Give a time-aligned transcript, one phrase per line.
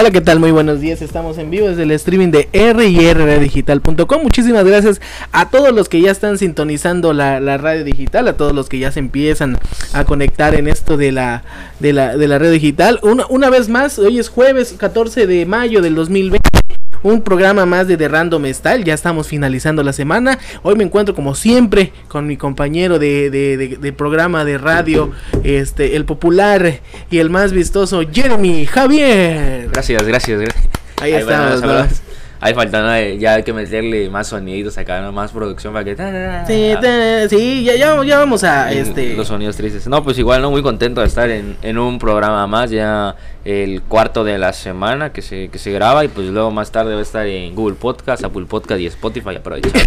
[0.00, 0.40] Hola, ¿qué tal?
[0.40, 1.02] Muy buenos días.
[1.02, 4.22] Estamos en vivo desde el streaming de rrdigital.com.
[4.22, 4.98] Muchísimas gracias
[5.30, 8.90] a todos los que ya están sintonizando la, radio digital, a todos los que ya
[8.92, 9.58] se empiezan
[9.92, 11.42] a conectar en esto de la,
[11.80, 12.98] de la, de la radio digital.
[13.02, 16.59] Una, una vez más, hoy es jueves 14 de mayo del 2020
[17.02, 18.84] un programa más de The Random Style.
[18.84, 20.38] Ya estamos finalizando la semana.
[20.62, 25.10] Hoy me encuentro como siempre con mi compañero de, de, programa de radio,
[25.42, 29.68] este, el popular y el más vistoso Jeremy Javier.
[29.72, 30.68] Gracias, gracias, gracias.
[31.00, 32.02] Ahí, estamos.
[32.40, 35.94] Ahí falta, ya hay que meterle más sonidos acá, más producción para que...
[36.46, 38.72] Sí, sí ya, ya, ya, vamos a...
[38.72, 39.86] este Los sonidos tristes.
[39.86, 43.82] No, pues igual, no muy contento de estar en, en un programa más, ya el
[43.82, 47.00] cuarto de la semana que se, que se graba y pues luego más tarde va
[47.00, 49.38] a estar en Google Podcast, Apple Podcast y Spotify.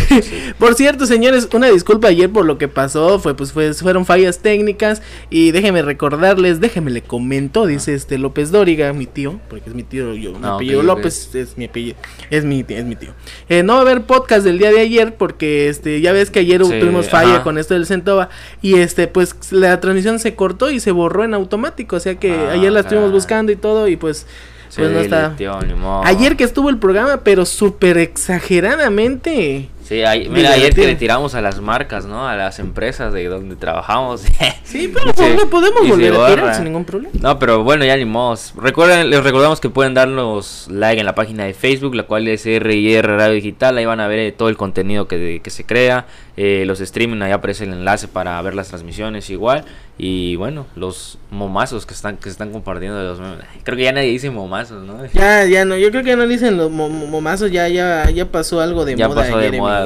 [0.58, 4.40] por cierto, señores, una disculpa ayer por lo que pasó, fue pues fue, fueron fallas
[4.40, 9.76] técnicas y déjenme recordarles, déjenme le comento, dice este López Dóriga, mi tío, porque es
[9.76, 11.96] mi tío, yo, mi no, apellido López es mi apellido,
[12.32, 13.12] es mi, es mi tío.
[13.50, 16.40] Eh, no va a haber podcast del día de ayer porque este ya ves que
[16.40, 18.30] ayer tuvimos falla con esto del Centova
[18.62, 22.34] y este pues la transmisión se cortó y se borró en automático, o sea que
[22.34, 24.26] ah, ayer la estuvimos buscando y todo y pues
[24.76, 25.36] pues no está.
[26.04, 31.42] Ayer que estuvo el programa, pero súper exageradamente Sí, mira, ayer que le tiramos a
[31.42, 32.28] las marcas, ¿no?
[32.28, 34.22] A las empresas de donde trabajamos.
[34.64, 37.14] sí, pero no podemos volver a tirar sin ningún problema.
[37.20, 38.14] No, pero bueno, ya ni
[38.56, 42.46] Recuerden, les recordamos que pueden darnos like en la página de Facebook, la cual es
[42.46, 43.78] RIR Radio Digital.
[43.78, 46.06] Ahí van a ver todo el contenido que, que se crea.
[46.36, 49.66] Eh, los streaming, ahí aparece el enlace para ver las transmisiones igual.
[50.00, 53.02] Y bueno, los momazos que están que están compartiendo.
[53.04, 53.20] Los,
[53.64, 55.06] creo que ya nadie dice momazos, ¿no?
[55.14, 55.78] Ya, ya no.
[55.78, 57.52] Yo creo que ya no dicen los momazos.
[57.52, 59.22] Ya, ya, ya pasó algo de ya moda.
[59.22, 59.86] Pasó de moda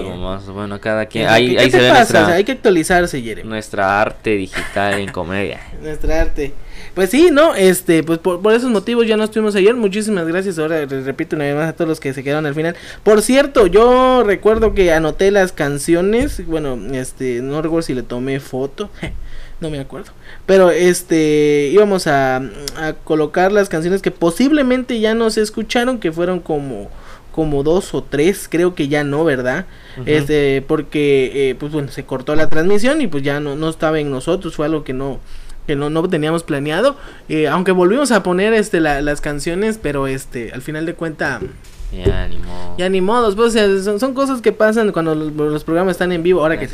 [0.53, 1.27] bueno, cada quien.
[1.27, 3.47] Ahí, se ve nuestra, hay que actualizarse, Jeremy.
[3.47, 5.59] Nuestra arte digital en comedia.
[5.81, 6.53] nuestra arte.
[6.93, 9.75] Pues sí, no, este, pues por, esos motivos ya no estuvimos ayer.
[9.75, 10.59] Muchísimas gracias.
[10.59, 12.75] Ahora les repito una vez más a todos los que se quedaron al final.
[13.03, 16.45] Por cierto, yo recuerdo que anoté las canciones.
[16.45, 18.89] Bueno, este, no recuerdo si le tomé foto.
[19.59, 20.11] no me acuerdo.
[20.45, 22.37] Pero este, íbamos a,
[22.77, 26.89] a colocar las canciones que posiblemente ya no se escucharon, que fueron como
[27.37, 29.67] como dos o tres, creo que ya no, ¿verdad?
[30.07, 33.99] Este, porque, eh, pues bueno, se cortó la transmisión y pues ya no, no estaba
[33.99, 35.19] en nosotros, fue algo que no,
[35.67, 36.95] que no, no teníamos planeado,
[37.29, 41.41] eh, aunque volvimos a poner, este, las canciones, pero este, al final de cuenta...
[41.91, 42.75] Ya ni modo.
[42.77, 46.59] Ya ni modos, pues, son, cosas que pasan cuando los, programas están en vivo, ahora
[46.59, 46.67] que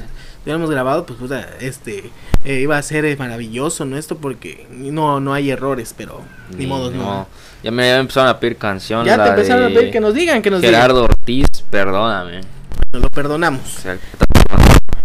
[0.43, 1.19] hubiéramos grabado, pues,
[1.59, 2.11] este,
[2.45, 3.97] eh, iba a ser maravilloso, ¿no?
[3.97, 6.21] Esto porque no, no hay errores, pero
[6.57, 7.27] ni, modo no.
[7.63, 9.05] Ya me empezaron a pedir canción.
[9.05, 12.41] Ya te empezaron a pedir que nos digan, que nos Gerardo Ortiz, perdóname.
[12.91, 13.85] Bueno, lo perdonamos.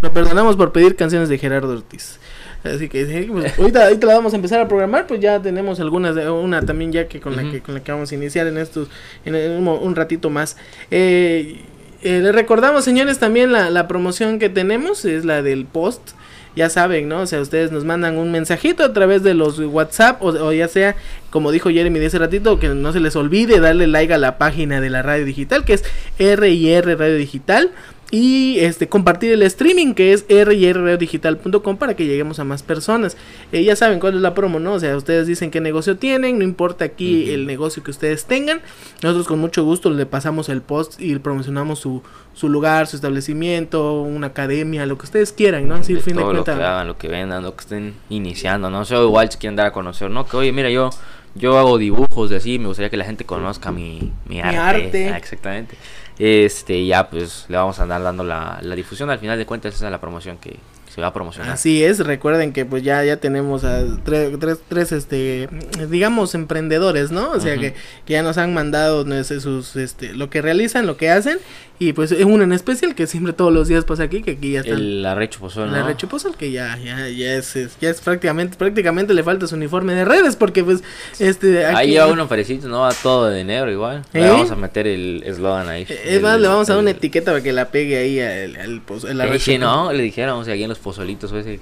[0.01, 2.19] Lo perdonamos por pedir canciones de Gerardo Ortiz.
[2.65, 6.17] Así que pues, ahorita, ahorita, la vamos a empezar a programar, pues ya tenemos algunas,
[6.17, 8.89] una también ya que con la que con la que vamos a iniciar en estos,
[9.25, 9.35] en,
[9.67, 10.57] un, ratito más.
[10.91, 11.61] Eh,
[12.03, 16.13] eh, les recordamos, señores, también la, la promoción que tenemos es la del post
[16.59, 17.21] ya saben, ¿no?
[17.21, 20.97] O sea, ustedes nos mandan un mensajito a través de los WhatsApp o, ya sea,
[21.31, 24.39] como dijo Jeremy de ese ratito, que no se les olvide darle like a la
[24.39, 25.85] página de la radio digital, que es
[26.19, 27.71] RIR Radio Digital
[28.11, 33.17] y este compartir el streaming que es rrdigital.com para que lleguemos a más personas.
[33.53, 34.75] Eh, ya saben cuál es la promo, ¿no?
[34.75, 38.63] O sea, ustedes dicen qué negocio tienen, no importa aquí el negocio que ustedes tengan.
[39.03, 42.03] Nosotros con mucho gusto le pasamos el post y promocionamos su,
[42.33, 45.75] su lugar, su establecimiento, una academia, lo que ustedes quieran, ¿no?
[45.75, 48.81] Así fin de Lo que hagan, lo que vendan, lo que estén iniciando, ¿no?
[48.81, 50.27] O sea, igual si quieren dar a conocer, ¿no?
[50.27, 50.91] Que oye, mira, yo
[51.35, 55.11] yo hago dibujos de así, me gustaría que la gente conozca mi, mi, arte.
[55.11, 55.77] Ah, exactamente.
[56.19, 59.11] Este, ya pues le vamos a andar dando la, la difusión.
[59.11, 60.59] Al final de cuentas, esa es la promoción que,
[60.89, 61.53] se va a promocionar.
[61.53, 65.49] Así es, recuerden que pues ya, ya tenemos a tres, tres, tres este,
[65.89, 67.31] digamos, emprendedores, ¿no?
[67.33, 67.75] O sea que,
[68.05, 71.39] que, ya nos han mandado sus, este, lo que realizan, lo que hacen
[71.81, 74.61] y pues uno en especial que siempre todos los días pasa aquí, que aquí ya
[74.61, 74.73] está.
[74.73, 79.15] El arrecho pozol, El arrecho pozol que ya, ya, ya es, ya es prácticamente, prácticamente
[79.15, 80.83] le falta su uniforme de redes porque pues
[81.21, 82.81] este aquí, Ahí ya uno parecito, ¿no?
[82.81, 84.05] Va todo de negro igual.
[84.13, 84.29] Le ¿Eh?
[84.29, 85.87] vamos a meter el eslogan ahí.
[86.05, 88.83] Es más, le vamos a dar una etiqueta para que la pegue ahí al, al,
[89.09, 89.45] el arrecho.
[89.45, 91.61] Sí, no, le dijeron, o sea, aquí en los pozolitos o ese sí,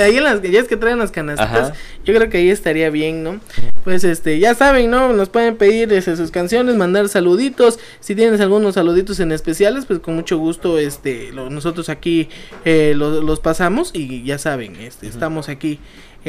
[0.00, 1.72] ahí en las ya es que traen las canastas,
[2.04, 3.40] yo creo que ahí estaría bien, ¿no?
[3.84, 5.12] Pues este, ya saben, ¿no?
[5.12, 10.00] Nos pueden pedir este, sus canciones, mandar saluditos, si tienes algunos saluditos en especiales, pues
[10.00, 12.28] con mucho gusto este nosotros aquí
[12.64, 15.78] eh, los, pasamos y ya saben, este, estamos aquí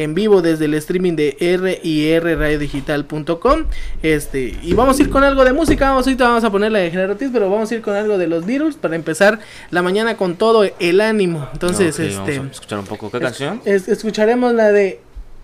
[0.03, 3.65] en vivo desde el streaming de rradiodigital.com.
[4.01, 5.89] Este, y vamos a ir con algo de música.
[5.89, 8.27] Vamos, ahorita vamos a poner la de General pero vamos a ir con algo de
[8.27, 9.39] los Beatles para empezar
[9.71, 11.47] la mañana con todo el ánimo.
[11.53, 12.41] Entonces, este.
[12.51, 13.11] escuchar un poco.
[13.11, 13.61] ¿Qué canción?
[13.65, 15.01] escucharemos la de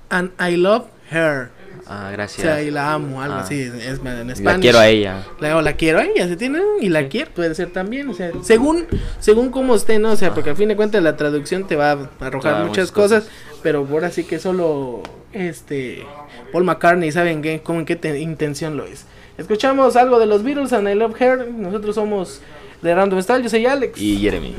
[0.09, 1.54] And I Love Her.
[1.87, 2.41] Ah, O gracias.
[2.41, 3.41] sea, y la amo, algo Ah.
[3.41, 4.43] así, es en español.
[4.43, 5.23] la quiero a ella.
[5.39, 8.13] La, o la quiero a ella, se tiene, y la quiero, puede ser también, o
[8.13, 8.85] sea, según,
[9.19, 10.11] según cómo esté, ¿no?
[10.11, 12.91] O sea, porque al fin de cuentas la traducción te va a arrojar Claro, muchas
[12.91, 13.59] cosas, cosas.
[13.61, 16.03] pero ahora sí que solo, este,
[16.51, 19.05] Paul McCartney, ¿saben qué, cómo, en qué te- intención lo es?
[19.37, 22.41] Escuchamos algo de los Beatles, and I Love Her, nosotros somos
[22.81, 23.99] de Random Style, yo soy Alex.
[24.01, 24.55] Y Jeremy.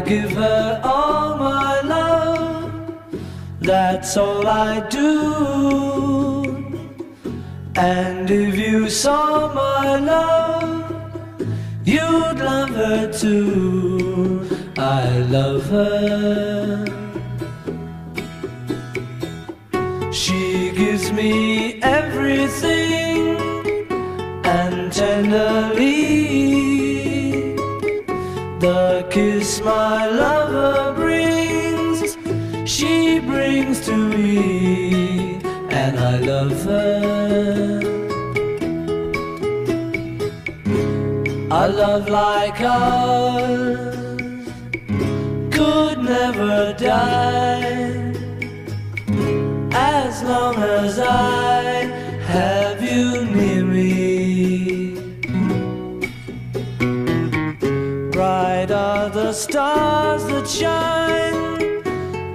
[0.00, 2.72] I give her all my love,
[3.60, 5.12] that's all I do.
[7.76, 10.90] And if you saw my love,
[11.84, 14.48] you'd love her too.
[14.78, 16.86] I love her.
[20.10, 21.49] She gives me
[29.62, 32.16] my lover brings,
[32.70, 35.34] she brings to me,
[35.70, 37.80] and I love her.
[41.52, 43.96] A love like ours
[45.50, 48.12] could never die
[49.72, 51.84] as long as I
[52.26, 53.59] have you near
[59.40, 61.82] stars that shine,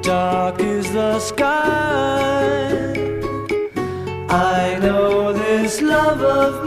[0.02, 2.66] dark is the sky.
[4.28, 6.65] I know this love of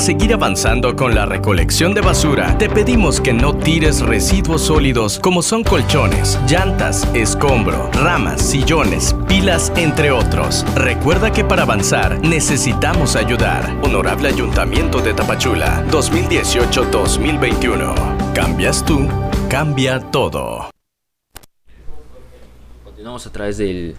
[0.00, 5.42] seguir avanzando con la recolección de basura, te pedimos que no tires residuos sólidos como
[5.42, 10.64] son colchones, llantas, escombro, ramas, sillones, pilas, entre otros.
[10.74, 13.78] Recuerda que para avanzar necesitamos ayudar.
[13.82, 18.32] Honorable Ayuntamiento de Tapachula, 2018-2021.
[18.32, 19.06] Cambias tú,
[19.50, 20.70] cambia todo.
[22.84, 23.96] Continuamos a través del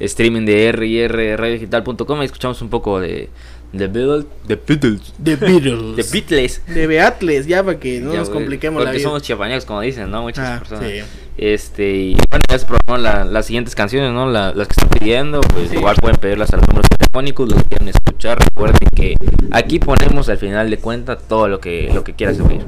[0.00, 3.30] streaming de rrradiodigital.com y escuchamos un poco de
[3.76, 4.24] The Beatles.
[4.46, 5.12] The Beatles.
[5.22, 5.96] The Beatles.
[5.96, 6.62] The Beatles.
[6.66, 9.08] De Beatles, ya para que no Ya, nos compliquemos la Porque vida.
[9.08, 10.22] somos chiapanecos, como dicen, ¿no?
[10.22, 10.84] Muchas Ah, personas.
[10.90, 11.00] sí.
[11.36, 14.28] Este, y bueno, ya se programaron la- las siguientes canciones, ¿no?
[14.28, 15.76] La- las que están pidiendo, pues Sí.
[15.76, 18.38] igual pueden pedirlas a los números telefónicos, los que quieran escuchar.
[18.42, 19.14] Recuerden que
[19.52, 22.62] aquí ponemos al final de cuenta todo lo que, lo que quieras oír.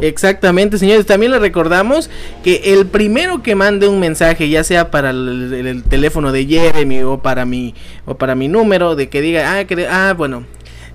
[0.00, 1.06] Exactamente, señores.
[1.06, 2.10] También les recordamos
[2.42, 6.44] que el primero que mande un mensaje, ya sea para el, el- el teléfono de
[6.46, 7.74] Jeremy o para mi
[8.04, 10.23] o para mi número, de que diga, ah, que, ah bueno.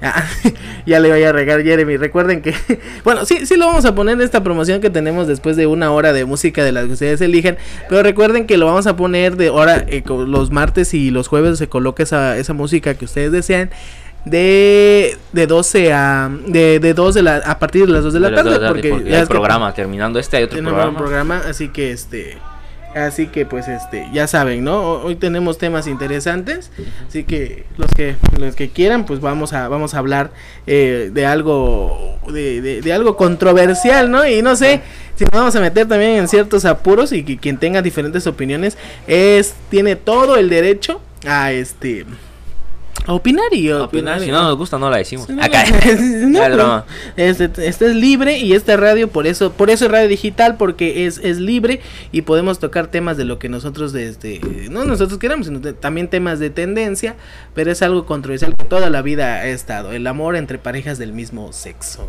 [0.02, 0.24] Ah,
[0.86, 1.98] ya le voy a regar Jeremy.
[1.98, 2.54] Recuerden que,
[3.04, 5.92] bueno, sí, sí lo vamos a poner en esta promoción que tenemos después de una
[5.92, 7.58] hora de música de las que ustedes elijan.
[7.88, 11.58] Pero recuerden que lo vamos a poner de hora, eh, los martes y los jueves
[11.58, 13.70] se coloca esa, esa música que ustedes desean.
[14.26, 18.20] De, de 12 a de, de 2 de la a partir de las 2 de
[18.20, 20.90] la De tarde porque porque ya que programa, terminando este hay otro programa.
[20.90, 22.38] un programa, así que este
[22.96, 24.82] así que pues este ya saben, ¿no?
[24.82, 26.72] Ho- Hoy tenemos temas interesantes,
[27.08, 30.32] así que los que los que quieran pues vamos a vamos a hablar
[30.68, 34.28] eh, de algo de, de- de algo controversial, ¿no?
[34.28, 34.82] Y no sé
[35.16, 38.78] si nos vamos a meter también en ciertos apuros y que quien tenga diferentes opiniones
[39.08, 42.06] es tiene todo el derecho a este
[43.08, 45.28] a opinar y a Opinar, si no nos gusta no la decimos.
[45.30, 45.64] no, Acá.
[46.00, 46.86] no, broma.
[47.18, 51.06] Este, este es libre y esta radio por eso por eso es radio digital porque
[51.08, 54.40] es, es libre y podemos tocar temas de lo que nosotros desde
[54.70, 57.16] no nosotros queramos sino de- también temas de tendencia
[57.56, 61.14] pero es algo controversial que toda la vida ha estado el amor entre parejas del
[61.14, 62.08] mismo sexo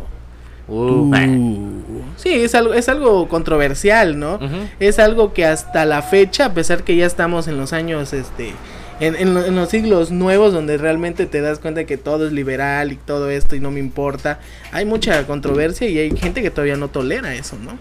[0.67, 1.81] Uh, Uh,
[2.15, 4.39] Sí, es algo, es algo controversial, ¿no?
[4.79, 8.53] Es algo que hasta la fecha, a pesar que ya estamos en los años, este,
[9.01, 12.91] en, en en los siglos nuevos, donde realmente te das cuenta que todo es liberal
[12.91, 14.39] y todo esto y no me importa,
[14.71, 17.77] hay mucha controversia y hay gente que todavía no tolera eso, ¿no?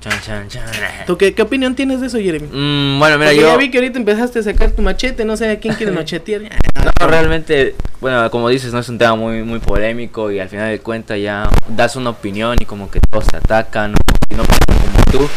[0.00, 0.62] Chan, chan, chan.
[1.06, 2.46] ¿Tú qué, qué opinión tienes de eso, Jeremy?
[2.48, 3.46] Mm, bueno, mira, Porque yo...
[3.46, 6.42] ya vi que ahorita empezaste a sacar tu machete, no sé a quién quieres machetear.
[6.42, 10.70] No, realmente, bueno, como dices, no es un tema muy muy polémico y al final
[10.70, 13.94] de cuentas ya das una opinión y como que todos te atacan,
[14.28, 15.30] y no como tú,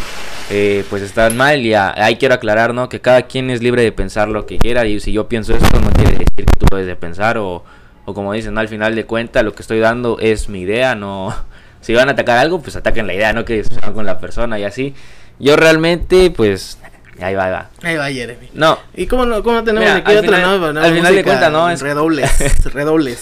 [0.50, 2.88] eh, pues están mal y a- ahí quiero aclarar, ¿no?
[2.88, 5.80] Que cada quien es libre de pensar lo que quiera y si yo pienso esto
[5.80, 7.64] no quiere decir que tú debes de pensar o,
[8.04, 8.60] o como dicen, ¿no?
[8.60, 11.34] Al final de cuentas lo que estoy dando es mi idea, no...
[11.80, 14.18] Si van a atacar algo, pues ataquen la idea, no que se hagan con la
[14.18, 14.94] persona y así.
[15.38, 16.76] Yo realmente, pues,
[17.22, 17.70] ahí va, ahí va.
[17.84, 18.48] Ahí va Jeremy.
[18.52, 20.84] No, ¿Y cómo no, cómo tenemos Mira, aquí otra final- nueva?
[20.84, 23.20] al final de cuentas, no, es- Redobles, redobles.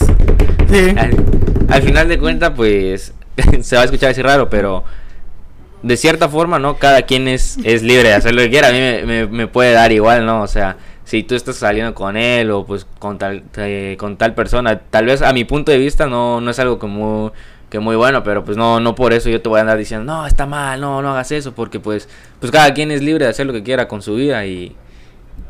[0.70, 0.94] Sí.
[0.96, 1.14] al,
[1.68, 3.12] al final de cuentas, pues
[3.60, 4.84] se va a escuchar así raro, pero
[5.86, 6.76] de cierta forma, ¿no?
[6.76, 8.68] Cada quien es, es libre de hacer lo que quiera.
[8.68, 10.42] A mí me, me- puede dar igual, ¿no?
[10.42, 14.34] O sea, si tú estás saliendo con él o pues con tal, eh, con tal
[14.34, 17.32] persona, tal vez a mi punto de vista no, no es algo como
[17.70, 20.04] que muy bueno, pero pues no, no por eso yo te voy a andar diciendo,
[20.12, 22.08] no, está mal, no, no hagas eso, porque pues,
[22.40, 24.74] pues cada quien es libre de hacer lo que quiera con su vida y,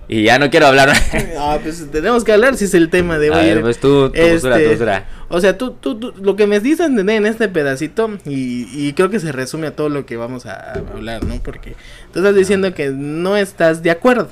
[0.08, 0.92] y ya no quiero hablar.
[1.38, 3.44] Ah, pues tenemos que hablar si es el tema de a hoy.
[3.46, 5.08] ver, pues tú, tu postura, tu Este, postura.
[5.28, 8.92] O sea, tú, tú, tú- lo que me dices entender en este pedacito, y, y
[8.94, 11.40] creo que se resume a todo lo que vamos a, a hablar, ¿no?
[11.42, 11.76] Porque
[12.12, 14.28] tú estás diciendo que no estás de acuerdo.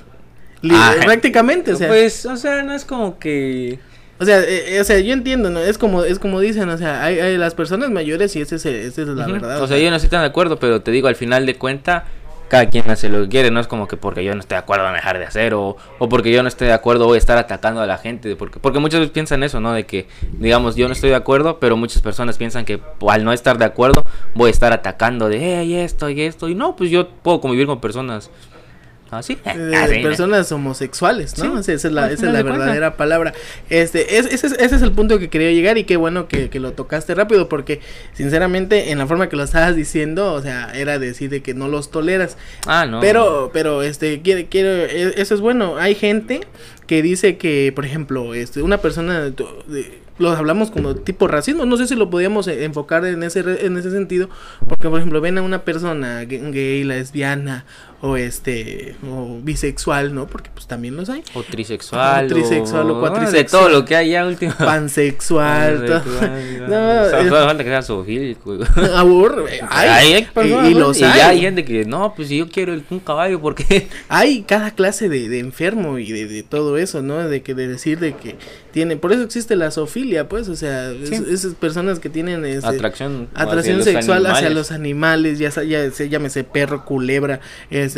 [0.70, 3.78] Ah, prácticamente, o sea, Pues, o sea, no es como que...
[4.18, 5.60] o sea, eh, eh, o sea, yo entiendo, ¿no?
[5.60, 8.64] Es como, es como dicen, o sea, hay, hay las personas mayores y ese es,
[8.64, 9.60] esa es la verdad.
[9.62, 12.04] O sea, yo no estoy tan de acuerdo, pero te digo, al final de cuenta,
[12.54, 13.50] cada quien hace lo que quiere.
[13.50, 15.76] No es como que porque yo no esté de acuerdo a dejar de hacer o,
[15.98, 18.36] o porque yo no esté de acuerdo voy a estar atacando a la gente.
[18.36, 19.72] Porque, porque muchas veces piensan eso, ¿no?
[19.72, 20.06] De que,
[20.38, 23.64] digamos, yo no estoy de acuerdo, pero muchas personas piensan que al no estar de
[23.64, 26.48] acuerdo voy a estar atacando de, hey, esto y esto.
[26.48, 28.30] Y no, pues yo puedo convivir con personas
[29.16, 29.38] así.
[29.44, 30.02] Eh, ¿no?
[30.02, 31.62] personas homosexuales, ¿no?
[31.62, 33.32] Sí, esa es la, esa es verdadera palabra.
[33.70, 36.50] Este, es- ese, es, ese es el punto que quería llegar y qué bueno que,
[36.50, 37.80] que lo tocaste rápido porque
[38.14, 41.68] sinceramente en la forma que lo estabas diciendo, o sea, era decir de que no
[41.68, 42.36] los toleras.
[42.66, 43.00] Ah, no.
[43.00, 45.76] Pero, pero, este, quiero, quiero, e- eso es bueno.
[45.78, 46.40] Hay gente
[46.86, 49.30] que dice que, por ejemplo, este, una persona, de-
[49.66, 53.66] de- los hablamos como tipo racismo, no sé si lo podíamos enfocar en ese, re-
[53.66, 54.28] en ese sentido,
[54.68, 57.64] porque, por ejemplo, ven a una persona gay, gay, lesbiana,
[58.06, 60.26] o este, o bisexual, ¿no?
[60.26, 61.22] Porque, pues, también los hay.
[61.32, 62.26] O trisexual.
[62.26, 63.42] O trisexual o ah, cuatrisexual.
[63.42, 64.52] De todo lo que hay ya último.
[64.58, 66.02] Pansexual, todo.
[66.68, 68.58] No, solo falta que sea zoofílico.
[68.94, 70.80] aburre, eh, hay, Hay, y- personas, y, ¿no?
[70.80, 71.18] los y hay.
[71.18, 73.88] ya hay gente que, no, pues si yo quiero el- un caballo, ¿por qué?
[74.08, 77.26] hay cada clase de, de enfermo y de, de todo eso, ¿no?
[77.28, 78.36] De que de decir de que
[78.72, 81.22] tienen, por eso existe la zoofilia, pues, o sea, es- Sí.
[81.30, 83.28] esas personas que tienen este, Atracción.
[83.34, 84.54] atracción hacia los sexual hacia animales.
[84.54, 87.40] los animales, ya, ya se llámese perro, culebra,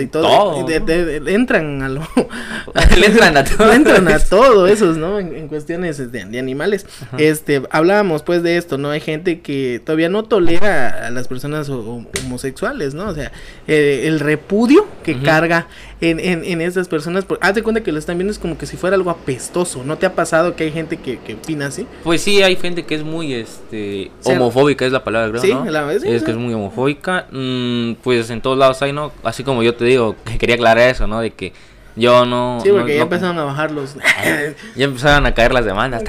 [0.03, 0.87] y todo, Todo, y de- ¿no?
[0.87, 2.01] de- de- entran a lo
[2.99, 3.73] Le entran a todo.
[3.77, 5.19] Entran a todo esos, ¿no?
[5.19, 6.87] En, en cuestiones de, animales.
[7.19, 8.91] Este, hablábamos pues de esto, ¿no?
[8.91, 13.09] Hay gente que todavía no tolera a las personas ho- ho- homosexuales, ¿no?
[13.09, 13.33] O sea,
[13.67, 15.69] eh, el repudio que carga
[16.01, 18.59] en, en, en esas personas, por, haz de cuenta que lo están viendo es como
[18.59, 21.67] que si fuera algo apestoso, ¿no te ha pasado que hay gente que, que opina
[21.67, 21.87] así?
[22.05, 25.65] Pues sí, hay gente que es muy este homofóbica, es la palabra, creo, Sí, ¿no?
[25.65, 26.25] la- sí, es sí.
[26.25, 27.27] que es muy homofóbica.
[27.31, 29.13] Mm, pues en todos lados hay, ¿no?
[29.23, 31.21] Así como yo te digo, que quería aclarar eso, ¿no?
[31.21, 31.53] De que
[31.99, 32.61] yo no.
[32.63, 33.97] Sí, porque no- ya no- empezaron a bajar los...
[34.77, 36.03] Ya empezaron a caer las demandas.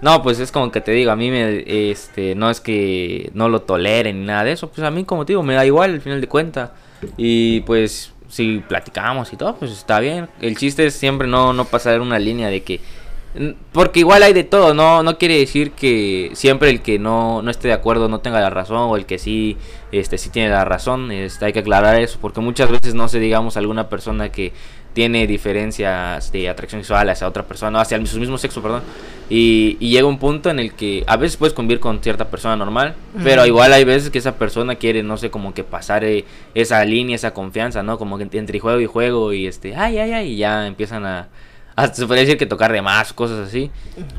[0.00, 3.48] No, pues es como que te digo, a mí me, este, no es que no
[3.48, 4.68] lo toleren ni nada de eso.
[4.70, 6.70] Pues a mí, como te digo, me da igual al final de cuentas.
[7.16, 10.28] Y pues si platicamos y todo, pues está bien.
[10.40, 12.80] El chiste es siempre no, no pasar una línea de que...
[13.72, 17.50] Porque igual hay de todo, no, no quiere decir que siempre el que no, no
[17.50, 19.56] esté de acuerdo no tenga la razón o el que sí,
[19.90, 23.18] este, sí tiene la razón, este, hay que aclarar eso, porque muchas veces no sé,
[23.18, 24.52] digamos, alguna persona que
[24.94, 28.82] tiene diferencias de atracción sexual hacia otra persona, hacia el- su mismo sexo, perdón,
[29.28, 32.56] y, y llega un punto en el que a veces puedes convivir con cierta persona
[32.56, 33.48] normal, pero Ujú.
[33.48, 36.24] igual hay veces que esa persona quiere, no sé, como que pasar eh,
[36.54, 37.98] esa línea, esa confianza, ¿no?
[37.98, 41.28] Como que entre juego y juego y este, ay, ay, ay, y ya empiezan a,
[41.76, 43.70] hasta se podría decir que tocar de más, cosas así.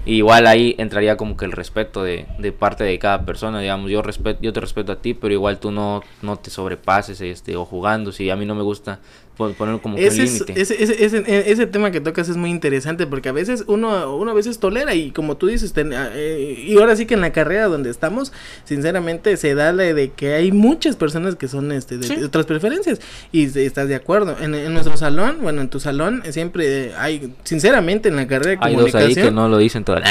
[0.08, 3.89] Y igual ahí entraría como que el respeto de, de parte de cada persona, digamos,
[3.89, 7.55] yo respeto, yo te respeto a ti, pero igual tú no, no te sobrepases, este,
[7.55, 9.00] o jugando, si a mí no me gusta
[9.38, 10.62] poner como que un Ese, es- límite.
[10.62, 14.32] ese, ese, ese, ese tema que tocas es muy interesante porque a veces uno, uno
[14.32, 17.32] a veces tolera y como tú dices, ten- eh, y ahora sí que en la
[17.34, 18.32] carrera donde estamos,
[18.63, 22.15] sinceramente se da la de que hay muchas personas que son este, de, Sí.
[22.15, 23.00] de otras preferencias
[23.32, 24.36] y se- estás de acuerdo.
[24.42, 28.58] En, en nuestro salón, bueno, en tu salón siempre hay sinceramente en la carrera de
[28.62, 30.06] Hay dos comunicación ahí que no lo dicen todavía.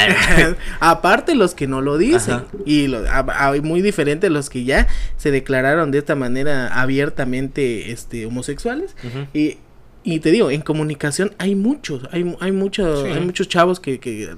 [0.81, 2.45] aparte los que no lo dicen Ajá.
[2.66, 7.90] y lo, a- hay muy diferentes los que ya se declararon de esta manera abiertamente
[7.93, 8.95] este homosexuales
[9.33, 9.56] Y,
[10.02, 13.06] y te digo en comunicación hay muchos hay hay muchos Sí.
[13.09, 14.28] hay muchos chavos que, que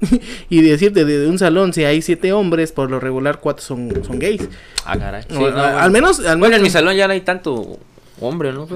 [0.48, 4.04] y decirte de, de un salón si hay siete hombres por lo regular cuatro son
[4.04, 4.48] son gays
[4.84, 5.22] Ah, caray.
[5.28, 5.78] Sí, O- no, a- bueno.
[5.78, 7.78] al menos al Bueno, en mi salón ya no hay tanto
[8.20, 8.66] hombre, ¿no?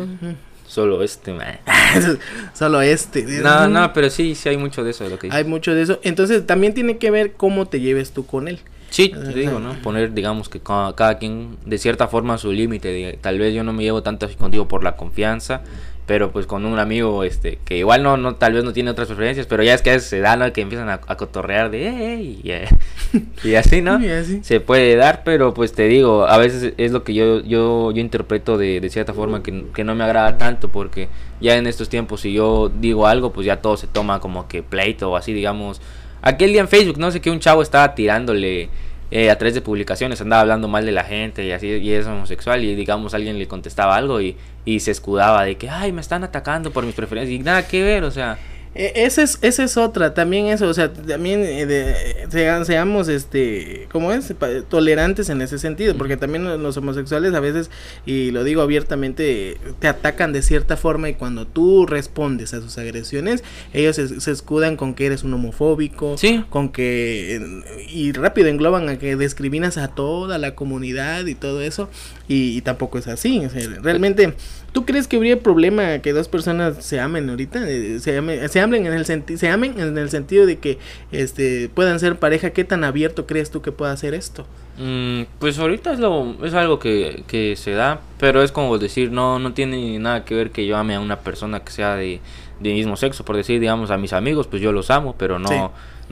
[0.66, 1.58] Solo este, man.
[2.54, 5.44] solo este No, no, pero sí, sí hay mucho de eso de lo que hay
[5.44, 8.58] mucho de eso entonces también tiene que ver cómo te lleves tú con él
[8.92, 9.72] Sí, te digo, ¿no?
[9.82, 13.18] Poner, digamos, que cada, cada quien, de cierta forma, su límite.
[13.22, 15.62] Tal vez yo no me llevo tanto así contigo por la confianza,
[16.04, 19.08] pero pues con un amigo, este, que igual no, no, tal vez no tiene otras
[19.08, 20.52] preferencias, pero ya es que a veces se da, ¿no?
[20.52, 22.68] Que empiezan a, a cotorrear de, "Ey", y, eh,
[23.44, 23.98] y así, ¿no?
[24.04, 24.40] Y así.
[24.42, 28.00] Se puede dar, pero pues te digo, a veces es lo que yo, yo, yo
[28.00, 31.08] interpreto de, de cierta forma que, que no me agrada tanto, porque
[31.40, 34.62] ya en estos tiempos, si yo digo algo, pues ya todo se toma como que
[34.62, 35.80] pleito o así, digamos.
[36.22, 38.68] Aquel día en Facebook, no sé que un chavo estaba tirándole
[39.10, 42.06] eh, a través de publicaciones, andaba hablando mal de la gente y así, y es
[42.06, 46.00] homosexual, y digamos alguien le contestaba algo y, y se escudaba de que, ay, me
[46.00, 48.38] están atacando por mis preferencias, y nada que ver, o sea,
[48.74, 51.94] Esa es, esa es otra, también eso, o sea, también eh, de-
[52.30, 54.32] sea- seamos, este, ¿cómo es?
[54.70, 57.70] Tolerantes en ese sentido, porque también los- los homosexuales a veces,
[58.06, 62.78] y lo digo abiertamente, te atacan de cierta forma y cuando tú respondes a sus
[62.78, 66.42] agresiones, ellos se, se escudan con que eres un homofóbico, Sí.
[66.48, 67.42] con que,
[67.90, 71.90] y rápido engloban a que discriminas a toda la comunidad y todo eso,
[72.26, 74.32] y, y tampoco es así, o sea, realmente...
[74.72, 77.68] ¿Tú crees que habría problema que dos personas se amen ahorita?
[77.68, 80.78] Eh, Se, amen, se amen en el senti- se amen en el sentido de que
[81.12, 82.50] este puedan ser pareja.
[82.50, 84.46] ¿Qué tan abierto crees tú que pueda ser esto?
[84.78, 89.12] Mm, pues ahorita es lo es algo que, que se da, pero es como decir,
[89.12, 92.20] no no tiene nada que ver que yo ame a una persona que sea de,
[92.60, 95.48] de mismo sexo, por decir, digamos, a mis amigos, pues yo los amo, pero no
[95.48, 95.56] Sí.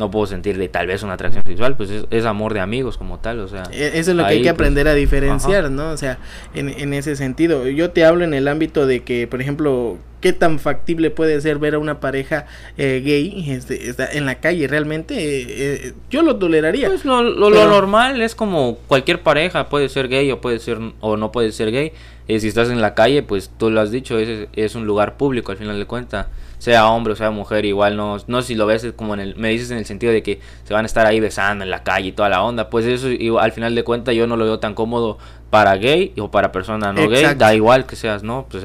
[0.01, 3.21] No puedo sentirle tal vez una atracción sexual, pues es, es amor de amigos como
[3.21, 3.65] tal, o sea.
[3.71, 5.71] E- Eso es lo que hay que pues, aprender a diferenciar, ajá.
[5.71, 5.91] ¿no?
[5.91, 6.19] O sea,
[6.55, 7.69] en, en ese sentido.
[7.69, 11.59] Yo te hablo en el ámbito de que, por ejemplo, qué tan factible puede ser
[11.59, 14.67] ver a una pareja eh, gay este, está en la calle.
[14.69, 16.89] Realmente, eh, eh, yo lo toleraría.
[16.89, 21.17] Pues lo, lo, normal es como cualquier pareja, puede ser gay o puede ser o
[21.17, 21.93] no puede ser gay.
[22.31, 25.17] Eh, si estás en la calle, pues tú lo has dicho, es, es un lugar
[25.17, 26.29] público al final de cuentas.
[26.59, 29.49] Sea hombre o sea mujer, igual no, no si lo ves como en el, me
[29.49, 32.09] dices en el sentido de que se van a estar ahí besando en la calle
[32.09, 34.61] y toda la onda, pues eso igual, al final de cuentas yo no lo veo
[34.61, 38.47] tan cómodo para gay o para persona no gay, da igual que seas, ¿no?
[38.49, 38.63] Pues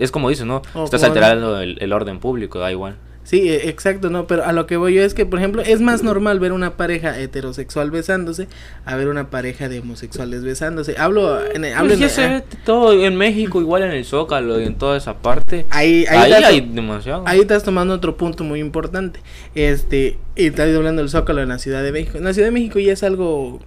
[0.00, 0.62] es como dices, ¿no?
[0.82, 2.96] Estás alterando el, el orden público, da igual.
[3.26, 5.80] Sí, e- exacto, no, pero a lo que voy yo es que, por ejemplo, es
[5.80, 8.46] más normal ver una pareja heterosexual besándose
[8.84, 10.94] a ver una pareja de homosexuales besándose.
[10.96, 14.60] Hablo en, hablo Pues en- ya se ve todo en México, igual en el Zócalo
[14.60, 15.66] y en toda esa parte.
[15.70, 17.24] Ahí, ahí, Ahí, estás, hay demasiado.
[17.26, 19.18] ahí estás tomando otro punto muy importante.
[19.56, 22.18] Este, y estás hablando del Zócalo en la Ciudad de México.
[22.18, 23.58] En la Ciudad de México ya es algo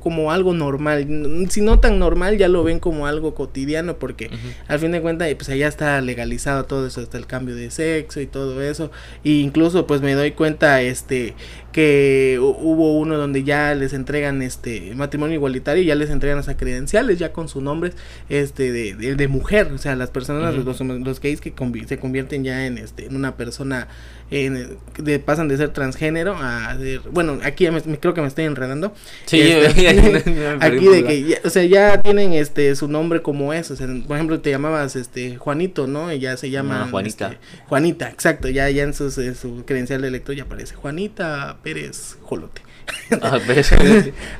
[0.00, 1.06] como algo normal.
[1.48, 4.30] Si no tan normal, ya lo ven como algo cotidiano porque
[4.68, 8.20] al fin de cuentas, pues allá está legalizado todo eso, hasta el cambio de sexo
[8.20, 8.90] y todo eso.
[9.24, 11.34] Y incluso pues me doy cuenta este
[11.78, 16.56] que hu- hubo uno donde ya les entregan este matrimonio igualitario, ya les entregan hasta
[16.56, 17.92] credenciales ya con su nombre
[18.28, 21.54] este de, de, de mujer, o sea, las personas los, los gays que
[21.86, 23.86] se convierten ya en este en una persona
[24.30, 28.20] en, de, pasan de ser transgénero a ser, bueno, aquí ya me- me- creo que
[28.20, 28.92] me estoy enredando.
[29.24, 32.32] Sí, Este, ya- ya- ya me perdí aquí de que ya- o sea, ya tienen
[32.34, 36.12] este su nombre como es, o sea, por ejemplo, te llamabas este Juanito, ¿no?
[36.12, 37.28] Y ya se llama Juanita.
[37.28, 37.38] este,
[37.68, 41.56] Juanita, exacto, ya ya en sus, en su credencial de elector ya aparece Juanita
[42.22, 42.62] Jolote.
[43.22, 43.62] Ah, pero-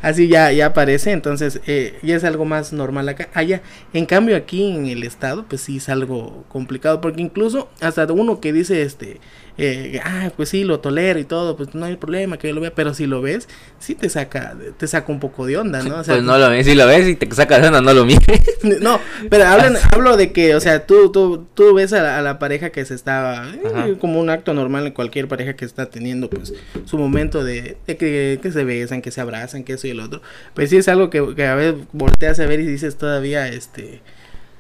[0.03, 3.29] Así ya, ya aparece, entonces eh, ya es algo más normal acá.
[3.35, 3.63] Allá,
[3.93, 8.41] en cambio aquí en el estado, pues sí es algo complicado, porque incluso hasta uno
[8.41, 9.21] que dice, este,
[9.61, 12.61] eh, ah, pues sí, lo tolero y todo, pues no hay problema que yo lo
[12.61, 13.49] vea, pero si lo ves,
[13.81, 15.99] sí te saca, te saca un poco de onda, ¿no?
[15.99, 17.93] O sea, pues no lo ves, si lo ves y te sacas de onda, no
[17.93, 18.23] lo mires.
[18.81, 22.23] no, pero hablan, hablo de que, o sea, tú, tú, tú ves a la, a
[22.23, 25.87] la pareja que se está, eh, como un acto normal en cualquier pareja que está
[25.87, 29.89] teniendo, pues, su momento de, de que, que se besan, que se abrazan, que eso
[29.89, 30.23] y el otro.
[30.55, 34.03] Pues sí es algo que, que a veces volteas a ver y dices todavía, este,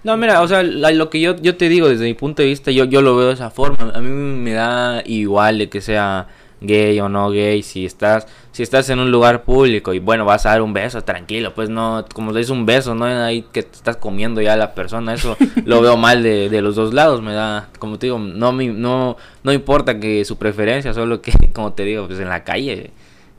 [0.08, 2.48] No, mira, o sea, la- lo que yo, yo te digo desde mi punto de
[2.48, 3.92] vista, yo, yo lo veo de esa forma.
[3.94, 6.28] A mí me da igual de que sea
[6.62, 10.46] gay o no gay, si estás si estás en un lugar público y bueno, vas
[10.46, 13.76] a dar un beso, tranquilo, pues no, como es un beso, no ahí que te
[13.76, 17.20] estás comiendo ya a la persona, eso lo veo mal de, de los dos lados,
[17.22, 21.32] me da, como te digo, no me, no, no importa que su preferencia, solo que,
[21.52, 22.90] como te digo, pues en la calle,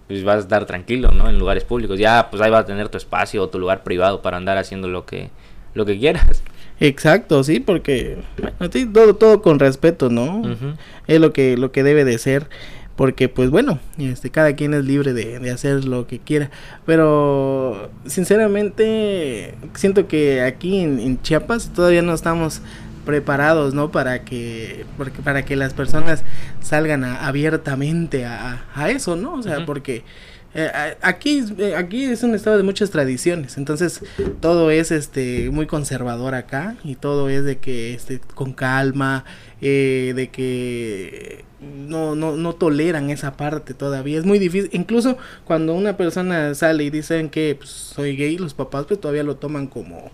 [0.07, 1.27] pues vas a estar tranquilo, ¿no?
[1.29, 4.21] En lugares públicos, ya pues ahí vas a tener tu espacio o tu lugar privado
[4.21, 5.29] para andar haciendo lo que,
[5.73, 6.43] lo que quieras.
[6.79, 8.17] Exacto, sí, porque
[8.59, 10.41] bueno, todo, todo con respeto, ¿no?
[11.07, 12.47] Es lo que, lo que debe de ser.
[12.95, 16.51] Porque, pues bueno, este, cada quien es libre de, de hacer lo que quiera.
[16.85, 22.61] Pero, sinceramente, siento que aquí en, en Chiapas todavía no estamos
[23.05, 23.89] preparados, ¿no?
[23.91, 26.23] Para que, porque, para que las personas
[26.61, 29.33] salgan a- abiertamente a, a eso, ¿no?
[29.35, 30.03] O sea, porque
[30.55, 34.01] eh, aquí, eh, aquí es un estado de muchas tradiciones, entonces
[34.41, 39.25] todo es este muy conservador acá y todo es de que este con calma,
[39.61, 41.45] eh, de que
[41.87, 46.83] no, no, no toleran esa parte todavía, es muy difícil, incluso cuando una persona sale
[46.85, 50.09] y dicen que pues, soy gay, los papás pues todavía lo toman como,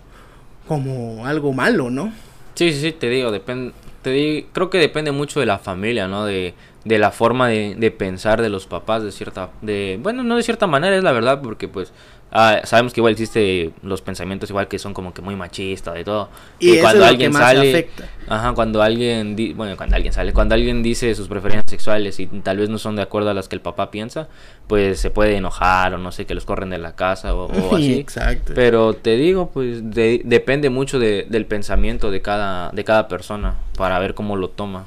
[0.68, 2.12] como algo malo, ¿no?
[2.54, 3.72] Sí, sí, sí, te digo, depende,
[4.02, 6.24] te di- creo que depende mucho de la familia, ¿no?
[6.24, 6.54] De,
[6.86, 10.42] de la forma de, de pensar de los papás, de cierta, de, bueno, no de
[10.42, 11.92] cierta manera, es la verdad, porque pues
[12.30, 16.04] ah, sabemos que igual existe los pensamientos igual que son como que muy machistas de
[16.04, 16.28] todo.
[16.60, 16.76] Y
[17.18, 18.04] que más afecta.
[18.28, 22.26] ajá, cuando alguien, di- bueno, cuando alguien sale, cuando alguien dice sus preferencias sexuales y
[22.26, 24.28] tal vez no son de acuerdo a las que el papá piensa,
[24.68, 27.74] pues se puede enojar o no sé, que los corren de la casa o, o
[27.76, 27.94] así.
[27.98, 28.52] Exacto.
[28.54, 33.56] Pero te digo, pues de- depende mucho de- del pensamiento de cada, de cada persona
[33.76, 34.86] para ver cómo lo toma.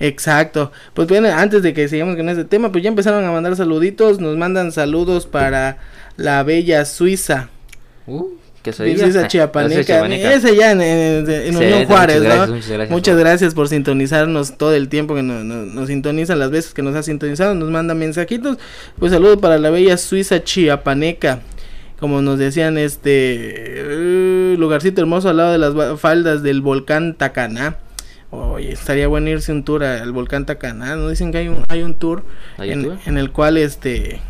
[0.00, 0.72] Exacto.
[0.92, 4.18] Pues bien, antes de que sigamos con este tema, pues ya empezaron a mandar saluditos.
[4.20, 5.78] Nos mandan saludos para
[6.16, 7.48] la bella Suiza.
[8.06, 8.26] Uh,
[8.62, 9.80] ¿qué se Suiza chiapaneca.
[10.34, 12.28] Ese ya en, en- en Sí, Unión muchas Juárez, ¿no?
[12.46, 16.38] muchas gracias Muchas por- gracias por sintonizarnos todo el tiempo que nos, nos, nos sintonizan,
[16.38, 18.58] las veces que nos ha sintonizado, nos manda mensajitos.
[18.98, 21.40] Pues saludo para la bella Suiza chiapaneca.
[22.00, 23.10] Como nos decían, este
[23.76, 27.76] eh, lugarcito hermoso al lado de las faldas del volcán Tacaná.
[28.34, 30.96] Oye, estaría bueno irse un tour al volcán Tacaná.
[30.96, 32.22] No dicen que hay un, hay un tour
[32.58, 32.98] ¿Hay en, tour?
[33.06, 34.20] en el cual este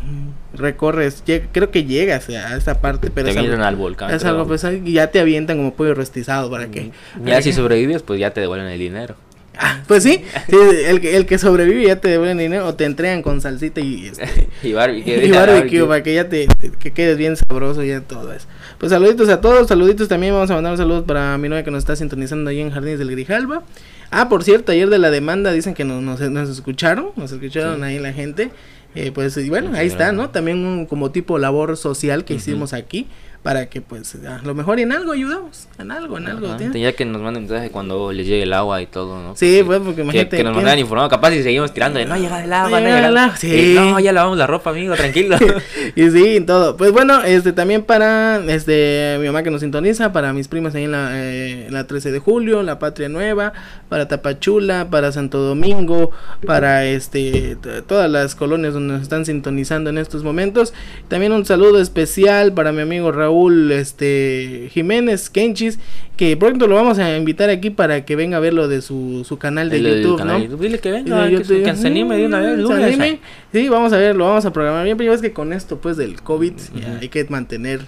[0.53, 4.11] recorres, lleg- creo que llegas a esa parte, pero Te es algo- al volcán.
[4.13, 4.47] es algo
[4.85, 6.91] y ya te avientan como pollo rostizado para que.
[7.17, 9.15] Ya para si que- sobrevives, pues ya te devuelven el dinero.
[9.57, 12.83] Ah, pues sí, sí, el, que, el que sobrevive ya te devuelven dinero o te
[12.83, 15.25] entregan con salsita y, este, y barbecue.
[15.27, 18.47] y barbecue para que ya te que quedes bien sabroso y ya todo eso.
[18.77, 21.79] Pues saluditos a todos, saluditos también vamos a mandar saludos para mi novia que nos
[21.79, 23.63] está sintonizando ahí en Jardines del Grijalba.
[24.11, 27.77] Ah, por cierto, ayer de la demanda dicen que nos, nos, nos escucharon, nos escucharon
[27.77, 27.83] Sí.
[27.83, 28.51] ahí la gente.
[28.93, 30.11] Eh, pues y bueno, ahí está.
[30.11, 30.29] ¿no?
[30.29, 33.07] También un, como tipo labor social que hicimos aquí
[33.45, 36.57] para que pues a lo mejor en algo ayudamos, en algo, en algo.
[36.73, 39.35] Ya que nos manden mensaje cuando les llegue el agua y todo, ¿no?
[39.35, 40.37] Sí, Que- pues porque que, imagínate.
[40.37, 42.85] que nos ¿quién- mandan informado, capaz si seguimos tirando de no llega el agua, No
[42.87, 43.73] llega el agua", sí.
[43.73, 45.37] Y, No, ya lavamos la ropa, amigo, tranquilo.
[45.95, 46.75] y sí, todo.
[46.75, 50.85] Pues bueno, este también para este mi mamá que nos sintoniza, para mis primas ahí
[50.85, 53.53] en la, eh, la 13 de julio, la Patria Nueva,
[53.89, 56.09] para Tapachula, para Santo Domingo,
[56.47, 60.73] para este todas las colonias donde nos están sintonizando en estos momentos.
[61.09, 63.34] También un saludo especial para mi amigo Raúl
[63.71, 65.79] este Jiménez Kenchis,
[66.17, 69.23] que pronto lo vamos a invitar aquí para que venga a ver lo de su,
[69.27, 70.43] su canal de El- el YouTube, canal ¿no?
[70.45, 72.55] YouTube, Dile que venga, de que, YouTube, que se anime de una vez.
[72.55, 72.83] se lunes.
[72.85, 73.19] anime.
[73.53, 75.79] Sí, vamos a ver, lo vamos a programar bien, pero ya ves que con esto
[75.79, 76.53] pues del COVID
[77.01, 77.81] hay que mantener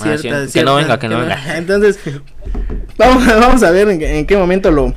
[0.00, 1.38] Ah, cierta, sí, que no venga, que no venga.
[1.58, 1.98] Entonces,
[2.96, 4.94] vamos, a- vamos a ver en, qué- en qué momento lo,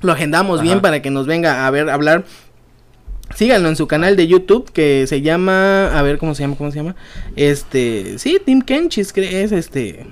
[0.00, 2.24] lo agendamos bien para que nos venga a ver, a hablar.
[3.34, 6.70] Síganlo en su canal de YouTube que se llama, a ver cómo se llama, cómo
[6.70, 6.96] se llama.
[7.36, 10.06] Este, sí, Tim Kenchis es este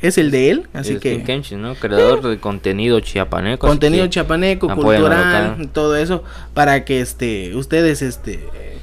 [0.00, 1.74] es el de él, así Es que Tim Kenshin, ¿no?
[1.74, 3.66] Creador de contenido chiapaneco.
[3.66, 5.68] contenido apóyenlo cultural, local.
[5.72, 8.40] todo eso para que este ustedes este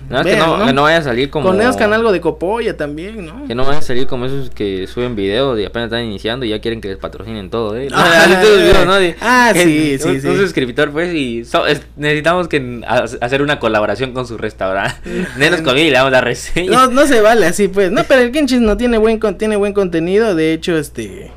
[0.09, 1.47] No, es que no, que no vaya a salir como.
[1.47, 3.47] Conozcan algo de Copolla también, ¿no?
[3.47, 6.49] Que no van a salir como esos que suben videos y apenas están iniciando y
[6.49, 7.87] ya quieren que les patrocinen todo, ¿eh?
[7.91, 8.95] Ah, ¿Has visto esos videos, no?
[8.95, 10.27] De- ah, sí, sí, un, sí.
[10.27, 14.95] Un suscriptor, pues, y so- es- necesitamos que ha- hacer una colaboración con su restaurante.
[15.37, 16.71] Nenos comida y le damos la reseña.
[16.71, 17.91] No, no se vale así, pues.
[17.91, 20.35] No, pero el Kenchis no tiene buen, con- tiene buen contenido.
[20.35, 21.31] De hecho, este.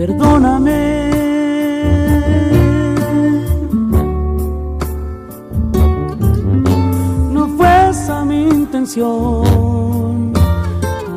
[0.00, 1.10] Perdóname,
[7.34, 10.32] no fue esa mi intención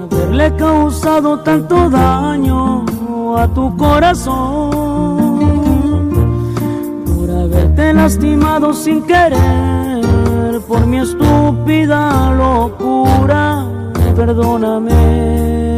[0.04, 2.73] haberle causado tanto daño
[3.38, 5.30] a tu corazón
[7.06, 13.66] por haberte lastimado sin querer por mi estúpida locura.
[14.16, 15.74] Perdóname.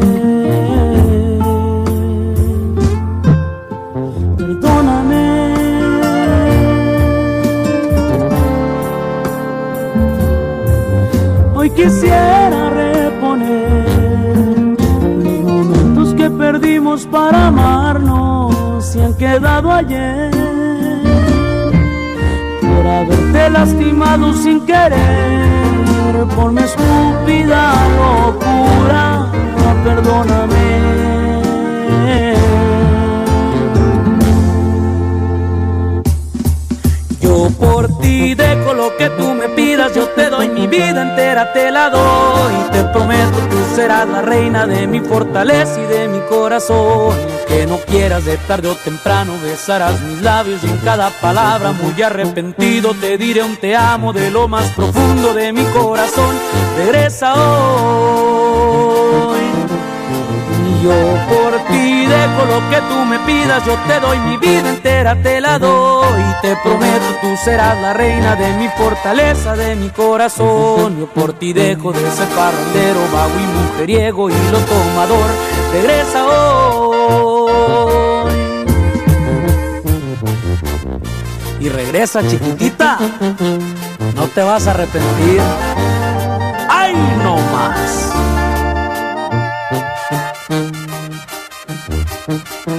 [11.55, 12.69] Hoy quisiera
[16.59, 20.31] perdimos para amarnos y han quedado ayer
[22.61, 29.27] por haberte lastimado sin querer por mi estúpida locura.
[29.83, 30.95] Perdóname.
[38.35, 42.53] Dejo lo que tú me pidas, yo te doy mi vida entera, te la doy.
[42.53, 47.17] Y te prometo, tú serás la reina de mi fortaleza y de mi corazón.
[47.47, 52.01] Que no quieras de tarde o temprano, besarás mis labios y en cada palabra muy
[52.01, 56.35] arrepentido te diré un te amo de lo más profundo de mi corazón.
[56.77, 58.44] Regresa hoy.
[60.85, 60.91] Yo
[61.27, 65.41] por ti dejo lo que tú me pidas, yo te doy mi vida entera, te
[65.41, 66.21] la doy.
[66.21, 70.99] Y te prometo, tú serás la reina de mi fortaleza, de mi corazón.
[70.99, 75.27] Yo por ti dejo de ser parrandero, vago y mujeriego y lo tomador.
[75.73, 77.15] Regresa hoy.
[81.61, 82.99] Y regresa chiquitita,
[84.15, 85.41] no te vas a arrepentir.
[86.69, 86.93] ¡Ay,
[87.23, 88.04] no más!
[92.65, 92.71] Yo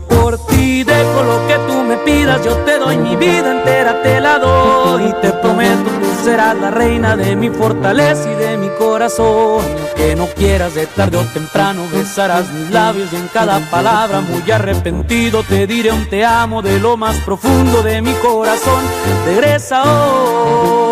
[0.00, 4.20] por ti dejo lo que tú me pidas, yo te doy mi vida entera, te
[4.20, 5.04] la doy.
[5.04, 9.64] Y te prometo, tú serás la reina de mi fortaleza y de mi corazón.
[9.96, 14.50] Que no quieras de tarde o temprano, besarás mis labios y en cada palabra muy
[14.50, 18.84] arrepentido te diré un te amo de lo más profundo de mi corazón.
[19.24, 20.85] Regresa hoy.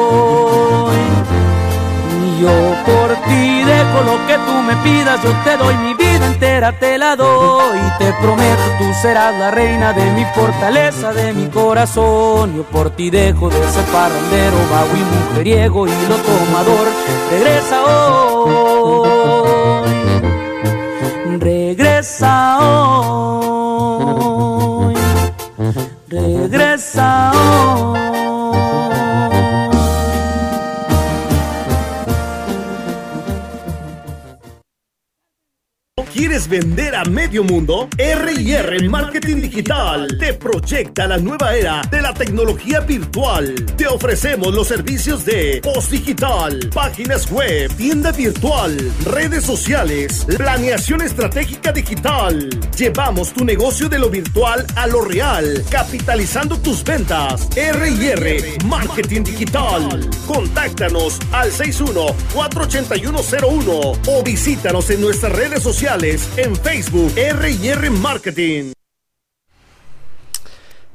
[2.45, 2.53] Yo
[2.85, 6.99] por ti dejo lo que tú me pidas, yo te doy mi vida entera, te
[6.99, 7.79] la doy.
[7.79, 12.55] Y te prometo, tú serás la reina de mi fortaleza, de mi corazón.
[12.55, 16.87] Yo por ti dejo de ser parrandero, vago y mujeriego y lo tomador.
[17.31, 19.89] Regresa hoy,
[21.39, 24.95] regresa hoy,
[26.11, 27.34] regresa hoy.
[36.35, 37.89] ¿Quieres vender a medio mundo?
[37.97, 43.55] R&R Marketing Digital te proyecta la nueva era de la tecnología virtual.
[43.77, 51.71] Te ofrecemos los servicios de post digital, páginas web, tienda virtual, redes sociales, planeación estratégica
[51.71, 52.51] digital.
[52.77, 57.49] Llevamos tu negocio de lo virtual a lo real, capitalizando tus ventas.
[57.55, 60.11] R&R Marketing Digital.
[60.27, 68.73] Contáctanos al 61-48101 o visítanos en nuestras redes sociales en Facebook R&R Marketing.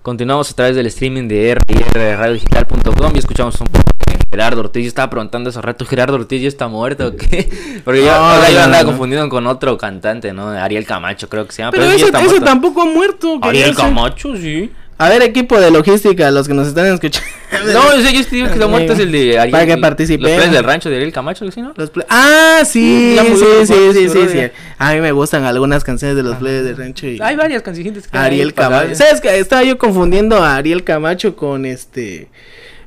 [0.01, 1.55] Continuamos a través del streaming de
[1.93, 4.83] rradiodigital.com y escuchamos un poco de Gerardo Ortiz.
[4.83, 7.49] Yo estaba preguntando hace rato, ¿Gerardo Ortiz ya está muerto o qué?
[7.85, 8.89] Porque yo, No, ahora yo andaba no.
[8.89, 10.49] confundido con otro cantante, ¿no?
[10.49, 11.71] Ariel Camacho creo que se llama.
[11.71, 13.39] Pero ya ese, ese tampoco ha muerto.
[13.41, 13.75] Ariel.
[13.75, 14.71] Camacho, sí.
[15.01, 17.25] A ver, equipo de logística, los que nos están escuchando.
[17.73, 19.51] No, ese yo estoy que está muerto es el de Ariel.
[19.51, 20.21] Para que participe.
[20.23, 21.73] Los planes del rancho de Ariel Camacho, ¿sí, no?
[21.77, 23.31] Los ah, sí, Ya sí,
[23.65, 24.39] sí, sí, sí, sí.
[24.77, 28.07] A mí me gustan algunas canciones de los plebes de rancho y Hay varias canciones
[28.07, 28.93] que Ariel Camacho.
[28.95, 32.27] ¿Sabes que Estaba yo confundiendo a Ariel Camacho con este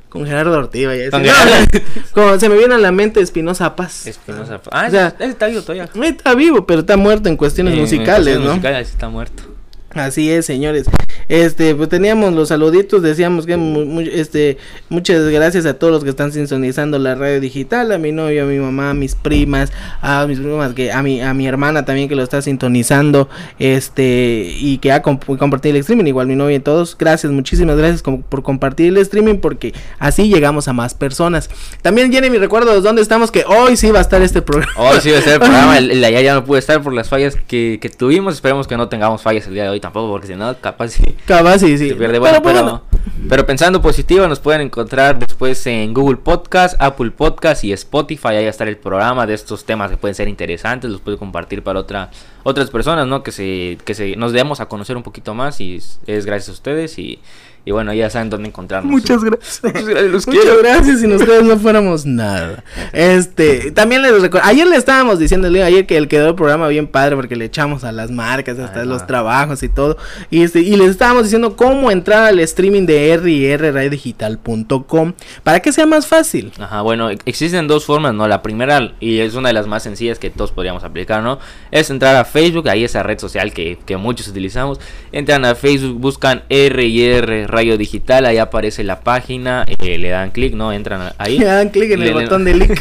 [0.07, 1.65] con Gerardo No, Gerardo.
[2.13, 4.05] como se me viene a la mente Espinosa Paz.
[4.05, 4.61] Espinosa.
[4.71, 5.89] Ah, O sea, ese está vivo todavía.
[6.03, 8.51] Está vivo, pero está muerto en cuestiones En- en musicales, cuestiones ¿no?
[8.53, 9.52] musicales está muerto.
[9.93, 10.85] Así es, señores.
[11.29, 14.57] Este, pues teníamos los saluditos, decíamos que mu- mu- este,
[14.89, 18.45] muchas gracias a todos los que están sintonizando la radio digital, a mi novio, a
[18.45, 22.09] mi mamá, a mis primas, a mis primas que a mi a mi hermana también
[22.09, 23.29] que lo está sintonizando,
[23.77, 26.97] este, y que ha comp- compartido el streaming, igual mi novia y todos.
[26.97, 31.49] Gracias, muchísimas gracias com- por compartir el streaming porque así llegamos a más personas.
[31.81, 34.71] También Jenny, recuerdo dónde estamos que hoy sí va a estar este programa.
[34.77, 35.77] Hoy sí va a ser el programa.
[35.83, 38.35] El, ayer ya no pude estar por las fallas que, que tuvimos.
[38.35, 41.03] Esperemos que no tengamos fallas el día de hoy tampoco, porque si no, capaz sí.
[41.25, 41.89] Capaz sí, sí.
[41.89, 42.17] Se pierde.
[42.17, 42.83] Bueno, Pero pero, bueno,
[43.29, 48.29] Pero pensando positivo, nos pueden encontrar después en Google Podcast, Apple Podcast y Spotify.
[48.29, 50.89] Ahí va a estar el programa de estos temas que pueden ser interesantes.
[50.89, 52.09] Los puede compartir para otra,
[52.43, 53.23] otras personas, ¿no?
[53.23, 55.59] Que se, que se nos demos a conocer un poquito más.
[55.61, 56.97] Y es, gracias a ustedes.
[56.99, 57.19] Y,
[57.65, 58.91] y bueno, ya saben dónde encontrarnos.
[58.91, 59.61] Muchas gracias.
[59.63, 60.59] Muchas gracias, los Muchas quiero.
[60.61, 60.99] gracias.
[60.99, 62.63] Sin ustedes no fuéramos nada.
[62.91, 64.45] Este, también les recuerdo.
[64.47, 67.83] Ayer le estábamos diciendo, ayer que él quedó el programa bien padre porque le echamos
[67.85, 69.97] a las marcas, hasta los trabajos y todo.
[70.29, 75.71] Y este, y les estábamos diciendo cómo entrar al streaming de R radiodigital.com para que
[75.71, 76.51] sea más fácil.
[76.59, 78.27] Ajá, bueno, e- existen dos formas, ¿no?
[78.27, 81.39] La primera, y es una de las más sencillas que todos podríamos aplicar, ¿no?
[81.71, 84.79] Es entrar a Facebook, ahí esa red social que, que muchos utilizamos.
[85.13, 90.09] Entran a Facebook, buscan R y R Radio Digital, ahí aparece la página, eh, le
[90.09, 90.73] dan clic, ¿no?
[90.73, 91.37] Entran ahí.
[91.43, 92.71] Le dan clic en el Le- botón de link.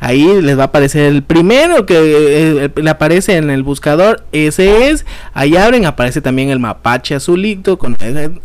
[0.00, 1.94] ahí les va a aparecer el primero que
[2.64, 4.24] eh, le aparece en el buscador.
[4.32, 5.04] Ese es.
[5.32, 7.96] Ahí abren aparece también el mapache azulito con,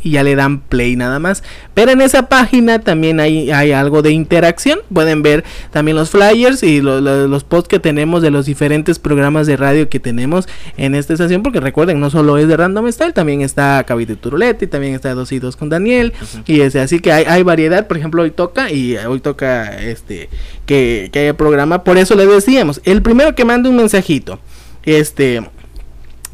[0.01, 1.43] y ya le dan play nada más.
[1.73, 4.79] Pero en esa página también hay, hay algo de interacción.
[4.93, 8.99] Pueden ver también los flyers y lo- lo- los posts que tenemos de los diferentes
[8.99, 12.91] programas de radio que tenemos en esta estación porque recuerden no solo es de Random
[12.91, 16.13] Style también está Cabito Turuletti también está 2 y 2 con Daniel
[16.45, 17.87] y este, así que hay, hay variedad.
[17.87, 20.29] Por ejemplo hoy toca y hoy toca este
[20.65, 24.39] que, que haya programa por eso le decíamos el primero que mande un mensajito
[24.83, 25.41] este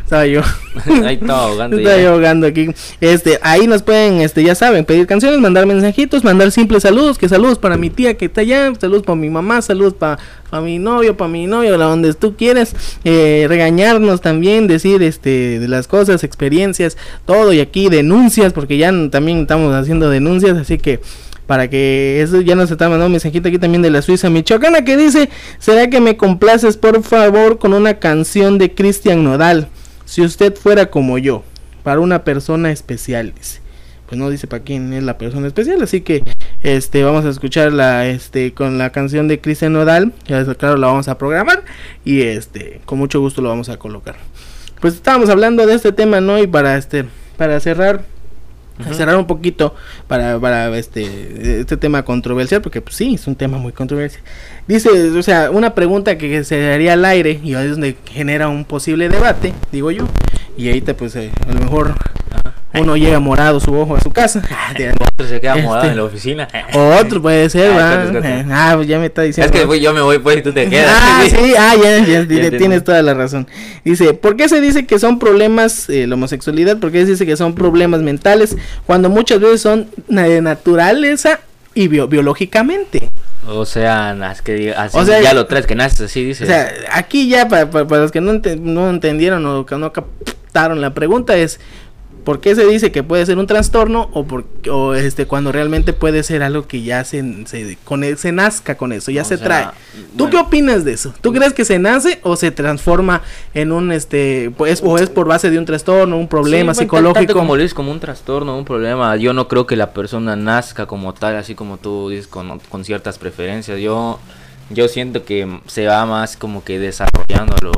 [0.05, 0.41] Estaba yo.
[1.03, 2.69] Ahí estaba ahogando Estaba yo ahogando aquí.
[3.01, 7.27] Este, ahí nos pueden, este, ya saben, pedir canciones, mandar mensajitos, mandar simples saludos, que
[7.27, 10.19] saludos para mi tía que está allá, saludos para mi mamá, saludos para
[10.61, 15.67] mi novio, para mi novio, la donde tú quieras, eh, regañarnos también, decir, este, de
[15.67, 20.99] las cosas, experiencias, todo y aquí denuncias, porque ya también estamos haciendo denuncias, así que
[21.47, 24.85] para que eso ya nos está mandando un mensajito aquí también de la Suiza Michoacana
[24.85, 29.67] que dice, ¿será que me complaces por favor con una canción de Cristian Nodal?
[30.05, 31.43] Si usted fuera como yo,
[31.83, 33.61] para una persona especial, dice.
[34.07, 36.23] Pues no dice para quién es la persona especial, así que
[36.61, 41.07] este vamos a escucharla este con la canción de Cristian Nodal, ya claro la vamos
[41.07, 41.63] a programar
[42.03, 44.15] y este con mucho gusto lo vamos a colocar.
[44.79, 46.37] Pues estábamos hablando de este tema, ¿no?
[46.37, 48.05] Y para este para cerrar
[48.91, 49.73] cerrar un poquito
[50.07, 54.23] para, para este este tema controversial porque pues sí es un tema muy controversial.
[54.67, 58.49] Dice o sea una pregunta que se haría al aire y ahí es donde genera
[58.49, 60.05] un posible debate digo yo
[60.57, 61.95] y ahorita pues eh, a lo mejor
[62.79, 64.73] uno llega morado su ojo a su casa Ah,
[65.13, 65.91] Otro se queda modado Este.
[65.91, 66.47] en la oficina.
[66.73, 68.05] otro puede ser Ah.
[68.13, 70.51] Eh, ah pues ya me está diciendo Es que yo me voy pues y tú
[70.53, 70.91] te quedas.
[70.93, 73.47] Ah, sí, ah, ya, ya, tienes toda la razón.
[73.83, 77.25] Dice, ¿por qué se dice que son problemas, eh, la homosexualidad, por qué se dice
[77.25, 81.39] que son problemas mentales cuando muchas veces son de naturaleza
[81.73, 83.09] y bio- biológicamente?
[83.47, 86.43] O sea, es que así O sea, ya lo traes, que naces así, dices.
[86.49, 89.91] O sea, aquí ya para, para- para los que no, no entendieron o que no
[89.93, 91.59] captaron la pregunta es,
[92.25, 95.93] ¿por qué se dice que puede ser un trastorno o, por, o este cuando realmente
[95.93, 99.25] puede ser algo que ya se, se, con e- se nazca con eso, ya O
[99.25, 99.65] se sea, trae?
[100.17, 100.31] ¿Tú bueno.
[100.31, 101.13] qué opinas de eso?
[101.21, 103.21] ¿Tú crees que se nace o se transforma
[103.53, 107.33] en un este pues o es por base de un trastorno, un problema Sí, psicológico?
[107.33, 109.15] como como un trastorno, un problema.
[109.15, 112.83] Yo no creo que la persona nazca como tal, así como tú dices, con, con
[112.83, 113.79] ciertas preferencias.
[113.79, 114.19] Yo
[114.71, 117.71] yo siento que se va más como que desarrollando lo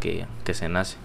[0.00, 0.96] que, que se nace.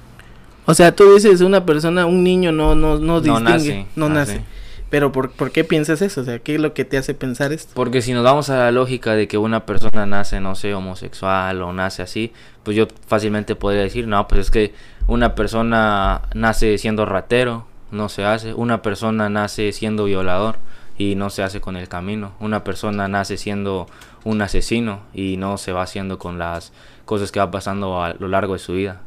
[0.70, 4.08] O sea, tú dices una persona, un niño no no no No distingue, nace, no
[4.08, 4.36] nace.
[4.36, 4.46] nace.
[4.92, 6.22] Pero por, ¿por qué piensas eso?
[6.22, 7.72] O sea, ¿qué es lo que te hace pensar esto?
[7.74, 11.62] Porque si nos vamos a la lógica de que una persona nace, no sé, homosexual
[11.64, 14.74] o nace así, pues yo fácilmente podría decir, no, pues es que
[15.08, 20.58] una persona nace siendo ratero, no se hace, una persona nace siendo violador
[21.00, 22.34] y no se hace con el camino.
[22.40, 23.88] Una persona nace siendo
[24.24, 26.74] un asesino y no se va haciendo con las
[27.06, 29.02] cosas que va pasando a lo largo de su vida.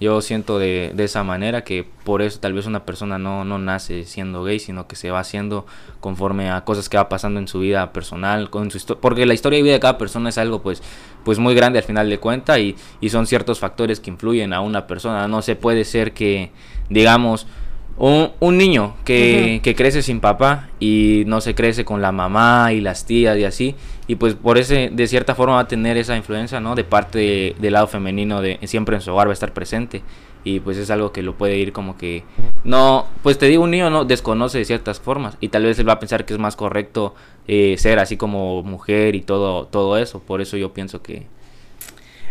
[0.00, 3.58] Yo siento de, de esa manera que por eso tal vez una persona no, no
[3.58, 5.66] nace siendo gay, sino que se va haciendo
[5.98, 9.56] conforme a cosas que va pasando en su vida personal, con su porque la historia
[9.56, 10.82] de vida de cada persona es algo pues,
[11.24, 14.60] pues muy grande al final de cuenta y, y son ciertos factores que influyen a
[14.60, 15.26] una persona.
[15.26, 16.52] No se puede ser que,
[16.88, 17.48] digamos,
[17.96, 22.72] un, un niño que, que crece sin papá y no se crece con la mamá
[22.72, 23.74] y las tías y así
[24.08, 27.18] y pues por ese de cierta forma va a tener esa influencia no de parte
[27.18, 30.02] de- del lado femenino de siempre en su hogar va a estar presente.
[30.44, 32.22] Y pues es algo que lo puede ir como que
[32.64, 35.88] no pues te digo un niño no desconoce de ciertas formas y tal vez él
[35.88, 37.14] va a pensar que es más correcto
[37.48, 40.20] eh, ser así como mujer y todo todo eso.
[40.20, 41.26] Por eso yo pienso que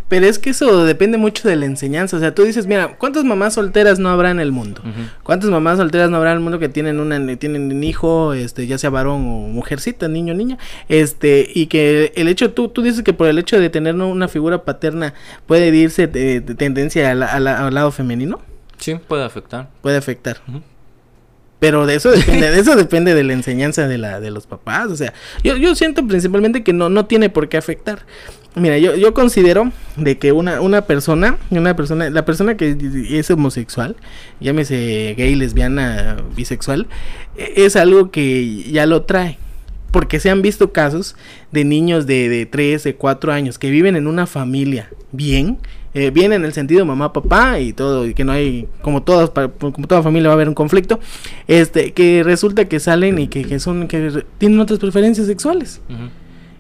[0.10, 2.16] Pero es que eso depende mucho de la enseñanza.
[2.16, 4.82] O sea, tú dices, mira, ¿cuántas mamás solteras no habrá en el mundo?
[5.24, 8.68] ¿Cuántas mamás solteras no habrá en el mundo que tienen una tienen un hijo, este,
[8.68, 13.04] ya sea varón o mujercita, niño, niña, este, y que el hecho tú tú dices
[13.04, 15.14] que por el hecho de tener una figura paterna
[15.46, 18.40] puede irse de, de tendencia a la- a la- al lado femenino,
[18.78, 20.38] sí puede afectar puede afectar.
[21.60, 24.88] Pero de eso depende, de eso depende de la enseñanza de la de los papás,
[24.92, 28.06] o sea, yo, yo siento principalmente que no no tiene por qué afectar.
[28.58, 32.76] Mira, yo, yo considero de que una, una persona, una persona, la persona que
[33.12, 33.96] es homosexual,
[34.40, 36.88] llámese gay, lesbiana, bisexual,
[37.38, 39.38] e- es algo que ya lo trae.
[39.92, 41.16] Porque se han visto casos
[41.52, 45.58] de niños de, de 13, 4 años que viven en una familia bien,
[45.94, 49.30] eh, bien en el sentido mamá, papá y todo, y que no hay, como todas,
[49.60, 51.00] como toda familia va a haber un conflicto,
[51.48, 55.80] este, que resulta que salen y que, que son, que tienen otras preferencias sexuales.
[55.90, 56.10] Ujú.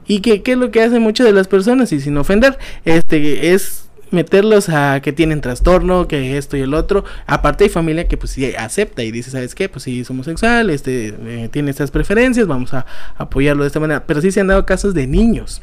[0.08, 3.54] Y que qué es lo que hacen muchas de las personas, y sin ofender, este
[3.54, 7.04] es meterlos a que tienen trastorno, que esto y el otro.
[7.26, 9.70] Aparte hay familia que pues sí acepta y dice, ¿sabes qué?
[9.70, 12.86] Pues sí es homosexual, este eh, tiene estas preferencias, vamos a
[13.18, 14.06] apoyarlo de esta manera.
[14.06, 15.62] Pero sí se han dado casos de niños.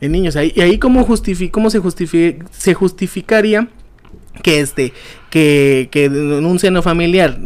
[0.00, 0.36] De niños.
[0.36, 1.80] Ahí, y ahí cómo justifi cómo se
[2.50, 3.68] se justificaría
[4.42, 4.92] que este
[5.28, 7.38] que, que en un seno familiar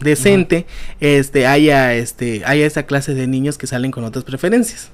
[0.00, 0.66] decente
[1.00, 4.90] este haya este haya esta clase de niños que salen con otras preferencias.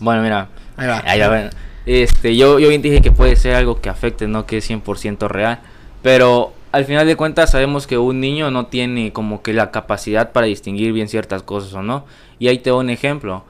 [0.00, 1.02] Bueno mira Ahí va.
[1.04, 1.50] Ahí va.
[1.86, 5.26] Este, yo, yo bien dije que puede ser algo que afecte, no que es 100%
[5.28, 5.58] real.
[6.02, 10.30] Pero al final de cuentas sabemos que un niño no tiene como que la capacidad
[10.32, 12.04] para distinguir bien ciertas cosas o no.
[12.38, 13.42] Y ahí te doy un ejemplo.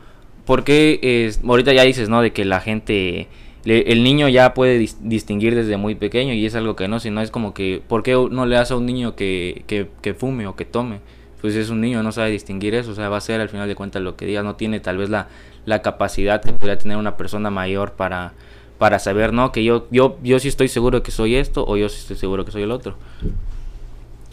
[0.46, 2.22] Porque es, ahorita ya dices, ¿no?
[2.22, 3.28] De que la gente,
[3.64, 7.00] le- el niño ya puede dis- distinguir desde muy pequeño y es algo que no,
[7.00, 9.88] si no es como que, ¿por qué no le das a un niño que, que,
[10.00, 11.00] que fume o que tome?
[11.42, 13.68] Pues es un niño, no sabe distinguir eso, o sea, va a ser al final
[13.68, 15.28] de cuentas lo que diga, no tiene tal vez la,
[15.68, 18.32] la capacidad que podría tener una persona mayor para,
[18.78, 19.52] para saber, ¿no?
[19.52, 22.44] Que yo, yo, yo sí estoy seguro que soy esto o yo sí estoy seguro
[22.44, 22.96] que soy el otro.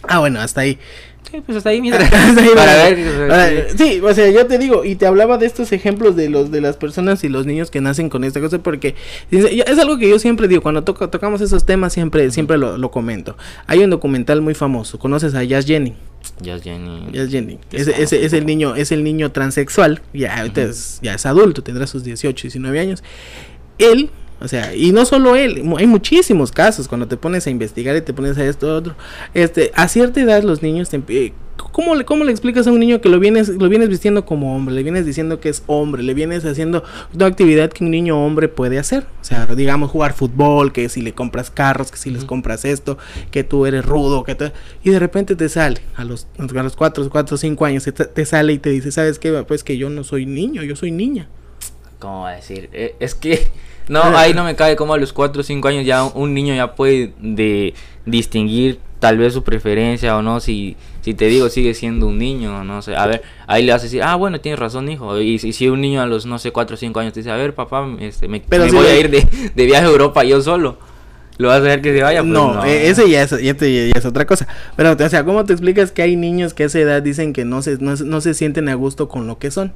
[0.08, 0.80] Ah, bueno, hasta ahí.
[1.32, 1.98] Sí, pues hasta ahí, mira.
[2.02, 3.70] Hasta ahí, para ver.
[3.78, 6.62] Sí, o sea, yo te digo, y te hablaba de estos ejemplos de los de
[6.62, 8.96] las personas y los niños que nacen con esta cosa, porque
[9.32, 12.92] es algo que yo siempre digo, cuando toca- tocamos esos temas, siempre, siempre lo, lo
[12.92, 13.38] comento.
[13.68, 15.94] Hay un documental muy famoso, ¿conoces a Jazz Jenny?
[16.42, 17.08] Ya, Jenny.
[17.12, 17.60] Jazz Jenny.
[17.70, 21.14] ¿Qué Ese, es ese es el niño, es el niño transexual, ya, ahorita es, ya
[21.16, 23.04] es adulto, tendrá sus 18, 19 años.
[23.78, 24.10] Él,
[24.46, 28.02] o sea, y no solo él, hay muchísimos casos cuando te pones a investigar y
[28.02, 28.96] te pones a esto otro.
[29.34, 31.00] Este, a cierta edad los niños te
[31.72, 34.56] ¿Cómo le, ¿Cómo le explicas a un niño que lo vienes, lo vienes vistiendo como
[34.56, 34.76] hombre?
[34.76, 36.84] Le vienes diciendo que es hombre, le vienes haciendo
[37.14, 39.08] una actividad que un niño hombre puede hacer.
[39.22, 42.98] O sea, digamos jugar fútbol, que si le compras carros, que si les compras esto,
[43.32, 44.52] que tú eres rudo, que te-
[44.84, 48.26] y de repente te sale a los, a los 4, 4, 5 años, te, te
[48.26, 49.32] sale y te dice, ¿sabes qué?
[49.48, 51.30] Pues que yo no soy niño, yo soy niña.
[52.00, 52.70] ¿Cómo va a decir?
[52.74, 53.48] Eh, es que.
[53.88, 56.56] No, ahí no me cae como a los 4 o 5 años ya un niño
[56.56, 57.74] ya puede de
[58.06, 60.40] distinguir tal vez su preferencia o no.
[60.40, 62.96] Si, si te digo sigue siendo un niño, no sé.
[62.96, 65.20] A ver, ahí le vas a decir, ah, bueno, tienes razón, hijo.
[65.20, 67.32] Y si, si un niño a los, no sé, 4 o 5 años te dice,
[67.32, 69.86] a ver, papá, este, me, Pero me si voy le- a ir de, de viaje
[69.86, 70.78] a Europa yo solo.
[71.38, 72.22] ¿Lo vas a dejar que se vaya?
[72.22, 74.48] Pues no, eh, ese ya es, ya, te- ya es otra cosa.
[74.78, 77.44] Pero, o sea, ¿cómo te explicas que hay niños que a esa edad dicen que
[77.44, 79.74] no se, no, se- no se sienten a gusto con lo que son?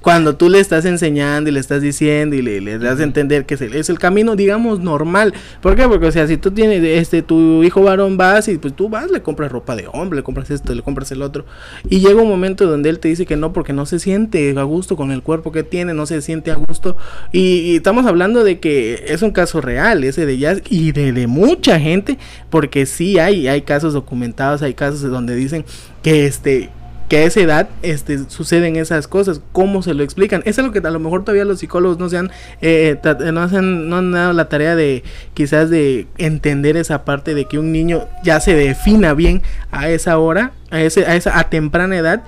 [0.00, 3.44] Cuando tú le estás enseñando y le estás diciendo y le, le das a entender
[3.44, 5.34] que es el, es el camino, digamos, normal.
[5.60, 5.88] ¿Por qué?
[5.88, 9.10] Porque, o sea, si tú tienes, este, tu hijo varón vas y pues tú vas,
[9.10, 11.44] le compras ropa de hombre, le compras esto, le compras el otro.
[11.88, 14.62] Y llega un momento donde él te dice que no porque no se siente a
[14.62, 16.96] gusto con el cuerpo que tiene, no se siente a gusto.
[17.32, 21.12] Y, y estamos hablando de que es un caso real, ese de jazz, y de,
[21.12, 22.18] de mucha gente,
[22.50, 25.64] porque sí hay, hay casos documentados, hay casos donde dicen
[26.02, 26.70] que este
[27.08, 30.42] que a esa edad este, suceden esas cosas, ¿cómo se lo explican?
[30.44, 32.30] Es algo que a lo mejor todavía los psicólogos no se han,
[32.60, 32.98] eh,
[33.32, 35.04] no, se no han dado la tarea de
[35.34, 40.18] quizás de entender esa parte de que un niño ya se defina bien a esa
[40.18, 42.24] hora, a, ese, a esa temprana edad,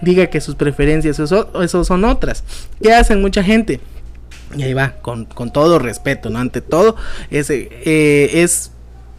[0.00, 2.44] diga que sus preferencias eso, eso son otras.
[2.82, 3.80] ¿Qué hacen mucha gente?
[4.56, 6.38] Y ahí va, con, con todo respeto, ¿no?
[6.38, 6.96] Ante todo,
[7.30, 8.72] es, eh, es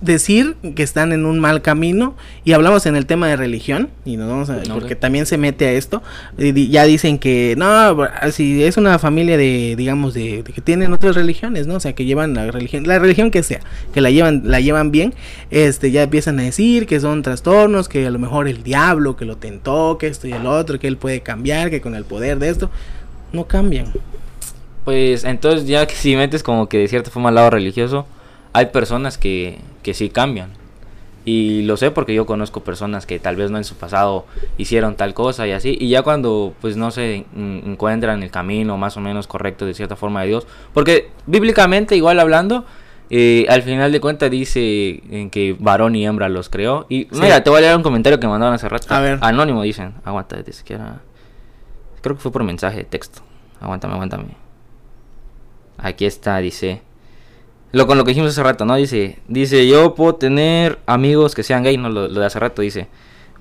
[0.03, 4.17] decir que están en un mal camino y hablamos en el tema de religión y
[4.17, 6.03] nos vamos a, porque también se mete a esto
[6.37, 7.97] y ya dicen que no
[8.31, 11.93] si es una familia de digamos de, de que tienen otras religiones no o sea
[11.93, 13.61] que llevan la religión la religión que sea
[13.93, 15.13] que la llevan la llevan bien
[15.51, 19.25] este ya empiezan a decir que son trastornos que a lo mejor el diablo que
[19.25, 22.39] lo tentó que esto y el otro que él puede cambiar que con el poder
[22.39, 22.69] de esto
[23.31, 23.87] no cambian.
[24.85, 28.05] Pues entonces ya que si metes como que de cierta forma al lado religioso,
[28.53, 30.49] hay personas que, que sí cambian.
[31.25, 34.25] Y lo sé porque yo conozco personas que tal vez no en su pasado
[34.57, 35.77] hicieron tal cosa y así.
[35.79, 39.73] Y ya cuando pues no se en- encuentran el camino más o menos correcto de
[39.73, 40.47] cierta forma de Dios.
[40.73, 42.65] Porque bíblicamente igual hablando,
[43.09, 46.87] eh, al final de cuentas dice en que varón y hembra los creó.
[46.89, 47.21] Y Sí.
[47.21, 48.93] mira, te voy a leer un comentario que mandaron hace rato.
[48.93, 49.19] A ver.
[49.21, 49.93] Anónimo dicen.
[50.03, 50.99] Aguanta, dice que era...
[52.01, 53.21] Creo que fue por mensaje de texto.
[53.61, 54.25] Aguántame, aguántame.
[55.77, 56.81] Aquí está, dice.
[57.73, 58.75] Lo con lo que dijimos hace rato, ¿no?
[58.75, 62.61] Dice, dice, yo puedo tener amigos que sean gay, no lo, lo de hace rato,
[62.61, 62.87] dice.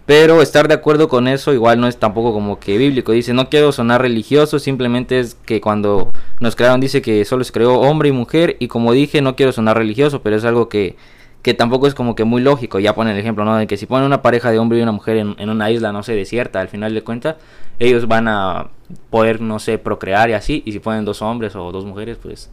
[0.07, 3.13] Pero estar de acuerdo con eso igual no es tampoco como que bíblico.
[3.13, 6.11] Dice, no quiero sonar religioso, simplemente es que cuando
[6.41, 8.57] nos crearon dice que solo se creó hombre y mujer.
[8.59, 10.97] Y como dije, no quiero sonar religioso, pero es algo que,
[11.43, 12.79] que tampoco es como que muy lógico.
[12.79, 13.57] Ya ponen el ejemplo, ¿no?
[13.57, 15.93] De que si ponen una pareja de hombre y una mujer en, en una isla,
[15.93, 17.37] no sé, desierta, al final de cuentas,
[17.79, 18.69] ellos van a
[19.11, 20.63] poder, no sé, procrear y así.
[20.65, 22.51] Y si ponen dos hombres o dos mujeres, pues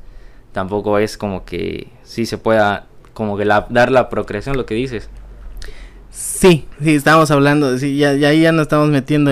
[0.52, 4.76] tampoco es como que sí se pueda como que la, dar la procreación, lo que
[4.76, 5.10] dices.
[6.12, 9.32] Sí, sí, estamos hablando, sí, ya, ya ahí ya nos estamos metiendo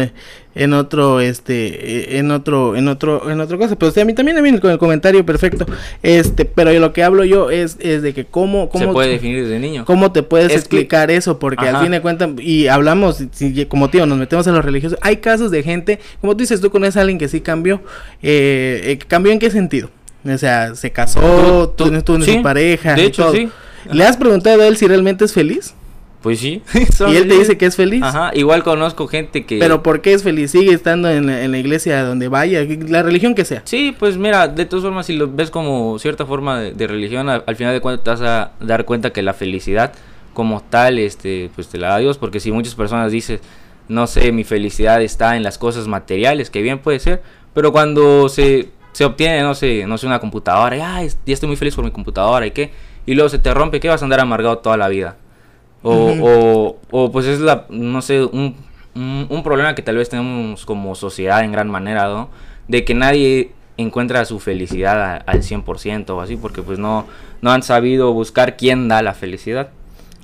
[0.54, 4.38] en otro, este, eh, en otro, en otro, en otra cosa, pero a mí también
[4.38, 5.66] a mí con el comentario perfecto,
[6.04, 9.44] este, pero lo que hablo yo es, es de que cómo, cómo se puede definir
[9.44, 9.86] desde niño.
[9.86, 11.40] ¿Cómo te puedes Es que- explicar eso?
[11.40, 11.84] Porque al Ajá.
[11.84, 15.50] fin de cuentas, y hablamos, si- como tío, nos metemos a los religiosos, hay casos
[15.52, 17.82] de gente, como tú dices, tú conoces a alguien que sí cambió,
[18.22, 19.90] eh, eh, ¿cambió en qué sentido?
[20.30, 23.34] O sea, se casó, Tú- tú, tú, sí, su pareja, de y hecho, todo.
[23.34, 23.50] sí.
[23.92, 25.74] ¿Le has preguntado a él si realmente es feliz?
[26.22, 26.62] Pues sí.
[27.08, 28.02] Y él te dice que es feliz.
[28.04, 29.60] Ajá, igual conozco gente que...
[29.60, 30.52] Pero ¿por qué es feliz?
[30.52, 33.62] Sigue estando en la, en la iglesia donde vaya, la religión que sea.
[33.66, 37.30] Sí, pues mira, de todas formas, si lo ves como cierta forma de, de religión,
[37.30, 39.94] al, al final de cuentas te vas a dar cuenta que la felicidad
[40.34, 43.40] como tal, este, pues te la da Dios, porque si muchas personas dicen,
[43.88, 47.22] no sé, mi felicidad está en las cosas materiales, que bien puede ser,
[47.54, 51.48] pero cuando se, se obtiene, no sé, no sé, una computadora, y "Ay, ya estoy
[51.48, 52.72] muy feliz por mi computadora, ¿y qué?
[53.06, 55.16] Y luego se te rompe, ¿qué vas a andar amargado toda la vida?
[55.84, 58.56] O, o, o, pues es la, no sé, un,
[58.96, 62.30] un, un problema que tal vez tenemos como sociedad en gran manera, ¿no?
[62.68, 67.06] De que nadie encuentra su felicidad a- al 100% o así, porque pues no,
[67.42, 69.70] no han sabido buscar quién da la felicidad.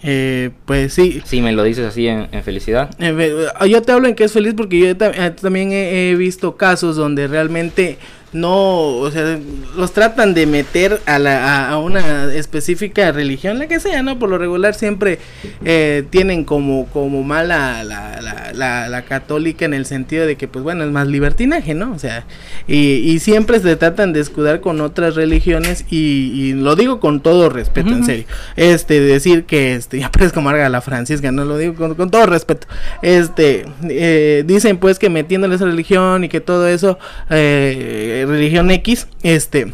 [0.01, 1.21] Eh, pues sí.
[1.23, 2.89] Si me lo dices así en, en felicidad.
[2.99, 4.95] Eh, yo te hablo en que es feliz porque yo eh,
[5.39, 7.97] también he, he visto casos donde realmente
[8.33, 9.39] no, o sea,
[9.75, 14.19] los tratan de meter a, la, a, una específica religión, la que sea, ¿no?
[14.19, 15.19] Por lo regular siempre
[15.63, 20.47] eh, tienen como, como mala la, la, la, la católica en el sentido de que,
[20.47, 21.93] pues bueno, es más libertinaje, ¿no?
[21.93, 22.25] O sea,
[22.67, 27.21] y, y siempre se tratan de escudar con otras religiones y, y lo digo con
[27.21, 28.25] todo respeto, en serio.
[28.55, 32.25] Este, decir que, este, ya parezco Marga la Francisca, no lo digo con, con todo
[32.25, 32.67] respeto.
[33.01, 36.97] Este, eh, dicen pues que metiéndole esa religión y que todo eso,
[37.29, 39.73] eh, religión X, este,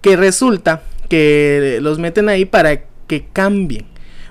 [0.00, 3.86] que resulta que los meten ahí para que cambien.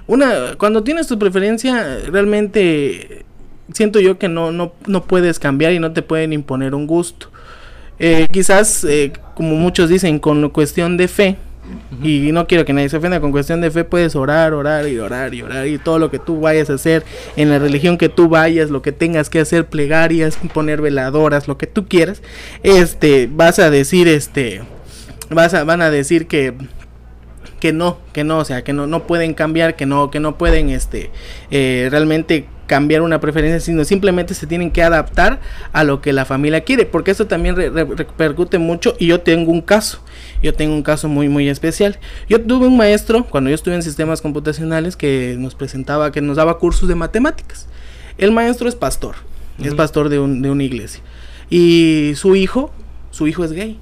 [0.08, 3.24] Una, cuando tienes tu preferencia, realmente
[3.74, 7.28] siento yo que no, no, no puedes cambiar y no te pueden imponer un gusto.
[8.00, 11.38] Eh, quizás, eh, como muchos dicen, con cuestión de fe,
[12.04, 14.98] y no quiero que nadie se ofenda, con cuestión de fe puedes orar, orar y
[15.00, 17.04] orar y orar y todo lo que tú vayas a hacer
[17.36, 21.58] en la religión que tú vayas, lo que tengas que hacer, plegarias, poner veladoras, lo
[21.58, 22.22] que tú quieras,
[22.64, 24.62] este, vas a decir, este,
[25.30, 26.54] vas a, van a decir que
[27.60, 30.36] que no, que no, o sea, que no, no pueden cambiar, que no, que no
[30.36, 31.12] pueden, este,
[31.52, 35.40] eh, realmente cambiar una preferencia, sino simplemente se tienen que adaptar
[35.72, 39.22] a lo que la familia quiere, porque eso también re- re- repercute mucho y yo
[39.22, 40.04] tengo un caso,
[40.44, 42.00] yo tengo un caso muy, muy especial.
[42.30, 46.38] Yo tuve un maestro, cuando yo estuve en sistemas computacionales, que nos presentaba, que nos
[46.38, 47.68] daba cursos de matemáticas.
[48.18, 49.16] El maestro es pastor,
[49.64, 51.02] es pastor de, un- de una iglesia.
[51.50, 52.72] Y su hijo,
[53.12, 53.80] su hijo es gay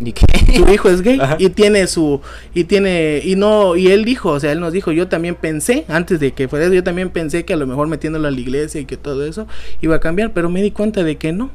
[0.00, 0.24] ¿Y qué?
[0.56, 1.36] su hijo es gay Ajá.
[1.38, 2.20] y tiene su
[2.52, 5.84] y tiene y no y él dijo o sea él nos dijo yo también pensé
[5.88, 8.40] antes de que fuera eso yo también pensé que a lo mejor metiéndolo a la
[8.40, 9.46] iglesia y que todo eso
[9.82, 11.50] iba a cambiar pero me di cuenta de que no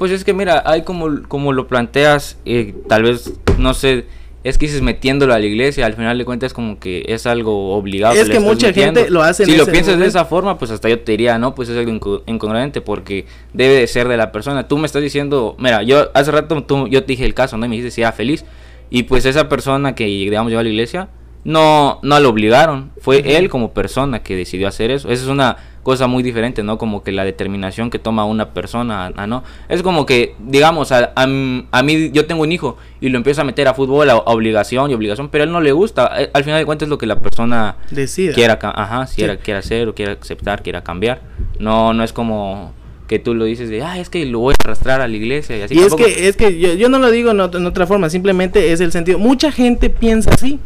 [0.00, 4.06] Pues es que mira, hay como, como lo planteas, eh, tal vez, no sé,
[4.42, 7.74] es que dices metiéndolo a la iglesia, al final de cuentas como que es algo
[7.76, 8.14] obligado.
[8.14, 9.00] Es que mucha metiendo.
[9.00, 11.54] gente lo hace Si lo piensas de esa forma, pues hasta yo te diría, no,
[11.54, 14.66] pues es algo inco- incongruente porque debe de ser de la persona.
[14.66, 17.66] Tú me estás diciendo, mira, yo hace rato tú, yo te dije el caso, ¿no?
[17.66, 18.46] Y me dijiste si era feliz.
[18.88, 21.10] Y pues esa persona que, digamos, llegó a la iglesia,
[21.44, 22.90] no, no lo obligaron.
[23.02, 25.10] Fue él como persona que decidió hacer eso.
[25.10, 26.76] Esa es una cosa muy diferente, ¿no?
[26.78, 29.42] Como que la determinación que toma una persona, a, a no.
[29.68, 33.44] Es como que, digamos, a, a mí yo tengo un hijo y lo empiezo a
[33.44, 36.12] meter a fútbol a, obligación y obligación, pero a él no le gusta.
[36.20, 38.34] Eh, Al final de cuentas es lo que la persona Decida.
[38.34, 39.16] quiera, ajá, si Sí.
[39.22, 41.22] quiera, quiera hacer o quiera aceptar, quiera cambiar.
[41.58, 42.72] No, no es como
[43.08, 45.56] que tú lo dices de, ah, es que lo voy a arrastrar a la iglesia
[45.56, 45.74] y así.
[45.74, 48.80] y es que, es que yo, yo no lo digo en otra forma, simplemente es
[48.80, 49.18] el sentido.
[49.18, 50.60] Mucha gente piensa así.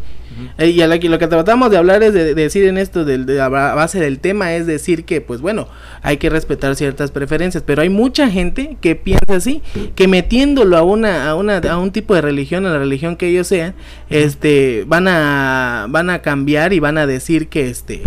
[0.59, 2.79] Eh, y a la que- lo que tratamos de hablar es de, de decir en
[2.79, 5.69] esto, del- de, la ba- base del tema, es decir que, pues bueno,
[6.03, 9.63] hay que respetar ciertas preferencias, pero hay mucha gente que piensa así,
[9.95, 13.29] que metiéndolo a una, a una, a un tipo de religión, a la religión que
[13.29, 13.75] ellos sean,
[14.11, 18.03] este, van a, van a cambiar y van a decir que, este,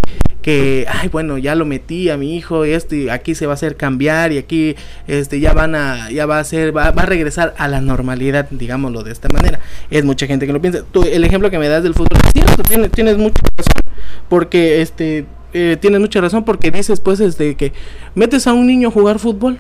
[0.48, 3.76] que, ay, bueno, ya lo metí a mi hijo, y aquí se va a hacer
[3.76, 7.54] cambiar, y aquí, este, ya van a, ya va a ser, va, va a regresar
[7.58, 9.60] a la normalidad, digámoslo de esta manera.
[9.90, 10.86] Es mucha gente que lo piensa.
[10.90, 13.94] Tú, el ejemplo que me das del fútbol, es cierto, tienes, tienes mucha razón,
[14.30, 17.74] porque, este, eh, tienes mucha razón, porque dices, pues, este, que
[18.16, 19.60] metes a un niño a jugar fútbol,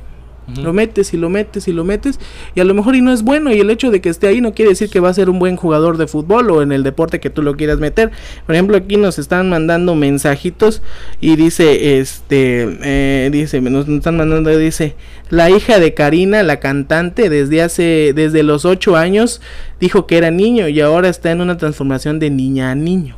[0.56, 2.22] Lo metes y lo metes y lo metes
[2.56, 4.40] y a lo mejor y no es bueno y el hecho de que esté ahí
[4.40, 6.84] no quiere decir que va a ser un buen jugador de fútbol o en el
[6.84, 8.12] deporte que tú lo quieras meter.
[8.46, 10.82] Por ejemplo, aquí nos están mandando mensajitos
[11.20, 14.96] y dice, este, eh, dice, nos están mandando, dice,
[15.30, 19.42] la hija de Karina, la cantante, desde hace, desde los ocho años
[19.80, 23.18] dijo que era niño y ahora está en una transformación de niña a niño.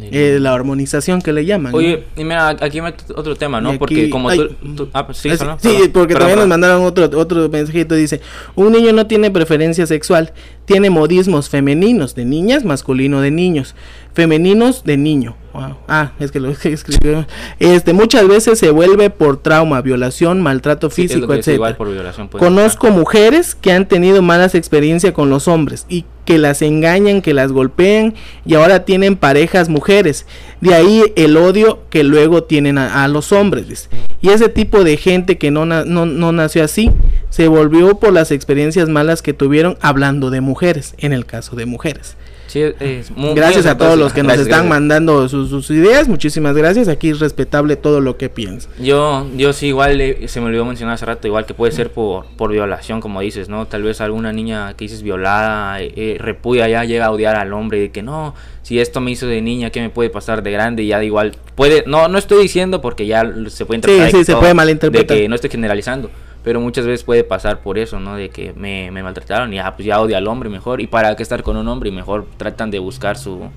[0.00, 1.72] Eh, la hormonización que le llaman.
[1.72, 1.78] ¿no?
[1.78, 2.80] Oye, y mira, aquí
[3.14, 3.70] otro tema, ¿no?
[3.70, 6.34] aquí- Porque como ay, tú, tú- Ah, pues sí, solo, sí, porque perdón, también nos
[6.44, 6.48] perdón.
[6.48, 7.94] mandaron otro, otro mensajito.
[7.94, 8.20] Dice,
[8.54, 10.32] un niño no tiene preferencia sexual,
[10.64, 13.74] tiene modismos femeninos de niñas, masculino de niños,
[14.14, 15.36] femeninos de niño.
[15.52, 15.76] Wow.
[15.88, 17.26] Ah, es que lo escribió.
[17.58, 22.42] Este, muchas veces se vuelve por trauma, violación, maltrato Sí, físico, que por violación puede
[22.44, 27.34] Conozco mujeres que han tenido malas experiencias con los hombres y que las engañan, que
[27.34, 28.14] las golpean
[28.46, 30.26] y ahora tienen parejas mujeres.
[30.60, 33.90] De ahí el odio que luego tienen a, a los hombres.
[34.20, 36.90] Y ese tipo de gente que no, na- no, no nació así
[37.32, 41.64] se volvió por las experiencias malas que tuvieron hablando de mujeres, en el caso de
[41.64, 42.14] mujeres.
[42.48, 44.68] Sí, es muy- muy Gracias a todos los que nos están gracias.
[44.68, 46.06] mandando sus, sus ideas.
[46.06, 46.86] Muchísimas gracias.
[46.88, 48.70] Aquí es respetable todo lo que piensan.
[48.78, 51.90] Yo, yo sí, igual eh, se me olvidó mencionar hace rato, igual que puede ser
[51.90, 53.64] por, por violación, como dices, ¿no?
[53.66, 57.54] Tal vez alguna niña que dices violada, eh, eh, repudia ya, llega a odiar al
[57.54, 60.50] hombre, de que no, si esto me hizo de niña, ¿qué me puede pasar de
[60.50, 60.82] grande?
[60.82, 64.10] Y ya da igual, puede, no, no estoy diciendo porque ya se puede interpretar.
[64.10, 65.16] sí, de que se todo- puede malinterpretar.
[65.16, 66.10] De que no estoy generalizando,
[66.44, 68.16] pero muchas veces puede pasar por eso, ¿no?
[68.16, 70.80] De que me, me maltrataron y ya, pues ya odia al hombre mejor.
[70.80, 71.90] ¿Y para qué estar con un hombre?
[71.90, 73.48] Y mejor tratan de buscar su,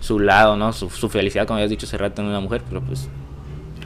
[0.00, 0.72] su lado, ¿no?
[0.72, 3.08] Su, su felicidad, como habías dicho hace rato en una mujer, pero pues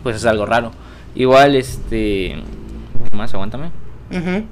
[0.03, 0.71] pues es algo raro.
[1.15, 2.41] Igual, este.
[3.11, 3.35] ¿Qué más?
[3.35, 3.71] Aguántame.
[4.11, 4.45] Ujú.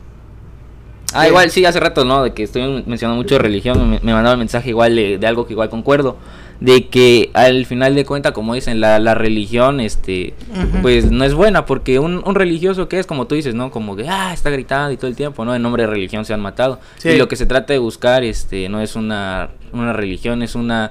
[1.14, 1.28] Ah, Sí.
[1.28, 2.22] igual sí, hace rato, ¿no?
[2.24, 3.78] De que estoy mencionando mucho religión.
[3.90, 6.16] Me, me mandaba el mensaje igual de, de algo que igual concuerdo.
[6.60, 10.34] De que al final de cuentas, como dicen, la, la religión, este.
[10.82, 13.70] Pues no es buena, porque un, un religioso que es, como tú dices, ¿no?
[13.70, 15.54] Como que, ah, está gritando y todo el tiempo, ¿no?
[15.54, 16.80] En nombre de religión se han matado.
[16.96, 17.10] Sí.
[17.10, 20.90] Y lo que se trata de buscar, este, no es una, una religión, es una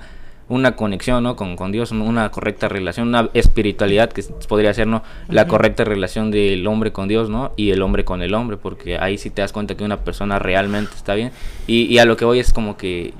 [0.49, 1.35] una conexión ¿no?
[1.35, 5.03] con, con Dios, una correcta relación, una espiritualidad que podría ser ¿no?
[5.27, 7.51] la correcta relación del hombre con Dios ¿no?
[7.57, 10.39] y el hombre con el hombre, porque ahí sí te das cuenta que una persona
[10.39, 11.31] realmente está bien.
[11.67, 13.13] Y, y a lo que voy es como que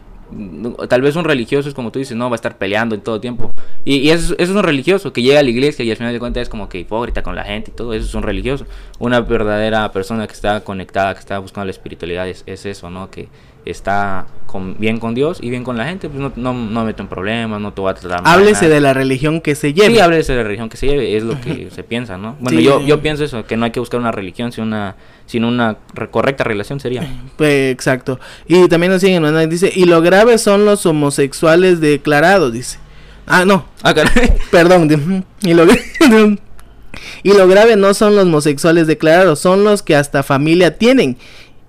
[0.89, 3.19] tal vez un religioso es como tú dices, no, va a estar peleando en todo
[3.19, 3.51] tiempo.
[3.86, 6.43] Y, eso es un religioso que llega a la iglesia y al final de cuentas
[6.43, 8.65] es como que hipócrita con la gente y todo, eso es un religioso.
[8.99, 13.09] Una verdadera persona que está conectada, que está buscando la espiritualidad es, es eso, ¿no?
[13.09, 13.30] Que
[13.70, 16.86] está con, bien con Dios y bien con la gente, pues no, no, no me
[16.88, 18.76] meto en problemas, no te voy a tratar mal, Háblese nada.
[18.76, 19.93] de la religión que se lleve.
[19.95, 22.36] Sí, háblese de la religión que se lleve, es lo que se piensa, ¿no?
[22.39, 22.63] Bueno, Sí.
[22.63, 24.95] yo, yo pienso eso, que no hay que buscar una religión, sino una,
[25.26, 27.05] sino una re- correcta relación sería.
[27.36, 28.20] Pues, exacto.
[28.47, 32.80] Y también nos siguen mandando, dice, y lo grave son los homosexuales declarados, dice.
[33.26, 34.32] Ah, no, Ah, caray.
[34.51, 35.26] perdón.
[35.41, 35.65] Y lo,
[37.24, 41.18] y lo grave no son los homosexuales declarados, son los que hasta familia tienen.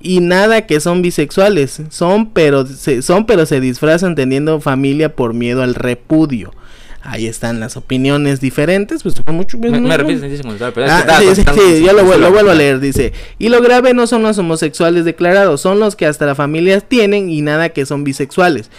[0.01, 5.35] Y nada que son bisexuales, son pero se, son pero se disfrazan teniendo familia por
[5.35, 6.53] miedo al repudio.
[7.01, 10.43] Ahí están las opiniones diferentes, pues mucho Me, me repites
[10.75, 13.13] pero es que Ah, sí, sí, sí, yo lo, lo vuelvo a leer, dice.
[13.39, 17.31] Y lo grave no son los homosexuales declarados, son los que hasta las familias tienen
[17.31, 18.71] y nada que son bisexuales.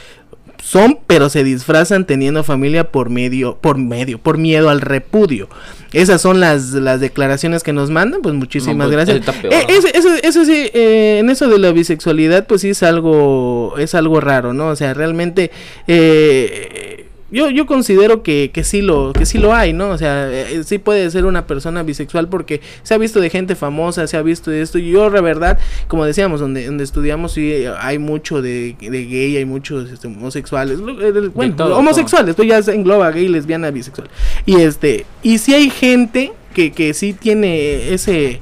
[0.61, 5.49] Son, pero se disfrazan teniendo familia por medio, por medio, por miedo al repudio.
[5.93, 9.35] Esas son las, las declaraciones que nos mandan, pues muchísimas No, pues, gracias.
[9.41, 9.73] peor, Eh, ¿no?
[9.73, 13.95] eso, eso, eso sí, eh, en eso de la bisexualidad, pues sí es algo, es
[13.95, 14.67] algo raro, ¿no?
[14.67, 15.49] O sea, realmente,
[15.87, 16.98] eh,
[17.31, 19.89] yo, yo considero que, que sí lo, que sí lo hay, ¿no?
[19.89, 23.55] O sea, eh, sí puede ser una persona bisexual porque se ha visto de gente
[23.55, 24.79] famosa, se ha visto de esto.
[24.79, 29.37] Y yo, la verdad, como decíamos, donde, donde estudiamos, sí hay mucho de, de gay,
[29.37, 34.09] hay muchos este, homosexuales, eh, bueno, todo, homosexuales, esto ya se engloba gay, lesbiana, bisexual.
[34.45, 38.39] Y este, y sí hay gente que, que sí tiene ese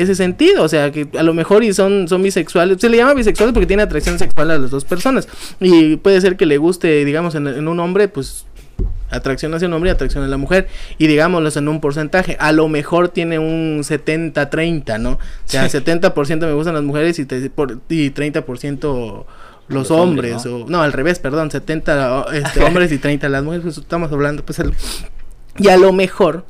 [0.00, 3.14] ese sentido, o sea, que a lo mejor y son, son bisexuales, se le llama
[3.14, 5.28] bisexuales porque tiene atracción sexual a las dos personas
[5.60, 8.46] y puede ser que le guste, digamos, en, en un hombre, pues
[9.10, 12.52] atracción hacia un hombre y atracción a la mujer y digámoslo en un porcentaje, a
[12.52, 15.12] lo mejor tiene un 70-30, ¿no?
[15.12, 19.24] O sea, 70% me gustan las mujeres y, te- por, y 30% los,
[19.68, 23.64] Los hombres, hombres, o no, al revés, perdón, 70 este, hombres y 30 las mujeres,
[23.64, 24.74] pues estamos hablando, pues el-
[25.58, 26.44] y a lo mejor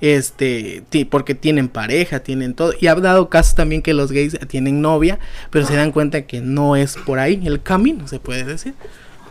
[0.00, 4.80] este porque tienen pareja, tienen todo y ha dado casos también que los gays tienen
[4.82, 5.18] novia,
[5.50, 8.74] pero se dan cuenta que no es por ahí el camino, se puede decir.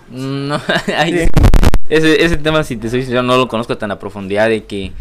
[0.09, 0.59] No,
[0.97, 1.28] ay,
[1.88, 4.91] ese, ese tema, si te soy sincero, no lo conozco tan a profundidad de que,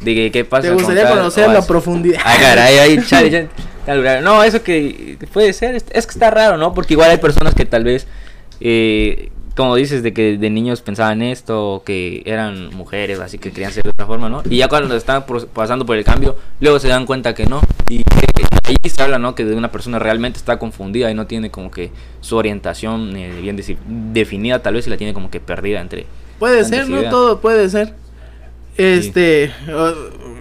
[0.00, 0.68] de que qué pasa.
[0.68, 1.68] ¿Te gustaría tal- conocerlo o a así.
[1.68, 2.20] profundidad?
[2.24, 3.46] Ay, caray, ay, chale, ya-
[3.84, 4.22] tal lugar.
[4.22, 6.72] No, eso que puede ser, es, es que está raro, ¿no?
[6.72, 8.06] Porque igual hay personas que tal vez,
[8.60, 9.30] eh,
[9.60, 13.84] como dices, de que de niños pensaban esto, que eran mujeres, así que querían ser
[13.84, 14.42] de otra forma, ¿no?
[14.48, 17.60] Y ya cuando están pasando por el cambio, luego se dan cuenta que no.
[17.90, 18.26] Y que
[18.64, 19.34] ahí se habla, ¿no?
[19.34, 21.90] Que de una persona realmente está confundida y no tiene como que
[22.22, 23.60] su orientación eh, bien
[24.14, 26.06] definida, tal vez, y la tiene como que perdida entre...
[26.38, 27.92] Puede ser, no todo puede ser.
[28.78, 29.52] Este,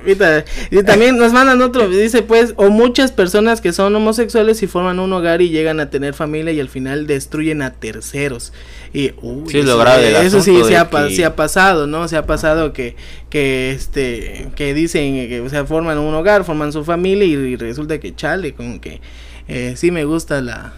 [0.06, 5.00] y también nos mandan otro, dice pues, o muchas personas que son homosexuales y forman
[5.00, 8.54] un hogar y llegan a tener familia y al final destruyen a terceros.
[8.94, 12.08] Y, uy, Sí, es lo eso- grave eso sí se ha, que- pasado, ¿no?
[12.08, 12.96] Se ha pasado que,
[13.30, 17.56] que este, que dicen que, o sea, forman un hogar, forman su familia y, y
[17.56, 19.00] resulta que chale, como que,
[19.48, 20.74] eh, sí me gusta la,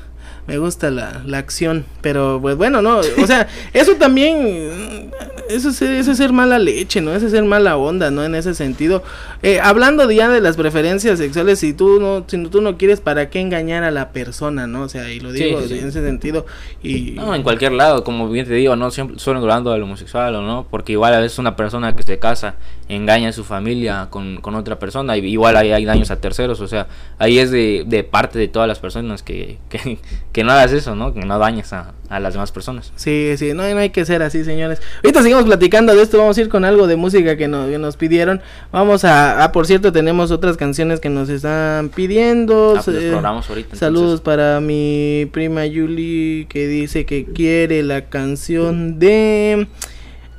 [0.47, 5.11] me gusta la, la acción, pero pues bueno, no, o sea, eso también,
[5.55, 7.13] eso es, eso es ser mala leche, ¿no?
[7.13, 8.23] Eso es ser mala onda, ¿no?
[8.23, 9.03] En ese sentido,
[9.43, 13.31] Eh, hablando ya de las preferencias sexuales, si tú no, si tú no quieres, ¿para
[13.31, 14.83] qué engañar a la persona, no?
[14.83, 15.79] O sea, y lo digo sí, sí.
[15.79, 16.45] en ese sentido,
[16.83, 17.11] y...
[17.11, 20.41] No, en cualquier lado, como bien te digo, no siempre solo hablando del homosexual o
[20.43, 22.55] no, porque igual a veces una persona que se casa
[22.87, 26.59] engaña a su familia con, con otra persona, y igual hay, hay daños a terceros,
[26.59, 26.87] o sea,
[27.17, 29.97] ahí es de, de parte de todas las personas que, que,
[30.31, 31.13] que no hagas eso, ¿no?
[31.13, 32.91] Que no dañes a, a las demás personas.
[32.95, 34.81] Sí, sí, no, no hay que ser así, señores.
[35.03, 37.97] Ahorita platicando de esto, vamos a ir con algo de música que nos, que nos
[37.97, 38.41] pidieron.
[38.71, 42.75] Vamos a, ah, por cierto, tenemos otras canciones que nos están pidiendo.
[42.77, 48.99] Ah, pues Eh, ahorita, Saludos para mi prima Yuli que dice que quiere la canción
[48.99, 49.67] de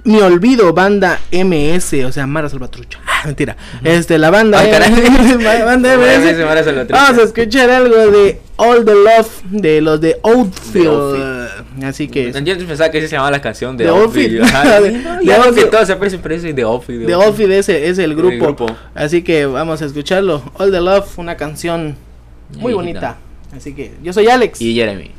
[0.04, 2.98] Mi Olvido, banda MS, o sea, Mara Salvatrucha.
[3.06, 3.56] Ah, mentira.
[3.84, 4.90] Este, la banda, Ay, caray.
[5.38, 6.34] Ma- banda MS.
[6.36, 6.62] MS, Mara.
[6.90, 11.48] Vamos a escuchar algo de All the Love de los de Outfield.
[11.84, 14.40] Así que Yo pensaba que se llamaba la canción de The Outfield.
[14.42, 14.82] Outfield.
[14.82, 15.70] De- de que Outfield.
[15.70, 17.06] todo se parece, parece de Outfield.
[17.06, 18.44] The Outfield es, es el grupo.
[18.44, 18.66] grupo.
[18.96, 20.42] Así que vamos a escucharlo.
[20.54, 21.94] All the Love, una canción
[22.58, 23.18] muy bonita.
[23.56, 24.60] Así que yo soy Alex.
[24.60, 25.12] Y Jeremy.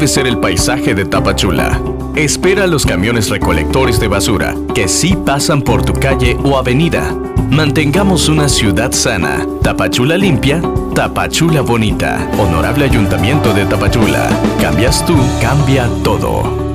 [0.00, 1.78] Debe ser el paisaje de Tapachula.
[2.16, 7.14] Espera a los camiones recolectores de basura que sí pasan por tu calle o avenida.
[7.50, 9.46] Mantengamos una ciudad sana.
[9.62, 10.62] Tapachula limpia,
[10.94, 12.26] Tapachula bonita.
[12.38, 14.30] Honorable Ayuntamiento de Tapachula.
[14.58, 16.70] Cambias tú, cambia todo.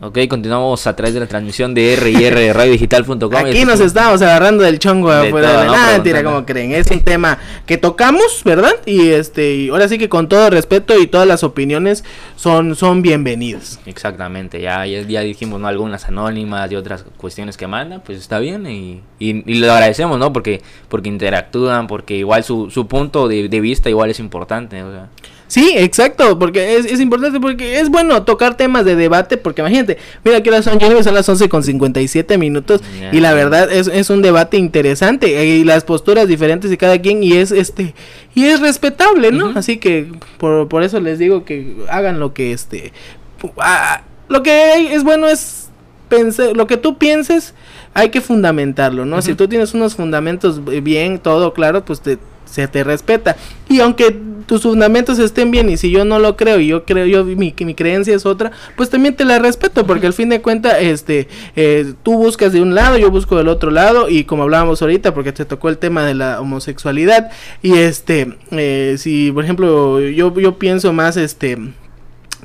[0.00, 3.34] Ok, continuamos a través de la transmisión de R radiodigital.com.
[3.34, 5.72] Aquí nos estamos agarrando del chongo De afuera todo, de ¿no?
[5.72, 6.30] mentira, Preguntando.
[6.30, 6.72] como creen.
[6.72, 7.36] Es un tema
[7.68, 8.72] que tocamos, ¿verdad?
[8.86, 12.02] Y este, y ahora sí que con todo respeto y todas las opiniones
[12.34, 13.78] son, son bienvenidas.
[13.84, 15.68] Exactamente, ya, ya, ya dijimos ¿no?
[15.68, 20.18] algunas anónimas y otras cuestiones que mandan, pues está bien y, y, y lo agradecemos,
[20.18, 20.32] ¿no?
[20.32, 24.90] Porque, porque interactúan, porque igual su, su punto de, de vista igual es importante, o
[24.90, 25.08] sea.
[25.48, 29.96] Sí, exacto, porque es, es importante, porque es bueno tocar temas de debate, porque imagínate,
[30.22, 32.82] mira que son, yo creo que son las 11 con 57 minutos,
[33.12, 37.22] y la verdad es, es un debate interesante, y las posturas diferentes de cada quien,
[37.22, 37.94] y es este,
[38.34, 39.52] y es respetable, ¿no?
[39.56, 42.92] Así que por, por eso les digo que hagan lo que este,
[43.58, 45.70] ah, lo que es bueno es
[46.10, 47.54] pensar, lo que tú pienses,
[47.94, 49.22] hay que fundamentarlo, ¿no?
[49.22, 52.18] Si tú tienes unos fundamentos eh, bien, todo claro, pues te,
[52.50, 53.36] se te respeta.
[53.68, 57.04] Y aunque tus fundamentos estén bien y si yo no lo creo y yo creo,
[57.06, 60.40] yo mi, mi creencia es otra, pues también te la respeto porque al fin de
[60.40, 64.44] cuentas, este, eh, tú buscas de un lado, yo busco del otro lado y como
[64.44, 67.30] hablábamos ahorita, porque te tocó el tema de la homosexualidad
[67.62, 71.58] y este, eh, si por ejemplo yo, yo pienso más, este,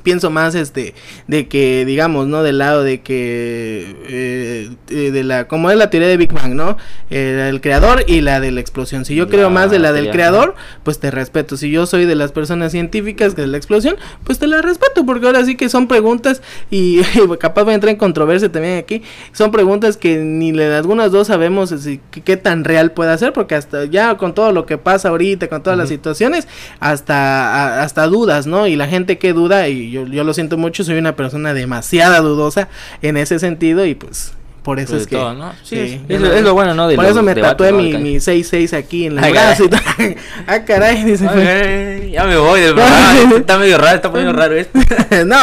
[0.02, 0.94] pienso más este
[1.28, 5.88] de que digamos no del lado de que eh, eh, de la como es la
[5.90, 6.76] teoría de Big Bang no
[7.10, 9.04] Eh, el creador y la de la explosión.
[9.04, 11.56] Si yo creo más de la del creador pues te respeto.
[11.56, 15.06] Si yo soy de las personas científicas que de la explosión pues te la respeto
[15.06, 17.00] porque ahora sí que son preguntas y
[17.38, 19.02] capaz voy a entrar en controversia también aquí.
[19.32, 23.54] Son preguntas que ni de algunas dos sabemos si- qué, tan real puede ser porque
[23.54, 26.48] hasta ya con todo lo que pasa ahorita con todas las situaciones
[26.80, 27.14] hasta
[27.54, 30.84] a- hasta dudas no y la gente que duda y yo, yo lo siento mucho
[30.84, 32.68] soy una persona demasiada dudosa
[33.02, 34.32] en ese sentido y pues
[34.62, 35.52] por eso Sobre es que todo, ¿no?
[35.62, 36.88] Sí, es- lo- es lo bueno, ¿no?
[36.88, 39.64] de por eso me tatué mi, mi 6-6 aquí en el Ay, brazo
[40.46, 41.46] ah caray dice pues.
[41.46, 44.78] Ay, ya me voy del programa, está medio raro, está poniendo raro esto.
[45.26, 45.36] no,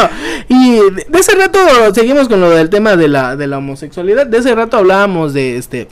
[0.49, 0.79] y
[1.11, 1.59] de ese rato
[1.93, 4.25] seguimos con lo del tema de la, de la homosexualidad.
[4.25, 5.87] De ese rato hablábamos de este.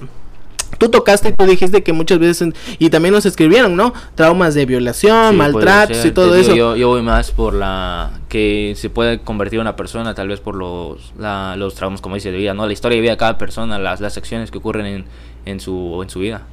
[0.80, 2.50] Tú tocaste y tú dijiste que muchas veces,
[2.80, 3.94] y también nos escribieron, ¿no?
[4.16, 6.56] Traumas de violación, Sí, maltratos y todo digo, eso.
[6.56, 10.56] Yo, yo voy más por la que se puede convertir una persona, tal vez por
[10.56, 12.66] los, la- los traumas, como dice, de vida, ¿no?
[12.66, 15.06] La historia de vida de cada persona, las, las acciones que ocurren en,
[15.46, 16.48] en, su, en su vida.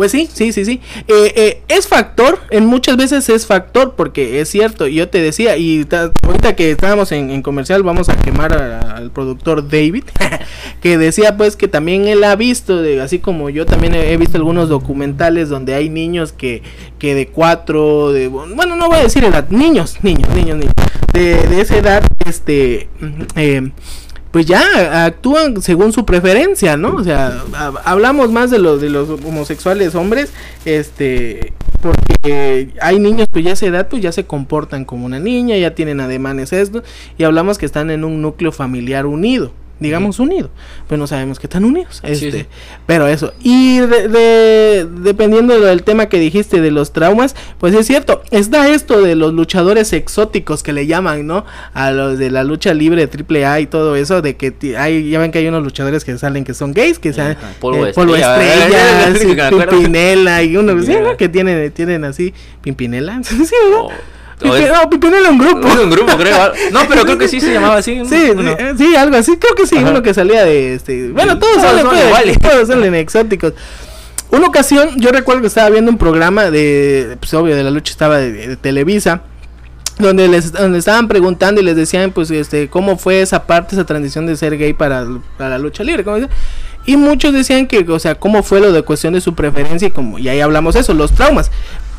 [0.00, 0.80] Pues sí, sí, sí, sí.
[1.08, 5.58] Eh, eh, es factor, en muchas veces es factor, porque es cierto, yo te decía,
[5.58, 10.04] y ta- ahorita que estábamos en, comercial, vamos a quemar al productor David,
[10.80, 14.70] que decía pues que también él ha visto, así como yo también he, visto algunos
[14.70, 16.62] documentales donde hay niños que,
[16.98, 20.72] que de cuatro, de, bueno, no voy a decir edad, niños, niños, niños, niños,
[21.12, 22.88] de, de esa edad, este,
[23.36, 23.70] eh,
[24.30, 26.94] pues ya actúan según su preferencia, ¿no?
[26.96, 30.30] O sea, hab- hablamos más de los de los homosexuales hombres,
[30.64, 35.18] este, porque hay niños pues ya a esa edad pues ya se comportan como una
[35.18, 36.82] niña, ya tienen ademanes esto
[37.18, 39.52] y hablamos que están en un núcleo familiar unido.
[39.80, 40.50] Digamos unido,
[40.88, 42.02] pero no sabemos que están unidos.
[42.04, 42.46] Sí, Este, sí.
[42.86, 43.32] Pero eso.
[43.42, 48.22] Y de, de- dependiendo del tema que dijiste de los traumas, pues es cierto.
[48.30, 51.46] Está esto de los luchadores exóticos que le llaman, ¿no?
[51.72, 54.20] A los de la lucha libre triple A y todo eso.
[54.20, 57.08] De que hay, ya ven que hay unos luchadores que salen que son gays, que
[57.10, 59.34] Ajá, polvo polvo estrella, sí.
[59.70, 60.92] Pimpinela y uno, sí.
[61.16, 63.22] Que tienen, tienen así, Pimpinela.
[63.24, 63.34] sí,
[63.70, 63.86] ¿no?
[63.86, 63.92] O-
[64.42, 65.68] No, Pimpinela un grupo.
[65.82, 66.52] un grupo, creo.
[66.72, 68.02] No, pero creo que sí se llamaba así.
[68.06, 68.56] Sí, uno.
[68.56, 69.36] sí, sí, algo así.
[69.36, 69.90] Creo que sí, Ajá.
[69.90, 71.10] uno que salía de este.
[71.10, 72.38] Bueno, todos Todos salen, son pues, iguales.
[72.38, 73.52] todos salen exóticos.
[74.30, 77.90] Una ocasión, yo recuerdo que estaba viendo un programa de, pues obvio, de la lucha
[77.92, 79.22] estaba de, de Televisa,
[79.98, 83.84] donde les donde estaban preguntando y les decían, pues, este, cómo fue esa parte, esa
[83.84, 85.04] transición de ser gay para,
[85.36, 86.28] para la lucha libre, ¿cómo dice?
[86.86, 89.90] Y muchos decían que, o sea, cómo fue lo de cuestión de su preferencia y
[89.90, 91.50] como, y ahí hablamos eso, los traumas,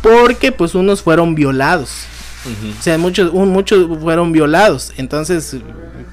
[0.02, 2.06] porque pues unos fueron violados.
[2.80, 4.94] O sea, muchos, un- muchos fueron violados.
[4.98, 5.58] Entonces,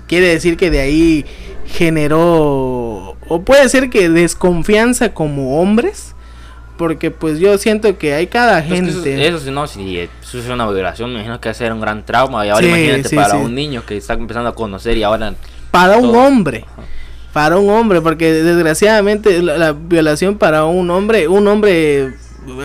[0.07, 1.24] quiere decir que de ahí
[1.66, 6.14] generó, o puede ser que desconfianza como hombres.
[6.76, 9.26] Porque pues yo siento que hay cada Pues que gente.
[9.26, 11.81] Eso, sí, no, si eso es una violación, me imagino que va a ser un
[11.81, 12.47] gran trauma.
[12.47, 13.37] Y ahora Sí, imagínate sí, para sí.
[13.39, 15.35] un niño que está empezando a conocer y ahora.
[15.72, 16.64] para un hombre.
[17.33, 22.14] Para un hombre, porque desgraciadamente la, la violación para un hombre, un hombre,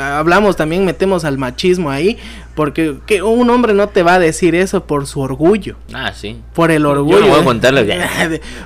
[0.02, 2.18] hablamos también, metemos al machismo ahí,
[2.56, 5.76] porque que un hombre no te va a decir eso por su orgullo.
[5.94, 6.38] Ah, sí.
[6.54, 7.20] Por el Yo orgullo.
[7.22, 8.10] no voy a contarles ya.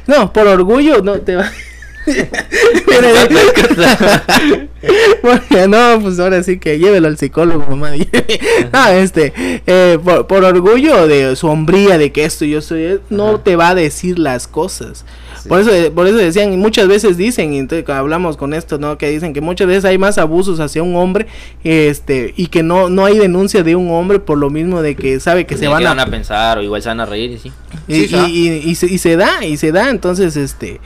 [0.08, 1.52] no, por orgullo no te va.
[5.22, 7.92] Bueno, no, pues ahora sí que llévelo al psicólogo, mamá.
[8.72, 13.30] no, este, eh, por, por orgullo de su hombría, de que esto yo soy, no
[13.30, 13.44] Ajá.
[13.44, 15.06] te va a decir las cosas.
[15.48, 18.98] Por eso, por eso decían, y muchas veces dicen, y entonces hablamos con esto, ¿no?
[18.98, 21.28] Que dicen que muchas veces hay más abusos hacia un hombre,
[21.64, 25.20] este, y que no, no hay denuncia de un hombre por lo mismo de que
[25.20, 27.32] sabe que se ¿Qué van a, van a pensar o igual se van a reír
[27.32, 27.52] y sí.
[27.88, 30.80] y, Sí, se y- y- y se, y se da, y se da, entonces, este,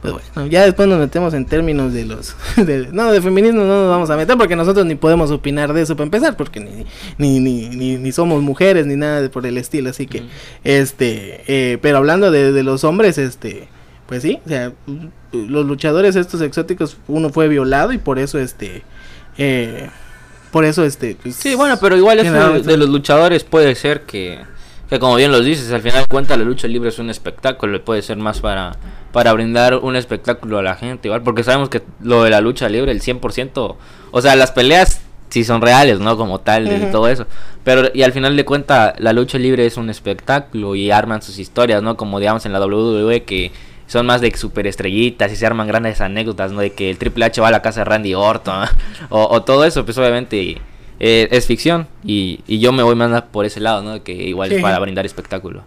[0.00, 3.82] pues bueno, ya después nos metemos en términos de los, de- no, de feminismo no
[3.82, 6.86] nos vamos a meter porque nosotros ni podemos opinar de eso para empezar, porque ni,
[7.18, 10.22] ni, ni, ni, ni somos mujeres ni nada de por el estilo, así que,
[10.64, 13.66] este, eh, pero hablando de, de los hombres, este,
[14.08, 14.72] pues sí, o sea,
[15.32, 18.82] los luchadores estos exóticos, uno fue violado y por eso, este,
[19.36, 19.90] eh,
[20.50, 24.02] por eso, este, pues, Sí, bueno, pero igual eso de, de los luchadores puede ser
[24.02, 24.38] que,
[24.88, 27.76] que como bien los dices, al final de cuentas la lucha libre es un espectáculo
[27.76, 28.76] y puede ser más para,
[29.12, 32.66] para brindar un espectáculo a la gente, igual, porque sabemos que lo de la lucha
[32.70, 33.76] libre, el 100%,
[34.10, 36.16] o sea, las peleas sí son reales, ¿no?
[36.16, 37.26] Como tal, y todo eso,
[37.62, 41.38] pero y al final de cuentas la lucha libre es un espectáculo y arman sus
[41.38, 41.98] historias, ¿no?
[41.98, 43.52] Como digamos en la WWE que
[43.88, 46.60] son más de superestrellitas y se arman grandes anécdotas, ¿no?
[46.60, 48.66] De que el Triple H va a la casa de Randy Orton, ¿no?
[49.08, 50.58] o, o todo eso, pues obviamente
[51.00, 54.04] eh, es ficción y, y yo me voy más por ese lado, ¿no?
[54.04, 54.54] Que igual Sí.
[54.56, 55.62] es para brindar espectáculo.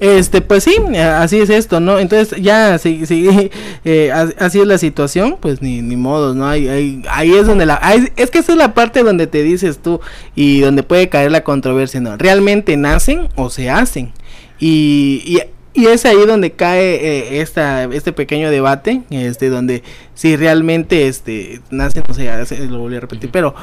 [0.00, 2.00] Este, pues sí, eh, así es esto, ¿no?
[2.00, 3.28] Entonces ya, si, si,
[3.84, 6.46] eh, as- así es la situación, pues ni, ni modos, ¿no?
[6.48, 7.78] Hay- ahí es donde la...
[7.80, 10.00] ahí- es que esa es la parte donde te dices tú
[10.34, 12.16] y donde puede caer la controversia, ¿no?
[12.16, 14.12] ¿Realmente nacen o se hacen?
[14.58, 15.38] Y, y,
[15.74, 19.82] y es ahí donde cae eh, esta, este pequeño debate, este, donde
[20.14, 23.54] si realmente este, nacen o se hacen, lo volví a repetir, pero...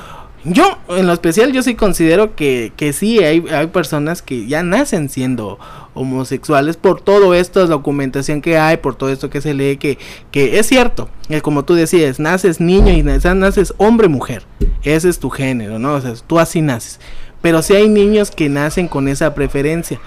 [0.43, 4.64] Yo, en lo especial, yo sí considero que, que sí hay, hay personas que ya
[4.64, 5.59] nacen siendo
[5.93, 9.99] homosexuales por todo esto, documentación que hay, por todo esto que se lee, que,
[10.32, 14.43] que es cierto, eh, como tú decías, naces niño y naces, naces hombre-mujer,
[14.82, 15.93] ese es tu género, ¿no?
[15.93, 16.99] O sea, tú así naces.
[17.43, 19.99] Pero sí hay niños que nacen con esa preferencia.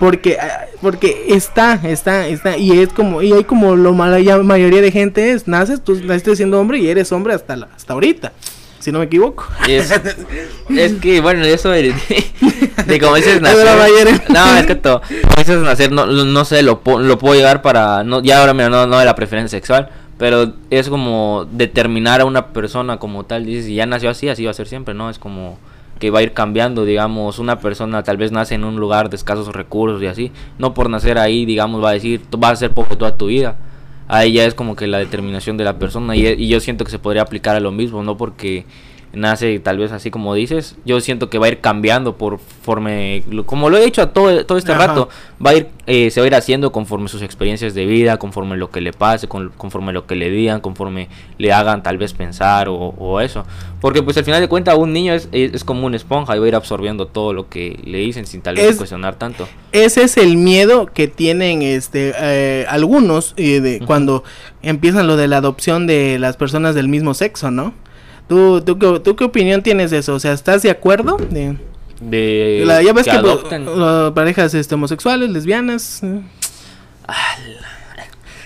[0.00, 4.38] Porque, ah, porque está, está, está, y es como, y hay como lo mala ya
[4.38, 7.92] mayoría de gente es, naces, tú naciste siendo hombre y eres hombre hasta, la- hasta
[7.92, 8.32] ahorita,
[8.78, 9.46] si no me equivoco.
[9.68, 9.92] Es,
[10.70, 11.94] es que, bueno, eso de,
[12.86, 13.66] de como dices nacer.
[14.30, 15.02] No, es que todo.
[15.02, 18.02] Como dices nacer, no, no sé, lo, lo puedo llevar para.
[18.02, 19.90] No, ya ahora, mira, no, no de la preferencia sexual.
[20.16, 23.44] Pero es como determinar a una persona como tal.
[23.46, 25.08] Dices, si ya nació así, así va a ser siempre, ¿no?
[25.08, 25.58] Es como
[26.00, 29.16] que va a ir cambiando, digamos, una persona tal vez nace en un lugar de
[29.16, 32.72] escasos recursos y así, no por nacer ahí, digamos, va a decir, vas a ser
[32.72, 33.56] pobre toda tu vida,
[34.08, 36.98] ahí ya es como que la determinación de la persona y yo siento que se
[36.98, 38.64] podría aplicar a lo mismo, no porque
[39.12, 43.24] nace tal vez así como dices, yo siento que va a ir cambiando por forme,
[43.28, 44.86] lo- como lo he dicho a todo, todo este Ajá.
[44.86, 45.08] rato,
[45.44, 48.56] va a ir, eh, se va a ir haciendo conforme sus experiencias de vida, conforme
[48.56, 51.08] lo que le pase, con- conforme lo que le digan, conforme
[51.38, 53.44] le hagan tal vez pensar o, o eso,
[53.80, 56.38] porque pues al final de cuentas un niño es, es, es como una esponja y
[56.38, 59.48] va a ir absorbiendo todo lo que le dicen sin tal vez Es- cuestionar tanto.
[59.72, 64.22] ese es el miedo que tienen este eh, algunos eh, de cuando
[64.62, 67.74] empiezan lo de la adopción de las personas del mismo sexo, ¿no?
[68.30, 70.14] ¿Tú, tú, qué- tú qué opinión tienes de eso?
[70.14, 71.16] O sea, ¿estás de acuerdo?
[71.18, 71.56] De,
[72.00, 73.68] De la- ya ves que, pues, adopten.
[73.68, 76.02] uh, parejas este, homosexuales, lesbianas.
[76.04, 76.20] eh.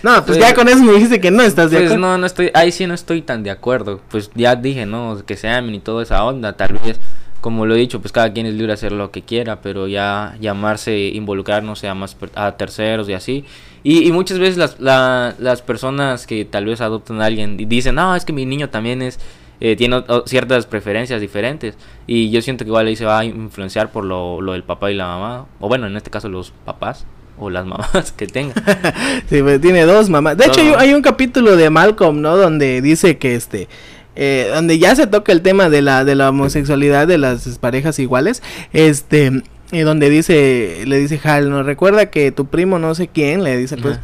[0.03, 2.07] No, pues Pues- ya con eso me dijiste que no estás de Pues acuerdo.
[2.07, 4.01] no, no estoy, ahí sí no estoy tan de acuerdo.
[4.11, 5.23] Pues ya dije, ¿no?
[5.25, 6.99] Que se amen y toda esa onda, tal vez,
[7.41, 9.87] como lo he dicho, pues cada quien es libre de hacer lo que quiera, pero
[9.89, 13.45] ya llamarse, involucrarnos a más a terceros y así.
[13.83, 17.65] Y, y muchas veces las, la- las personas que tal vez adoptan a alguien y
[17.67, 19.19] dicen, no, es que mi niño también es,
[19.61, 21.75] eh, tiene o- ciertas preferencias diferentes.
[22.07, 24.91] Y yo siento que igual ahí se va a influenciar por lo, lo del papá
[24.91, 27.07] y la mamá, o bueno, en este caso los papás
[27.39, 28.55] o las mamás que tengan.
[29.29, 30.37] Sí, pues, tiene dos mamás.
[30.37, 32.37] De hecho, hay, un capítulo de Malcolm, ¿no?
[32.37, 33.69] Donde dice que este.
[34.17, 37.99] eh, donde ya se toca el tema de la, de la homosexualidad de las parejas
[37.99, 38.43] iguales.
[38.73, 39.43] Este.
[39.73, 40.85] Y donde dice.
[40.87, 41.63] Le dice Hal, ¿no?
[41.65, 43.43] Recuerda que tu primo no sé quién.
[43.43, 43.99] Le dice, pues.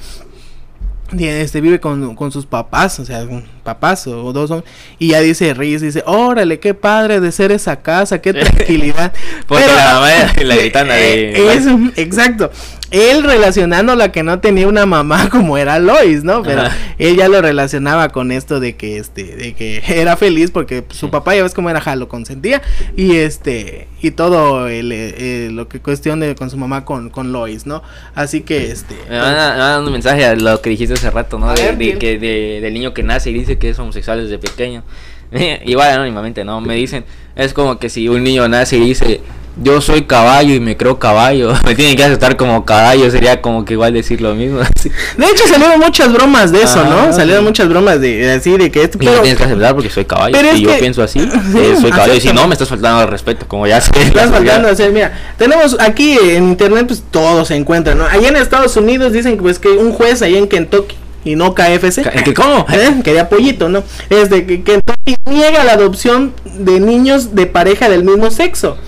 [1.18, 3.26] Este vive con, con sus papás, o sea,
[3.64, 4.64] papás o, dos son,
[4.98, 9.12] y ya dice Reyes, dice, órale, qué padre de ser esa casa, qué tranquilidad.
[9.46, 11.54] Porque Pero- la mamá y la gritana de...
[11.54, 12.50] eso, exacto.
[12.90, 16.42] Él relacionándola que no tenía una mamá como era Lois, ¿no?
[16.42, 16.76] Pero Ajá.
[16.98, 21.10] él ya lo relacionaba con esto de que este, de que era feliz porque su
[21.10, 22.62] papá ya ves cómo era Hal, lo consentía
[22.96, 27.10] y este y todo el, eh, eh, lo que cuestión de con su mamá con,
[27.10, 27.82] con Lois, ¿no?
[28.14, 31.38] Así que este Me manda, me manda un mensaje a lo que dijiste hace rato,
[31.38, 31.50] ¿no?
[31.50, 34.82] A De, que de- del niño que nace y dice que es homosexual desde pequeño.
[35.64, 36.60] Igual anónimamente, ¿no?
[36.60, 37.04] Me dicen,
[37.36, 39.20] es como que si un niño nace y dice,
[39.56, 43.64] yo soy caballo y me creo caballo, me tienen que aceptar como caballo, sería como
[43.64, 44.60] que igual decir lo mismo.
[44.76, 44.90] así.
[45.16, 47.12] De hecho salieron muchas bromas de eso, Ah, ¿no?
[47.12, 49.90] Salieron muchas bromas de así de que esto, Y me pero tienes que aceptar porque
[49.90, 50.36] soy caballo.
[50.38, 51.28] pero y yo que- pienso así, Sí,
[51.58, 52.14] eh, soy caballo.
[52.14, 53.90] Y si no, me estás faltando al respeto, como ya sé.
[54.00, 58.06] Estás faltando a hacer, mira, tenemos aquí en internet pues todo se encuentra, ¿no?
[58.06, 62.02] Allá en Estados Unidos dicen pues que un juez allá en Kentucky y no KFC.
[62.24, 62.64] ¿que cómo?
[62.72, 63.00] ¿Eh?
[63.04, 63.82] Quería pollito, ¿no?
[64.08, 68.78] Es de que Kentucky niega la adopción de niños de pareja del mismo sexo.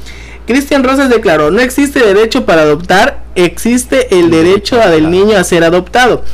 [0.46, 5.64] Cristian Rosas declaró, no existe derecho para adoptar, existe el derecho del niño a ser
[5.64, 6.24] adoptado,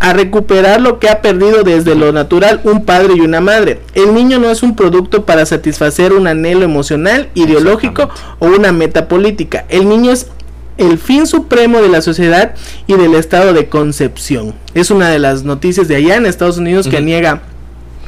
[0.00, 3.80] a recuperar lo que ha perdido desde lo natural un padre y una madre.
[3.94, 8.08] El niño no es un producto para satisfacer un anhelo emocional, ideológico
[8.38, 9.64] o una meta política.
[9.68, 10.28] El niño es
[10.78, 12.54] el fin supremo de la sociedad
[12.86, 14.54] y del estado de concepción.
[14.74, 17.42] Es una de las noticias de allá en Estados Unidos que niega.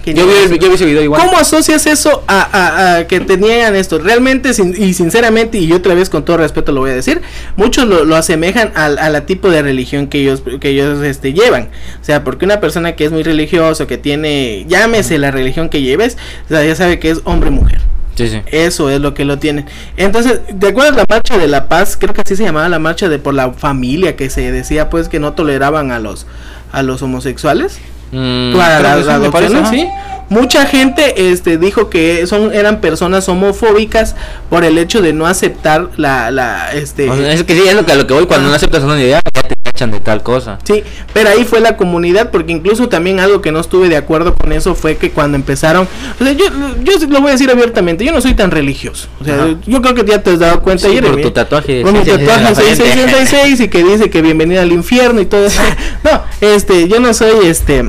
[0.07, 1.23] Yo vi, el- yo vi ese video igual.
[1.25, 3.99] ¿Cómo asocias eso a, a- a que te niegan esto?
[3.99, 7.21] Realmente sin- y sinceramente, y otra vez con todo respeto lo voy a decir,
[7.57, 11.33] muchos lo, lo asemejan al, a la tipo de religión que ellos, que ellos este,
[11.33, 11.69] llevan.
[12.01, 15.83] O sea, porque una persona que es muy religiosa, que tiene, llámese la religión que
[15.83, 17.81] lleves, o sea, ya sabe que es hombre-mujer.
[18.17, 18.43] Sí, sí.
[18.51, 19.65] Eso es lo que lo tienen.
[19.97, 21.97] Entonces, ¿te acuerdas la marcha de la paz?
[21.99, 25.09] Creo que así se llamaba la marcha de por la familia, que se decía pues
[25.09, 26.27] que no toleraban a los
[26.73, 27.79] a los homosexuales.
[28.13, 29.71] Mm, me parece, adopciones, ajá.
[29.71, 29.89] sí.
[30.31, 34.15] Mucha gente este dijo que son eran personas homofóbicas
[34.49, 37.75] por el hecho de no aceptar la la este O sea, es que sí, es
[37.75, 38.27] lo que, a lo que voy.
[38.27, 40.59] Cuando no aceptas una idea, ya te echan de tal cosa.
[40.63, 44.35] Sí, pero ahí fue la comunidad, porque incluso también algo que no estuve de acuerdo
[44.37, 45.89] con eso fue que cuando empezaron,
[46.21, 46.45] o sea, yo,
[46.85, 49.57] yo lo voy a decir abiertamente, yo no soy tan religioso, o sea, Ajá.
[49.67, 51.83] yo creo que ya te has dado cuenta, Sí, Jeremy, por tu tatuaje.
[51.83, 52.77] con mi tatuaje en la frente.
[52.77, 55.61] 666 y que dice que bienvenida al infierno y todo eso.
[56.05, 57.85] No, este, yo no soy este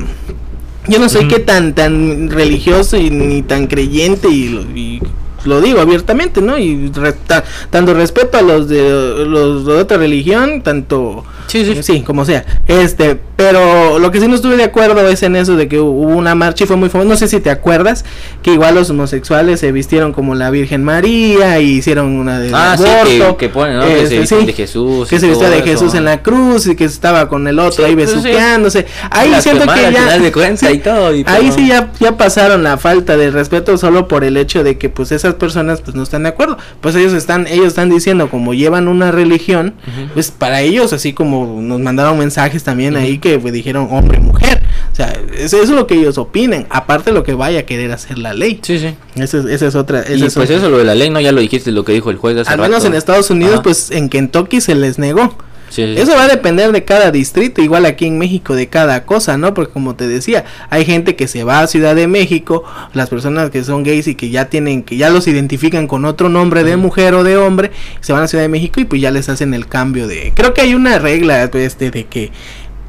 [0.88, 5.00] yo no soy que tan tan religioso y ni tan creyente y, lo- y
[5.44, 6.56] lo digo abiertamente, ¿no?
[6.58, 11.82] Y re- ta- tanto respeto a los de los de otra religión, tanto Sí, sí.
[11.82, 12.44] sí, como sea.
[12.66, 16.02] Este, pero lo que sí no estuve de acuerdo es en eso de que hubo
[16.16, 17.08] una marcha y fue muy famoso.
[17.08, 18.04] No sé si te acuerdas
[18.42, 22.76] que igual los homosexuales se vistieron como la Virgen María y hicieron una de Ah,
[22.78, 22.84] sí,
[23.18, 23.86] que, que ponen, ¿no?
[23.86, 25.08] que se Este, sí, de Jesús.
[25.08, 25.96] que se vestía todo de Jesús eso.
[25.98, 28.86] en la cruz y que estaba con el otro Sí, ahí pues, besuqueándose.
[29.10, 32.62] Ahí siento que ya final de cuentas y todo, y ahí sí ya ya pasaron
[32.62, 36.02] la falta de respeto solo por el hecho de que pues esas personas pues no
[36.02, 36.58] están de acuerdo.
[36.80, 39.74] Pues ellos están ellos están diciendo como llevan una religión,
[40.14, 44.62] pues para ellos así como nos mandaron mensajes también ahí que pues, dijeron hombre mujer.
[44.92, 47.62] O sea, eso, eso es lo que ellos opinan, aparte de lo que vaya a
[47.62, 48.60] querer hacer la ley.
[48.62, 48.94] Sí, sí.
[49.14, 50.56] Esa es, esa es otra esa Y es pues otra.
[50.56, 51.20] eso, lo de la ley, ¿no?
[51.20, 53.54] Ya lo dijiste, lo que dijo el juez de hace Al menos en Estados Unidos,
[53.54, 53.62] Ajá.
[53.62, 55.34] pues en Kentucky se les negó.
[55.72, 55.94] Sí.
[55.96, 59.54] Eso va a depender de cada distrito, igual aquí en México de cada cosa, ¿no?
[59.54, 62.62] Porque como te decía, hay gente que se va a Ciudad de México,
[62.92, 66.28] las personas que son gays y que ya tienen, que ya los identifican con otro
[66.28, 67.70] nombre de mujer o de hombre,
[68.02, 70.32] se van a Ciudad de México y pues ya les hacen el cambio de...
[70.36, 72.30] Creo que hay una regla, pues, este, de que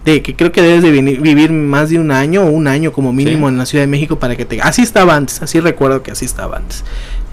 [0.03, 3.13] de que creo que debes de vivir más de un año o un año como
[3.13, 3.53] mínimo Sí.
[3.53, 4.61] en la Ciudad de México para que te...
[4.61, 6.83] Así estaba antes, así recuerdo que así estaba antes.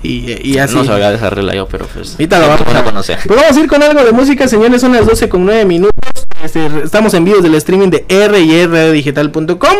[0.02, 0.74] Y, y así...
[0.74, 2.12] No sabía de esa regla yo, pero pues.
[2.12, 3.18] Ahorita lo vamos a conocer.
[3.26, 4.80] Pues vamos a ir con algo de música, señores.
[4.80, 5.90] Son las 12 con 9 minutos.
[6.42, 9.76] Este, estamos en vivos del streaming de R y rdigital.com.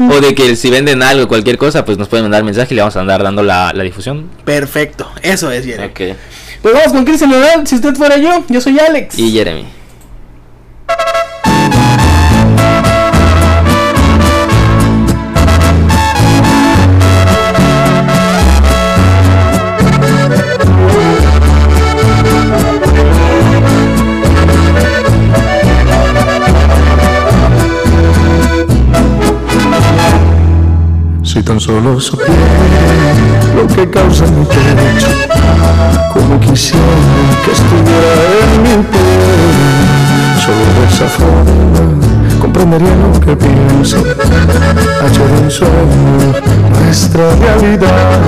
[0.00, 2.82] O de que si venden algo, cualquier cosa, pues nos pueden mandar mensaje y le
[2.82, 4.28] vamos a andar dando la, la difusión.
[4.44, 5.88] Perfecto, eso es, Jeremy.
[5.90, 6.16] Ok.
[6.60, 7.64] Pues vamos con Cristian Nodal.
[7.68, 9.16] Si usted fuera yo, yo soy Alex.
[9.16, 9.64] Y Jeremy.
[31.58, 32.32] Solo supiera
[33.56, 35.08] lo que causa mi pecho,
[36.12, 36.84] como quisiera
[37.44, 38.12] que estuviera
[38.54, 40.38] en mi piel.
[40.40, 48.20] Solo de esa forma comprendería lo que pienso, de un sueño nuestra realidad.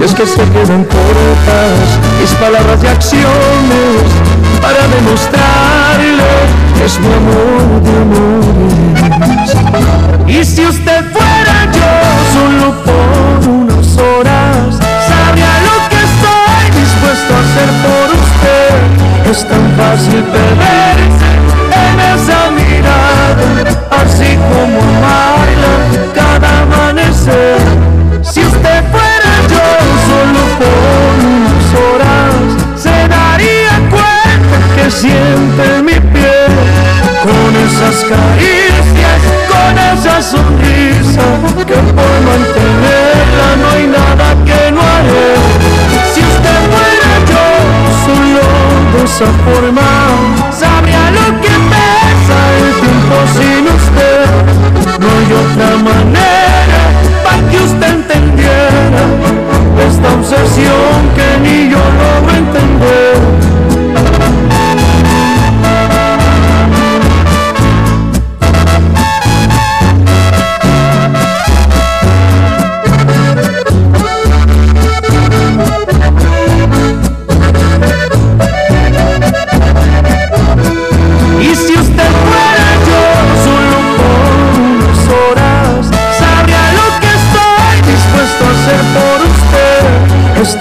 [0.00, 6.32] Y es que se quedan cortas mis palabras y acciones para demostrarle
[6.76, 9.50] que es mi amor de amores.
[10.28, 11.90] Y si usted fuera yo,
[12.32, 14.78] solo por unas horas,
[15.08, 18.74] sabría lo que estoy dispuesto a hacer por usted.
[19.30, 21.30] Es tan fácil perderse
[21.84, 23.44] en esa mirada,
[23.90, 25.74] así como amarla
[35.12, 36.52] que siente mi piel
[37.22, 41.22] con esas caricias, con esa sonrisa
[41.66, 45.34] que por mantenerla no hay nada que no haré.
[46.12, 47.44] Si usted fuera yo
[48.04, 48.44] solo
[48.92, 49.90] de esa forma,
[50.50, 54.26] sabría lo que pesa el tiempo sin usted.
[54.98, 56.82] No hay otra manera
[57.24, 59.02] para que usted entendiera
[59.88, 63.51] esta obsesión que ni yo logro entender.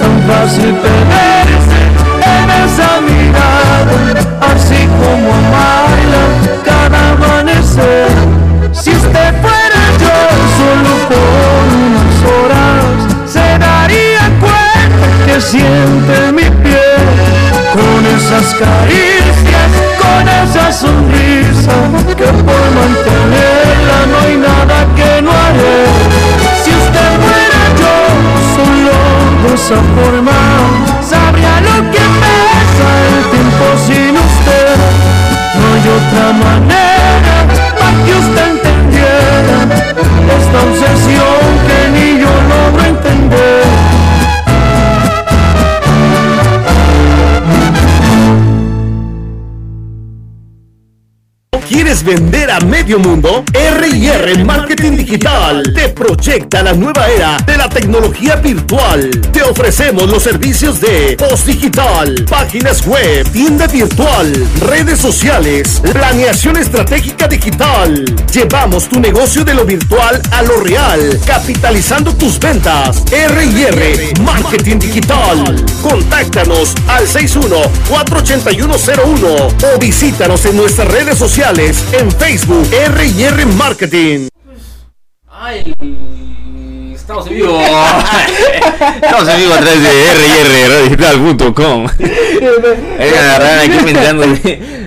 [0.01, 1.81] Tan fácil perderse
[2.35, 3.95] en esa mirada,
[4.51, 6.23] así como amarla
[6.65, 8.09] cada amanecer.
[8.71, 10.17] Si usted fuera yo
[10.59, 12.93] solo por unas horas,
[13.33, 17.07] se daría cuenta que siente mi piel
[17.73, 19.69] con esas caricias,
[20.01, 21.75] con esa sonrisa,
[22.17, 25.50] que por mantenerla no hay nada que no haré.
[29.61, 30.31] Esa forma,
[31.01, 34.75] sabría lo que pesa el tiempo sin usted.
[35.55, 36.80] No hay otra manera
[52.15, 53.45] vender a medio mundo?
[53.53, 59.09] R&R Marketing Digital te proyecta la nueva era de la tecnología virtual.
[59.31, 67.29] Te ofrecemos los servicios de post digital, páginas web, tienda virtual, redes sociales, planeación estratégica
[67.29, 68.03] digital.
[68.33, 73.03] Llevamos tu negocio de lo virtual a lo real, capitalizando tus ventas.
[73.09, 75.63] R&R Marketing Digital.
[75.81, 84.27] Contáctanos al 61-48101 o visítanos en nuestras redes sociales en Facebook R&R Marketing.
[85.29, 85.71] Ay,
[86.95, 87.61] estamos en vivo.
[89.03, 89.89] estamos en vivo a través de
[92.99, 94.27] me agarraron aquí pensando.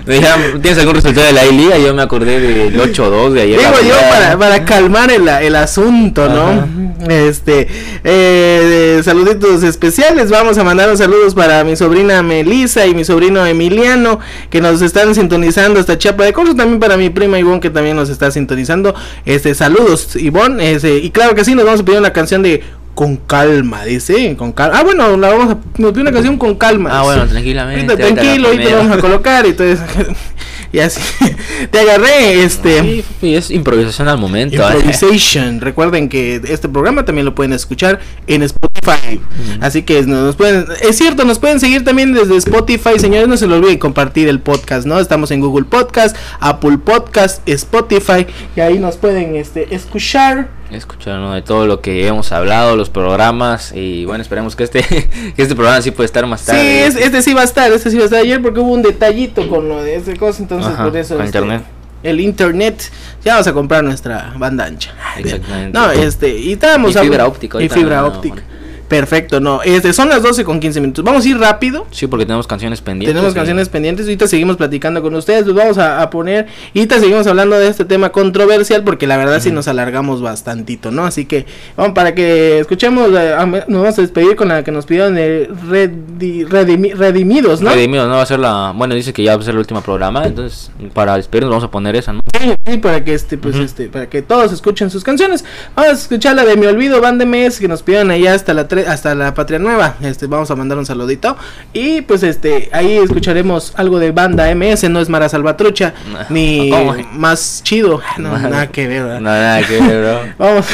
[0.05, 1.77] Me dijeron, ¿tienes algún resultado de la I-Liga?
[1.77, 3.59] Yo me acordé del 8-2 de ayer.
[3.59, 4.09] Digo la yo verdad.
[4.09, 6.67] para, para calmar el, el asunto, ¿no?
[7.07, 7.67] Este,
[8.03, 10.29] eh, saluditos especiales.
[10.29, 14.19] Vamos a mandar los saludos para mi sobrina Melissa y mi sobrino Emiliano
[14.49, 16.55] que nos están sintonizando hasta Chiapa de Corzo.
[16.55, 18.95] También para mi prima Ivonne que también nos está sintonizando.
[19.25, 20.73] Este, saludos Ivonne.
[20.73, 22.63] Este, y claro que sí, nos vamos a pedir una canción de
[22.95, 24.79] con calma, dice, con calma.
[24.79, 26.89] Ah, bueno, la vamos a nos pide una canción con calma.
[26.91, 27.05] Ah, dice.
[27.05, 27.91] bueno, tranquilamente.
[27.91, 28.89] Ahorita la tranquilo, ahorita lo ponemos.
[28.89, 29.67] vamos a colocar y todo
[30.71, 31.01] y así.
[31.71, 32.81] Te agarré, este.
[32.81, 34.55] Sí, sí, es improvisación al momento.
[34.55, 34.75] ¿eh?
[34.75, 35.59] Improvisation.
[35.59, 39.19] Recuerden que este programa también lo pueden escuchar en Spotify.
[39.61, 43.47] Así que nos pueden, es cierto, nos pueden seguir también desde Spotify, señores, no se
[43.47, 44.99] lo olviden compartir el podcast, ¿no?
[44.99, 50.49] Estamos en Google Podcast, Apple Podcast, Spotify y ahí nos pueden este escuchar.
[50.71, 51.33] Escuchar ¿no?
[51.33, 53.71] de todo lo que hemos hablado, los programas.
[53.75, 54.81] Y bueno, esperemos que este,
[55.35, 56.85] que este programa sí pueda estar más Sí, tarde.
[56.87, 58.81] es- este sí va a estar, este sí va a estar ayer porque hubo un
[58.81, 61.63] detallito con lo de esta cosa, entonces Ajá, por eso con este, internet.
[62.03, 62.91] el internet,
[63.23, 64.93] ya vamos a comprar nuestra banda ancha.
[65.17, 65.77] Exactamente.
[65.77, 68.41] No, este, y estábamos Y fibra óptica Y no, bueno.
[68.87, 69.61] Perfecto, no.
[69.63, 71.03] Este, son las 12 con 15 minutos.
[71.03, 71.87] Vamos a ir rápido.
[71.91, 73.13] Sí, porque tenemos canciones pendientes.
[73.15, 74.05] Tenemos canciones pendientes.
[74.05, 75.45] Ahorita seguimos platicando con ustedes.
[75.47, 76.47] Los vamos a, a poner.
[76.75, 78.83] Ahorita seguimos hablando de este tema controversial.
[78.83, 81.05] Porque la verdad sí nos alargamos bastantito, ¿no?
[81.05, 81.45] Así que
[81.75, 83.09] vamos para que escuchemos.
[83.17, 83.35] eh,
[83.67, 87.71] nos vamos a despedir con la que nos pidieron de Redi- Redimi- Redimidos, ¿no?
[87.71, 88.71] Redimidos, no va a ser la.
[88.75, 90.25] Bueno, dice que ya va a ser el último programa.
[90.25, 92.19] Entonces, para despedirnos, vamos a poner esa, ¿no?
[92.39, 95.43] Sí, sí, para que este, pues este, para que todos escuchen sus canciones.
[95.75, 98.67] Vamos a escuchar la de Mi Olvido, Band MS, que nos pidieron allá hasta la
[98.67, 99.95] tre- hasta la Patria Nueva.
[100.01, 101.37] Este, vamos a mandar un saludito.
[101.73, 106.69] Y pues este, ahí escucharemos algo de banda MS, no es Mara Salvatrucha, No, ni
[106.69, 106.95] ¿cómo?
[107.13, 108.01] más chido.
[108.17, 110.19] No, nada que ver, No, nada que ver, bro.
[110.37, 110.65] Vamos.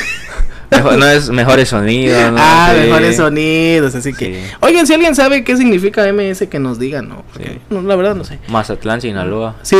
[0.69, 2.37] Mejor- no es mejores sonidos, ¿no?
[2.39, 2.79] ah, Sí.
[2.87, 4.25] mejores sonidos, así que.
[4.45, 4.51] Sí.
[4.61, 7.25] Oigan, si alguien sabe qué significa MS, que nos diga, ¿no?
[7.35, 7.59] Sí.
[7.69, 8.39] no, la verdad no sé.
[8.47, 9.55] Mazatlán, Sinaloa.
[9.63, 9.75] ¿Sí?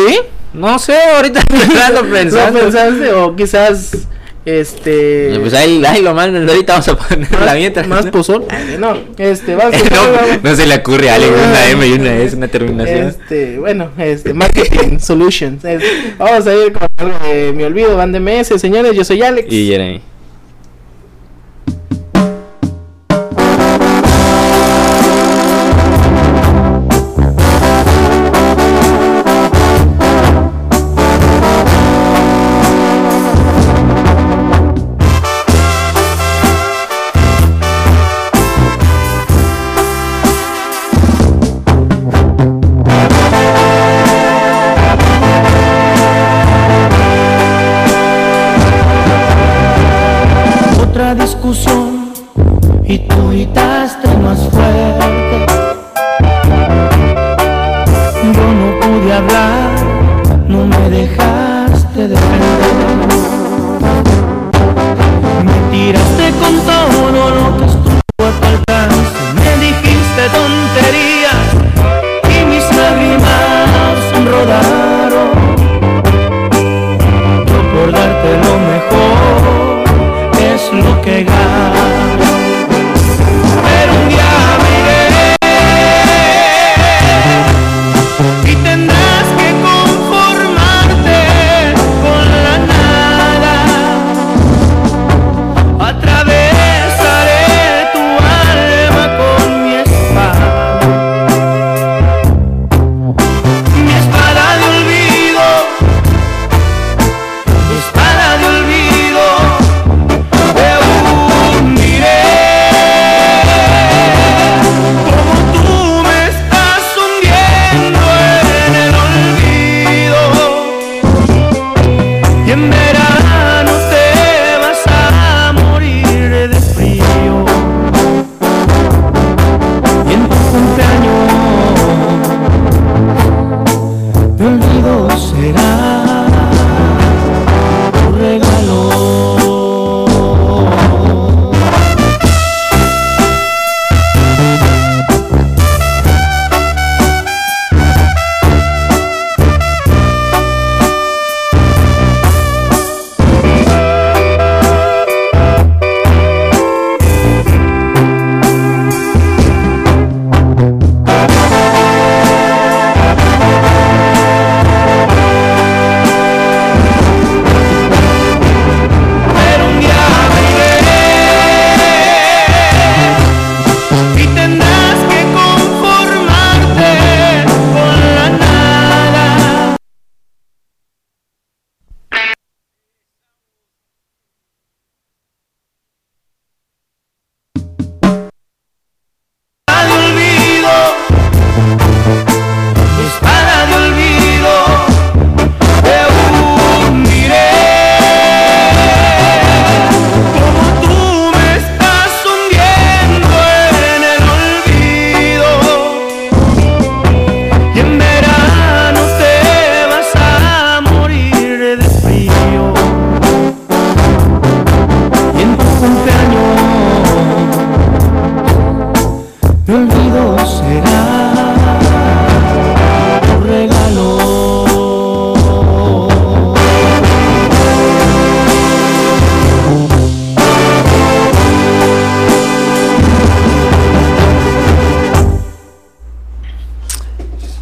[0.54, 3.14] No sé, ahorita me ando ¿Lo pensaste?
[3.14, 3.92] O quizás
[4.46, 5.38] Este.
[5.40, 7.88] Pues ahí, ahí lo mandan, ahorita vamos a poner la más, mientras.
[7.88, 8.12] más ¿no?
[8.50, 11.92] Ay, No, este, vamos a no, no se le ocurre a Alex una M y
[11.94, 13.08] una S, una terminación.
[13.10, 15.64] Este, bueno, este, Marketing Solutions.
[15.64, 15.84] Es-
[16.18, 19.48] vamos a ir con algo de Mi Olvido, Band MS, señores, yo soy Alex.
[19.52, 20.02] Y Jeremy.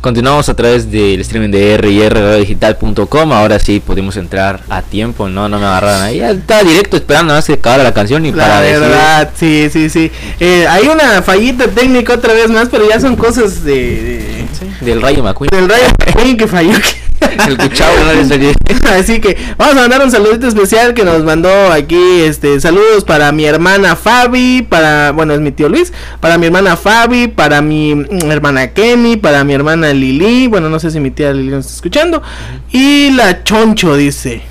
[0.10, 3.32] Continuamos a través del streaming de rrdigital.com.
[3.32, 6.20] Ahora sí pudimos entrar a tiempo, no, no me agarraron ahí.
[6.20, 9.88] Estaba directo esperando más que acabara la canción y La para decir- verdad, sí, sí,
[9.88, 10.12] sí.
[10.40, 13.76] Eh, hay una fallita técnica otra vez más, pero ya son cosas de,
[14.82, 15.52] de- del Rayo McQueen.
[15.52, 16.72] del Rayo McQueen que falló.
[17.48, 18.52] El cuchao no le salió.
[18.90, 23.32] Así que vamos a mandar un saludito especial que nos mandó aquí, este, saludos para
[23.32, 27.96] mi hermana Fabi, para, bueno, es mi tío Luis, para mi hermana Fabi, para mi
[27.96, 31.66] mm, hermana Kenny, para mi hermana Lili, bueno, no sé si mi tía Lili nos
[31.66, 32.22] está escuchando,
[32.72, 34.42] y la Choncho dice.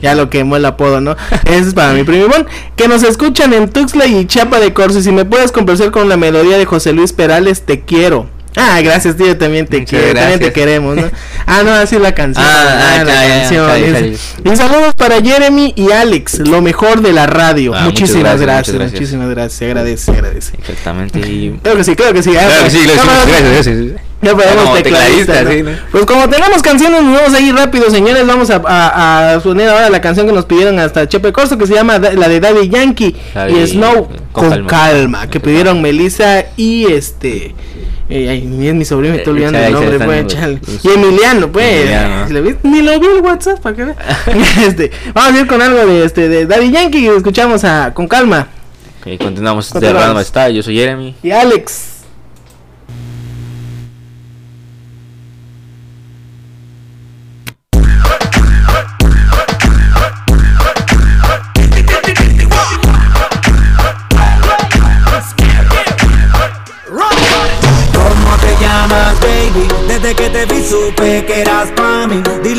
[0.00, 1.16] ya lo quemó el apodo, ¿no?
[1.44, 2.28] Ese es para mi primo.
[2.76, 5.00] Que nos escuchan en Tuxtla y Chapa de Corzo.
[5.00, 8.28] Y si me puedes conversar con la melodía de José Luis Perales, te quiero.
[8.56, 11.08] Ah, gracias, tío, también te Muchas quiero, también te queremos, ¿no?
[11.46, 12.44] Ah, no, así la canción.
[12.48, 13.68] Ah, la ah, ya, ya, canción.
[13.68, 14.18] ya, ya, dice.
[14.44, 14.52] ya.
[14.52, 17.74] Y saludos para Jeremy y Alex, lo mejor de la radio.
[17.74, 18.92] Ah, muchísimas gracias, gracias, gracias.
[19.00, 20.56] muchísimas gracias, se agradece, se agradece.
[20.58, 21.18] Exactamente.
[21.20, 21.58] Y...
[21.62, 22.30] Claro que sí, claro que sí.
[22.30, 24.00] Claro que sí, claro sí, gracias, gracias.
[24.22, 25.50] Ya podemos como tecladista, tecladista, ¿no?
[25.50, 25.88] sí, ¿no?
[25.92, 28.26] Pues como tengamos canciones, nos vamos a ir rápido, señores.
[28.26, 31.66] Vamos a, a, a poner ahora la canción que nos pidieron hasta Chepe Corso, que
[31.66, 35.30] se llama la de Daddy Yankee Daddy- y Snow con con, calma, calma.
[35.30, 37.54] que pidieron Melissa y este.
[38.10, 40.60] Eh, ay, es mi sobrino, me estoy Eh, olvidando ahí el nombre, pues, chale.
[40.82, 41.80] Y Emiliano, pues.
[41.82, 42.56] Emiliano.
[42.64, 43.94] Ni lo vi el WhatsApp, ¿para qué?
[44.66, 48.08] este, vamos a ir con algo de este de Daddy Yankee y escuchamos a Con
[48.08, 48.48] Calma.
[49.00, 50.02] Ok, continuamos de Continuamos.
[50.06, 50.54] Random Style.
[50.56, 51.14] Yo soy Jeremy.
[51.22, 51.99] Y Alex.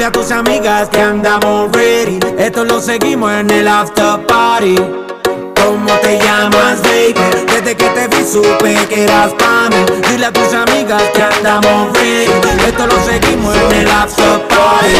[0.01, 2.19] Dile a tus amigas que andamos ready.
[2.39, 4.75] Esto lo seguimos en el after party.
[5.63, 7.13] ¿Cómo te llamas, baby?
[7.45, 9.75] Desde que te vi supe que eras pa' mí
[10.09, 12.31] Dile a tus amigas que andamos ready.
[12.67, 14.95] Esto lo seguimos en el after party.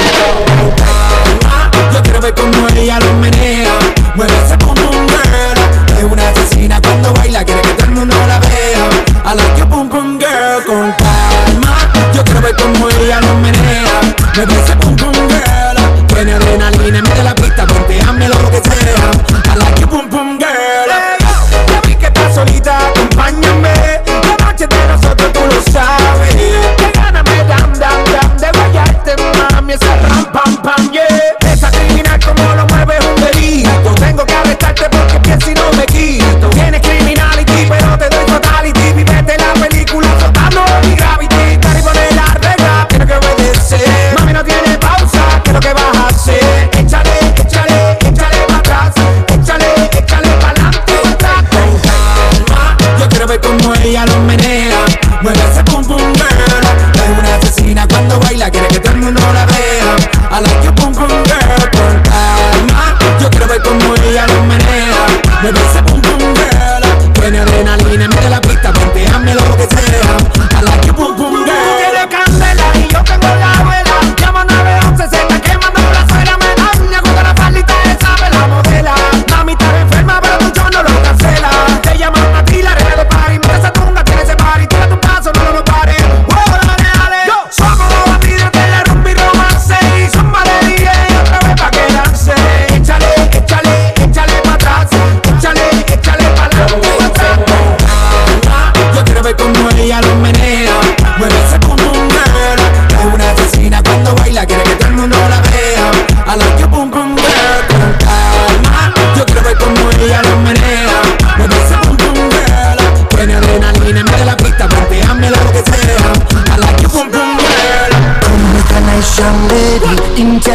[1.95, 3.73] Yo quiero ver cómo ella lo menea.
[4.13, 5.97] Mueve ese pum pum girl.
[5.97, 9.33] Es una asesina cuando baila Quiere que todo el mundo la vea.
[9.33, 11.91] Like your pum pum girl Con calma.
[12.13, 17.35] Yo quiero ver cómo ella lo menea Ese pum pum girl Tiene adrenalina Mete la
[17.35, 18.70] pista Ponteame lo que sea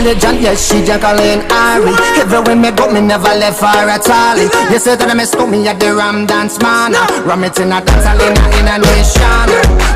[0.07, 1.91] intelligent, yes, she Jacqueline Ari.
[2.23, 4.39] Everywhere me go, me never left her at all.
[4.71, 6.95] You say that I miss me at the Ram Dance Man.
[7.27, 9.49] Ram it in a dance a, in a nation.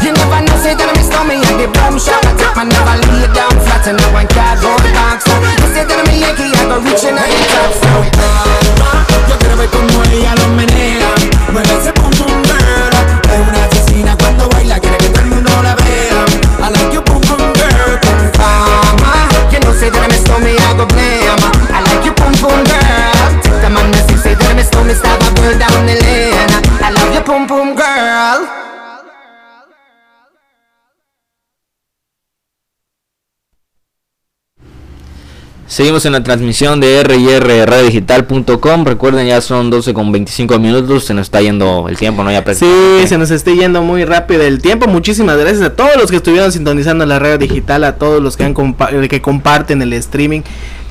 [0.02, 2.26] You never know, say that I miss me at the boom shop.
[2.26, 5.30] I take my never lay down flat in a one cardboard box.
[5.30, 7.70] You say that I'm a Yankee, I go reaching out the top.
[7.78, 8.59] So,
[35.70, 38.84] Seguimos en la transmisión de rrradiodigital.com.
[38.84, 41.04] Recuerden, ya son 12 con 25 minutos.
[41.04, 42.32] Se nos está yendo el tiempo, ¿no?
[42.32, 42.66] Ya Sí,
[43.06, 44.88] se nos está yendo muy rápido el tiempo.
[44.88, 48.42] Muchísimas gracias a todos los que estuvieron sintonizando la radio digital, a todos los que
[48.42, 50.40] han compa- que comparten el streaming.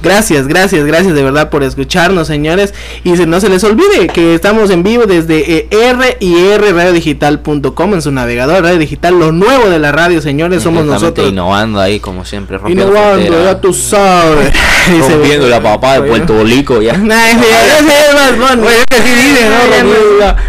[0.02, 2.74] Gracias, gracias, gracias de verdad por escucharnos, señores.
[3.04, 7.94] Y se, no se les olvide que estamos en vivo desde eh, R y radiodigital.com
[7.94, 11.30] en su navegador radio digital, lo nuevo de la radio, señores, somos nosotros.
[11.30, 12.58] Innovando ahí, como siempre.
[12.58, 14.54] rompiendo Innovando, ya tú sabes.
[15.10, 16.98] Rompiendo la papá de Puerto Rico, ya.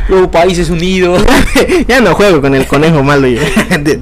[0.08, 1.22] Los países unidos.
[1.86, 3.28] ya no juego con el conejo malo.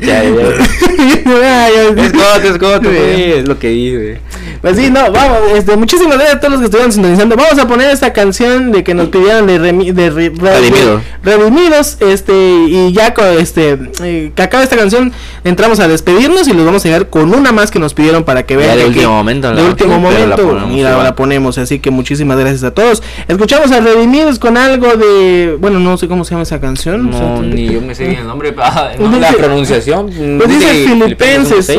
[0.00, 4.20] Ya, Ya, Es pues, es lo que dice.
[4.60, 7.36] Pues sí, no, vamos, este, muchísimas gracias a todos los que estuvieron sintonizando.
[7.36, 11.02] Vamos a poner esta canción de que nos pidieron de, remi- de, re- re- Redimidos.
[11.22, 12.32] Redimidos, este,
[12.68, 15.12] y ya con este, eh, que acabe esta canción,
[15.44, 18.44] entramos a despedirnos y los vamos a llegar con una más que nos pidieron para
[18.44, 18.76] que vean.
[18.76, 22.36] de que- último momento, De último momento, ponemos y la, la ponemos, así que muchísimas
[22.38, 23.02] gracias a todos.
[23.28, 27.10] Escuchamos a Redimidos con algo de, bueno, no sé cómo se llama esa canción.
[27.10, 28.52] No, O sea, ni yo me sé bien el nombre.
[28.98, 30.06] no, la pronunciación.
[30.38, 31.68] Pues dice Filipenses Filipenses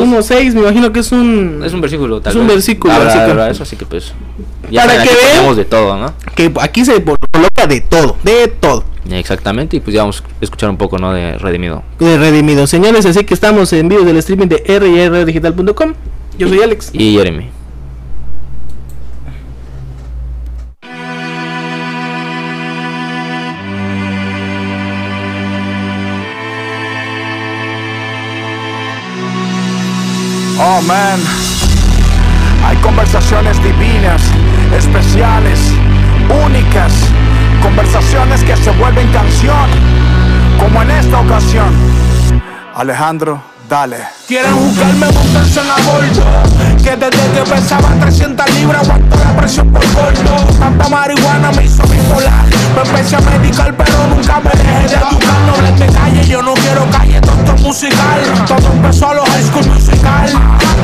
[0.50, 1.62] 1.6, me imagino que es un...
[1.64, 2.46] Es un versículo, tal Es un
[2.90, 4.12] habrá eso, así que pues.
[4.70, 6.14] Ya Para que ponemos de todo, ¿no?
[6.34, 8.84] Que aquí se coloca de todo, de todo.
[9.10, 11.12] Exactamente, y pues ya vamos a escuchar un poco, ¿no?
[11.12, 11.82] De Redimido.
[11.98, 12.66] De redimido.
[12.66, 15.94] Señores, así que estamos en vivo del streaming de rrdigital.com.
[16.38, 16.90] Yo soy Alex.
[16.92, 17.60] Y Jeremy.
[30.62, 31.18] Oh man,
[32.64, 34.22] hay conversaciones divinas,
[34.76, 35.72] especiales,
[36.44, 36.92] únicas,
[37.62, 39.68] conversaciones que se vuelven canción,
[40.58, 41.72] como en esta ocasión.
[42.74, 43.98] Alejandro, dale.
[44.26, 46.24] Quieren juzgarme, montarse en a bordo
[46.84, 51.82] Que desde que pesaba 300 libras aguanto la presión por gordo Tanta marihuana me hizo
[51.84, 52.44] bipolar.
[52.74, 55.40] Me empecé a medicar pero nunca me dejé de educar.
[55.46, 58.20] No hables calle, yo no quiero calle, tonto musical.
[58.46, 60.30] Todo empezó a los high school musical.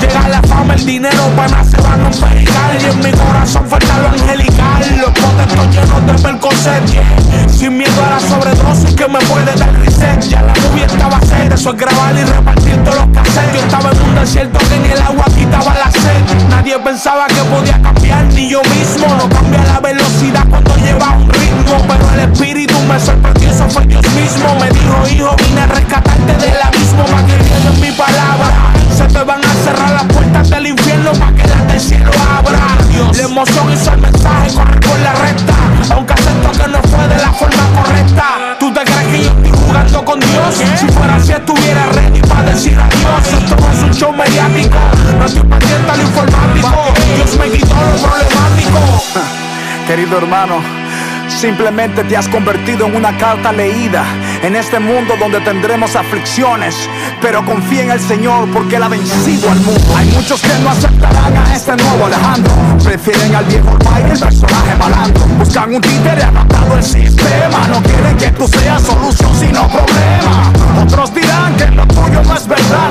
[0.01, 3.67] Llega la fama, el dinero, para se van a un perical Y en mi corazón
[3.69, 4.99] falta lo angelical.
[5.01, 6.83] Los potestos llenos de percocet.
[7.49, 10.21] Sin miedo a la sobredosis que me puede dar reset.
[10.29, 13.55] Ya la movie estaba sed, eso es grabar y repartir los cassettes.
[13.55, 16.49] Yo estaba en un desierto que ni el agua quitaba la sed.
[16.51, 19.07] Nadie pensaba que podía cambiar, ni yo mismo.
[19.17, 23.85] No cambia la velocidad cuando lleva un ritmo Pero el espíritu me sorprendió, eso fue
[23.87, 24.55] Dios mismo.
[24.61, 28.73] Me dijo, hijo, vine a rescatarte del abismo Pa' que en mi palabra.
[28.97, 32.77] Se te van a cerrar las puertas del infierno Pa' que las del cielo abra.
[33.17, 35.55] La emoción hizo el mensaje correr por la recta.
[35.95, 38.07] Aunque acepto que no fue de la forma correcta.
[38.07, 38.46] ¿Tú te crees
[39.11, 40.55] que yo estoy jugando con Dios?
[40.77, 43.43] Si fuera así estuviera ready para decir adiós.
[43.43, 44.79] Esto no es un show mediático
[45.19, 46.95] No estoy pendiente al informático.
[47.15, 49.03] Dios me quitó lo problemático.
[49.87, 50.61] Querido hermano,
[51.29, 54.05] simplemente te has convertido en una carta leída
[54.43, 56.75] en este mundo donde tendremos aflicciones.
[57.21, 59.97] Pero confía en el Señor porque Él ha vencido al mundo.
[59.97, 62.53] Hay muchos que no aceptarán a este nuevo Alejandro.
[62.85, 65.25] Prefieren al viejo Mike, el personaje malandro.
[65.39, 67.69] Buscan un títere adaptado al sistema.
[67.69, 70.53] No quieren que tú seas solución sino problema.
[70.83, 72.91] Otros dirán que lo tuyo no es verdad,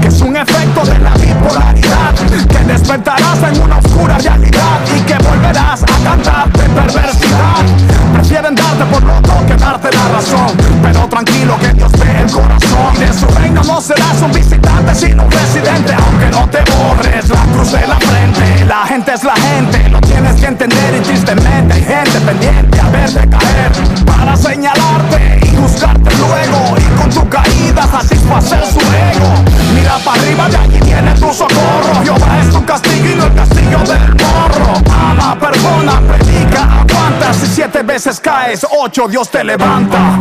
[0.00, 2.14] que es un efecto de la bipolaridad.
[2.48, 7.64] Que despertarás en una oscura realidad y que volverás a cantar de perversidad.
[8.12, 10.81] Prefieren darte por loco que darte la razón.
[10.82, 12.98] Pero tranquilo que Dios ve el corazón.
[12.98, 15.94] De su reino no serás un visitante, sino un residente.
[15.94, 18.64] Aunque no te borres la cruz de la frente.
[18.66, 20.96] La gente es la gente, lo tienes que entender.
[20.96, 23.72] Y tristemente hay gente pendiente a verte caer.
[24.04, 26.76] Para señalarte y buscarte luego.
[26.78, 29.32] Y con tu caída satisfacer su ego.
[29.74, 32.02] Mira para arriba, de allí viene tu socorro.
[32.02, 34.74] Jehová es tu castigo y no el castigo del morro.
[34.92, 37.32] Ama, perdona, predica, aguanta.
[37.32, 40.18] Si siete veces caes, ocho Dios te levanta.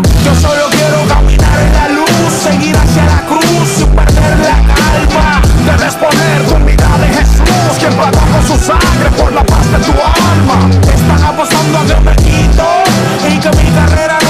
[0.52, 5.42] Solo quiero caminar en la luz, seguir hacia la cruz sin perder la calma.
[5.66, 9.80] Debes poner tu mirada en Jesús, quien pagó con su sangre por la paz de
[9.80, 10.70] tu alma.
[10.94, 12.12] Están apostando a que me
[13.34, 14.21] y que mi carrera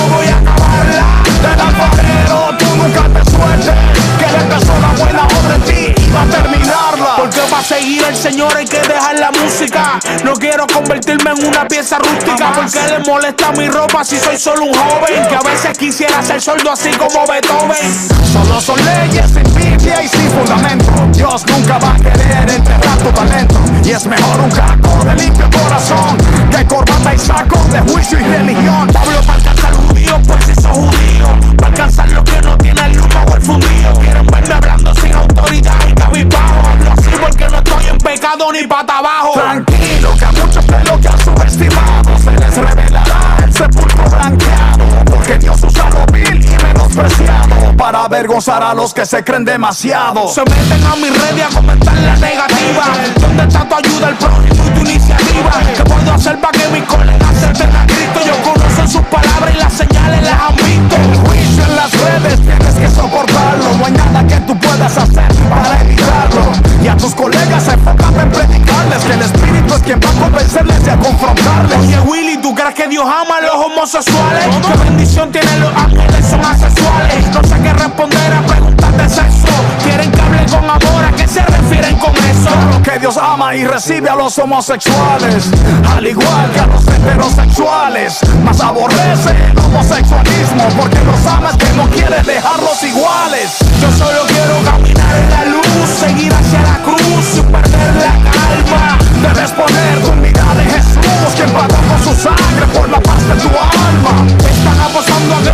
[7.61, 9.99] para seguir al Señor hay que dejar la música.
[10.23, 12.53] No quiero convertirme en una pieza rústica.
[12.53, 15.27] Porque le molesta mi ropa si soy solo un joven.
[15.27, 18.09] Que a veces quisiera ser sordo así como Beethoven.
[18.31, 20.91] Solo son leyes sin Biblia y sin fundamento.
[21.13, 23.59] Dios nunca va a querer enterrar tu talento.
[23.83, 26.17] Y es mejor un caco de limpio corazón
[26.49, 28.88] que corbata y saco de juicio y religión.
[28.93, 31.55] Pablo para alcanzar judío, pues si sos judío.
[31.57, 33.93] Para alcanzar lo que no tiene el humo o el fundido.
[33.99, 36.90] Quieren verme hablando sin autoridad y cabizbajo.
[37.31, 39.31] Porque no estoy en pecado ni pata abajo.
[39.33, 45.05] Tranquilo que a muchos de lo que han subestimado se les revelará el sepulcro blanqueado.
[45.05, 50.27] Porque Dios usa lo vil y menospreciado para avergonzar a los que se creen demasiado.
[50.27, 52.83] Se meten a mi red y a comentar la negativa.
[53.21, 55.51] ¿Dónde está tu ayuda, el prójimo y tu iniciativa?
[55.73, 58.19] ¿Qué puedo hacer para que mis colegas acepten a Cristo?
[58.25, 60.95] Yo conocen sus palabras y las señales las han visto.
[60.97, 61.63] El juicio
[61.93, 63.77] redes tienes que soportarlo.
[63.77, 66.51] No hay nada que tú puedas hacer para evitarlo.
[66.84, 70.81] Y a tus colegas enfócate en predicarles que el Espíritu es quien va a convencerles
[70.85, 71.77] y a confrontarles.
[71.80, 74.45] Oye Willy, ¿tú crees que Dios ama a los homosexuales?
[74.68, 76.26] ¿Qué bendición tienen los ángeles?
[76.30, 77.27] Son asexuales.
[77.34, 79.47] No sé qué responder a preguntas de sexo.
[79.84, 82.49] Quieren que hable con amor, ¿a qué se refieren con eso?
[82.49, 85.51] Claro que Dios ama y recibe a los homosexuales,
[85.95, 88.19] al igual que a los heterosexuales.
[88.43, 93.57] Mas aborrece el homosexualismo porque los amas que no quiere dejarlos iguales.
[93.81, 98.97] Yo solo quiero caminar en la luz, seguir hacia la cruz sin perder la calma.
[99.21, 103.35] Debes poner tu mirada en Jesús, quien pagó con su sangre por la paz de
[103.35, 104.27] tu alma.
[104.49, 105.51] Están apostando a que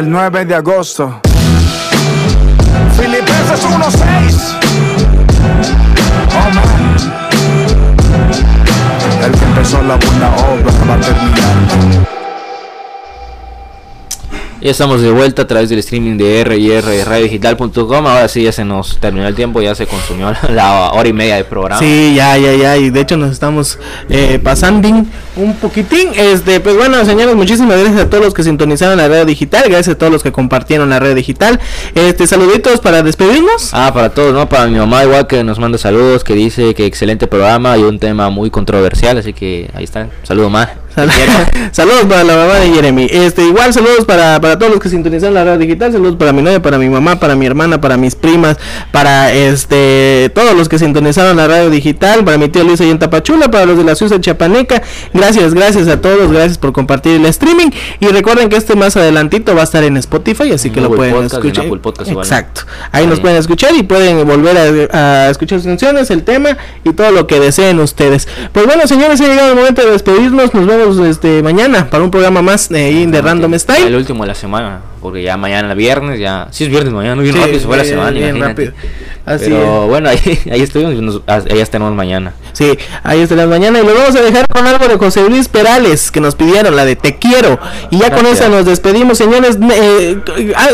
[0.00, 1.20] el 9 de agosto.
[2.96, 4.56] Filipenses 1.6.
[6.32, 6.52] Oh.
[9.26, 12.19] El que empezó la buena obra va a terminar.
[14.62, 18.06] Ya estamos de vuelta a través del streaming de RR radiodigital.com.
[18.06, 21.36] Ahora sí ya se nos terminó el tiempo, ya se consumió la hora y media
[21.36, 21.78] de programa.
[21.80, 22.76] Sí, ya, ya, ya.
[22.76, 23.78] Y de hecho nos estamos
[24.10, 24.86] eh, pasando
[25.36, 26.10] un poquitín.
[26.14, 29.64] Este, pues bueno, señores, muchísimas gracias a todos los que sintonizaron la red digital.
[29.66, 31.58] Gracias a todos los que compartieron la red digital.
[31.94, 33.70] Este, saluditos para despedirnos.
[33.72, 34.46] Ah, para todos, ¿no?
[34.46, 37.98] Para mi mamá igual que nos manda saludos, que dice que excelente programa y un
[37.98, 40.08] tema muy controversial, así que ahí está.
[40.22, 40.68] Saludo más.
[40.94, 41.10] Sal-
[41.72, 43.06] saludos para la mamá de Jeremy.
[43.10, 45.92] Este, igual saludos para, para todos los que sintonizaron la radio digital.
[45.92, 48.56] Saludos para mi novia, para mi mamá, para mi hermana, para mis primas,
[48.92, 52.98] para este todos los que sintonizaron la radio digital, para mi tío Luis ahí en
[52.98, 54.82] Tapachula, para los de la Ciudad Chapaneca.
[55.14, 57.70] Gracias, gracias a todos, gracias por compartir el streaming.
[58.00, 61.14] Y recuerden que este más adelantito va a estar en Spotify, así que lo pueden
[61.14, 61.66] Podcast, escuchar.
[62.24, 62.62] Exacto.
[62.92, 66.92] Ahí nos pueden escuchar y pueden volver a, a escuchar sus canciones, el tema y
[66.92, 68.26] todo lo que deseen ustedes.
[68.52, 70.52] Pues bueno, señores, ha llegado el momento de despedirnos.
[70.54, 73.96] Nos vemos este mañana para un programa más eh, de Random El Style.
[73.96, 76.48] último de la semana, porque ya mañana viernes, ya.
[76.50, 78.66] Sí, es viernes mañana, bien Sí, rápido se fue la semana, bien imagínate.
[78.66, 78.72] rápido.
[79.30, 82.32] Así Pero bueno, ahí, ahí estuvimos, nos- ah, ahí estaremos mañana.
[82.52, 86.10] Sí, ahí estarás mañana y lo vamos a dejar con algo de José Luis Perales
[86.10, 87.58] que nos pidieron, la de Te quiero.
[87.90, 89.56] Y ya con esa nos despedimos, señores.
[89.72, 90.18] Eh,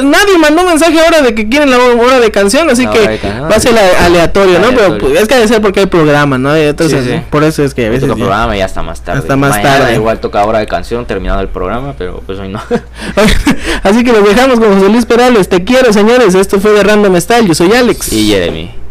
[0.02, 3.42] nadie mandó mensaje ahora de que quieren la hora de canción, así que canción.
[3.50, 4.68] va a ser a- aleatorio, ¿no?
[4.68, 5.08] Pero Aleatorio.
[5.08, 6.56] pues, es que debe ser porque hay programa, ¿no?
[6.56, 7.20] Y Entonces, Sí, sí.
[7.30, 8.08] por eso es que a veces.
[8.08, 9.18] Ya- programa y hasta más tarde.
[9.20, 9.94] Hasta más Mañana tarde.
[9.94, 12.60] Igual toca hora de canción, terminado el programa, pero pues hoy no.
[13.82, 15.48] Así que los dejamos con José Luis Perales.
[15.48, 16.34] Te quiero, señores.
[16.34, 17.46] Esto fue de Random Style.
[17.46, 18.12] Yo soy Alex.
[18.12, 18.34] y.
[18.46, 18.85] Cada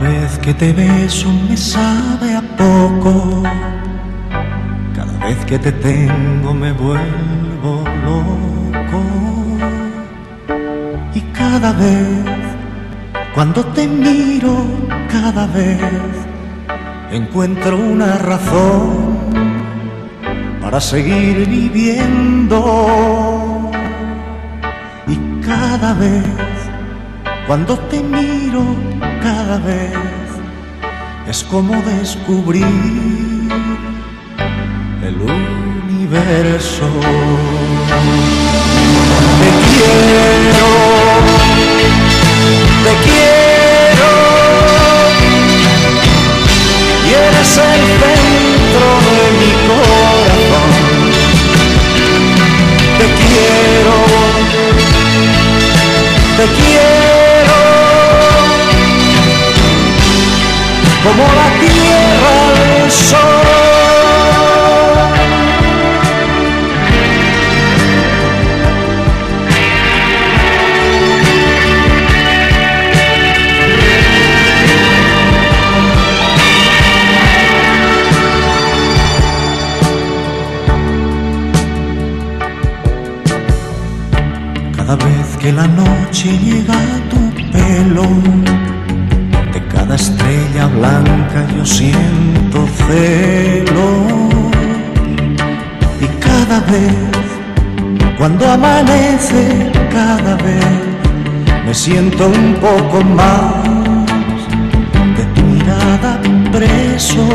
[0.00, 3.42] vez que te beso me sabe a poco.
[4.94, 9.02] Cada vez que te tengo me vuelvo loco.
[11.14, 12.24] Y cada vez,
[13.34, 14.64] cuando te miro,
[15.08, 15.80] cada vez
[17.10, 19.18] encuentro una razón
[20.62, 22.60] para seguir viviendo.
[25.06, 26.24] Y cada vez
[27.46, 28.62] cuando te miro
[29.22, 29.92] cada vez
[31.28, 32.64] es como descubrir
[35.02, 36.88] el universo.
[39.40, 40.70] Te quiero,
[42.84, 44.12] te quiero,
[47.06, 48.88] y eres el centro
[49.18, 50.70] de mi corazón.
[52.98, 53.94] Te quiero,
[56.36, 57.19] te quiero
[61.02, 63.28] como la tierra al sol.
[84.76, 87.20] Cada vez que la noche llega a tu
[87.52, 88.06] pelo,
[89.52, 93.90] de cada estrella blanca yo siento celo.
[96.00, 100.64] Y cada vez, cuando amanece, cada vez
[101.66, 103.54] me siento un poco más
[105.16, 106.20] de tu mirada
[106.52, 107.26] preso.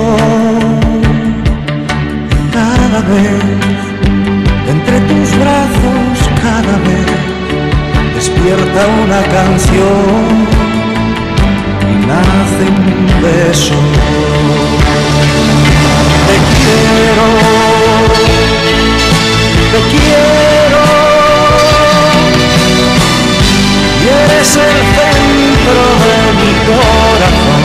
[2.53, 3.43] Cada vez,
[4.69, 10.84] entre tus brazos cada vez, despierta una canción
[12.07, 13.73] nace un beso.
[16.27, 17.27] Te quiero,
[19.71, 20.83] te quiero,
[24.01, 27.63] y eres el centro de mi corazón.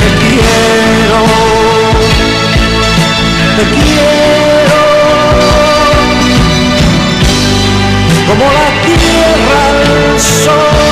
[0.00, 1.20] Te quiero,
[3.56, 4.82] te quiero,
[8.26, 10.87] como la tierra al sol.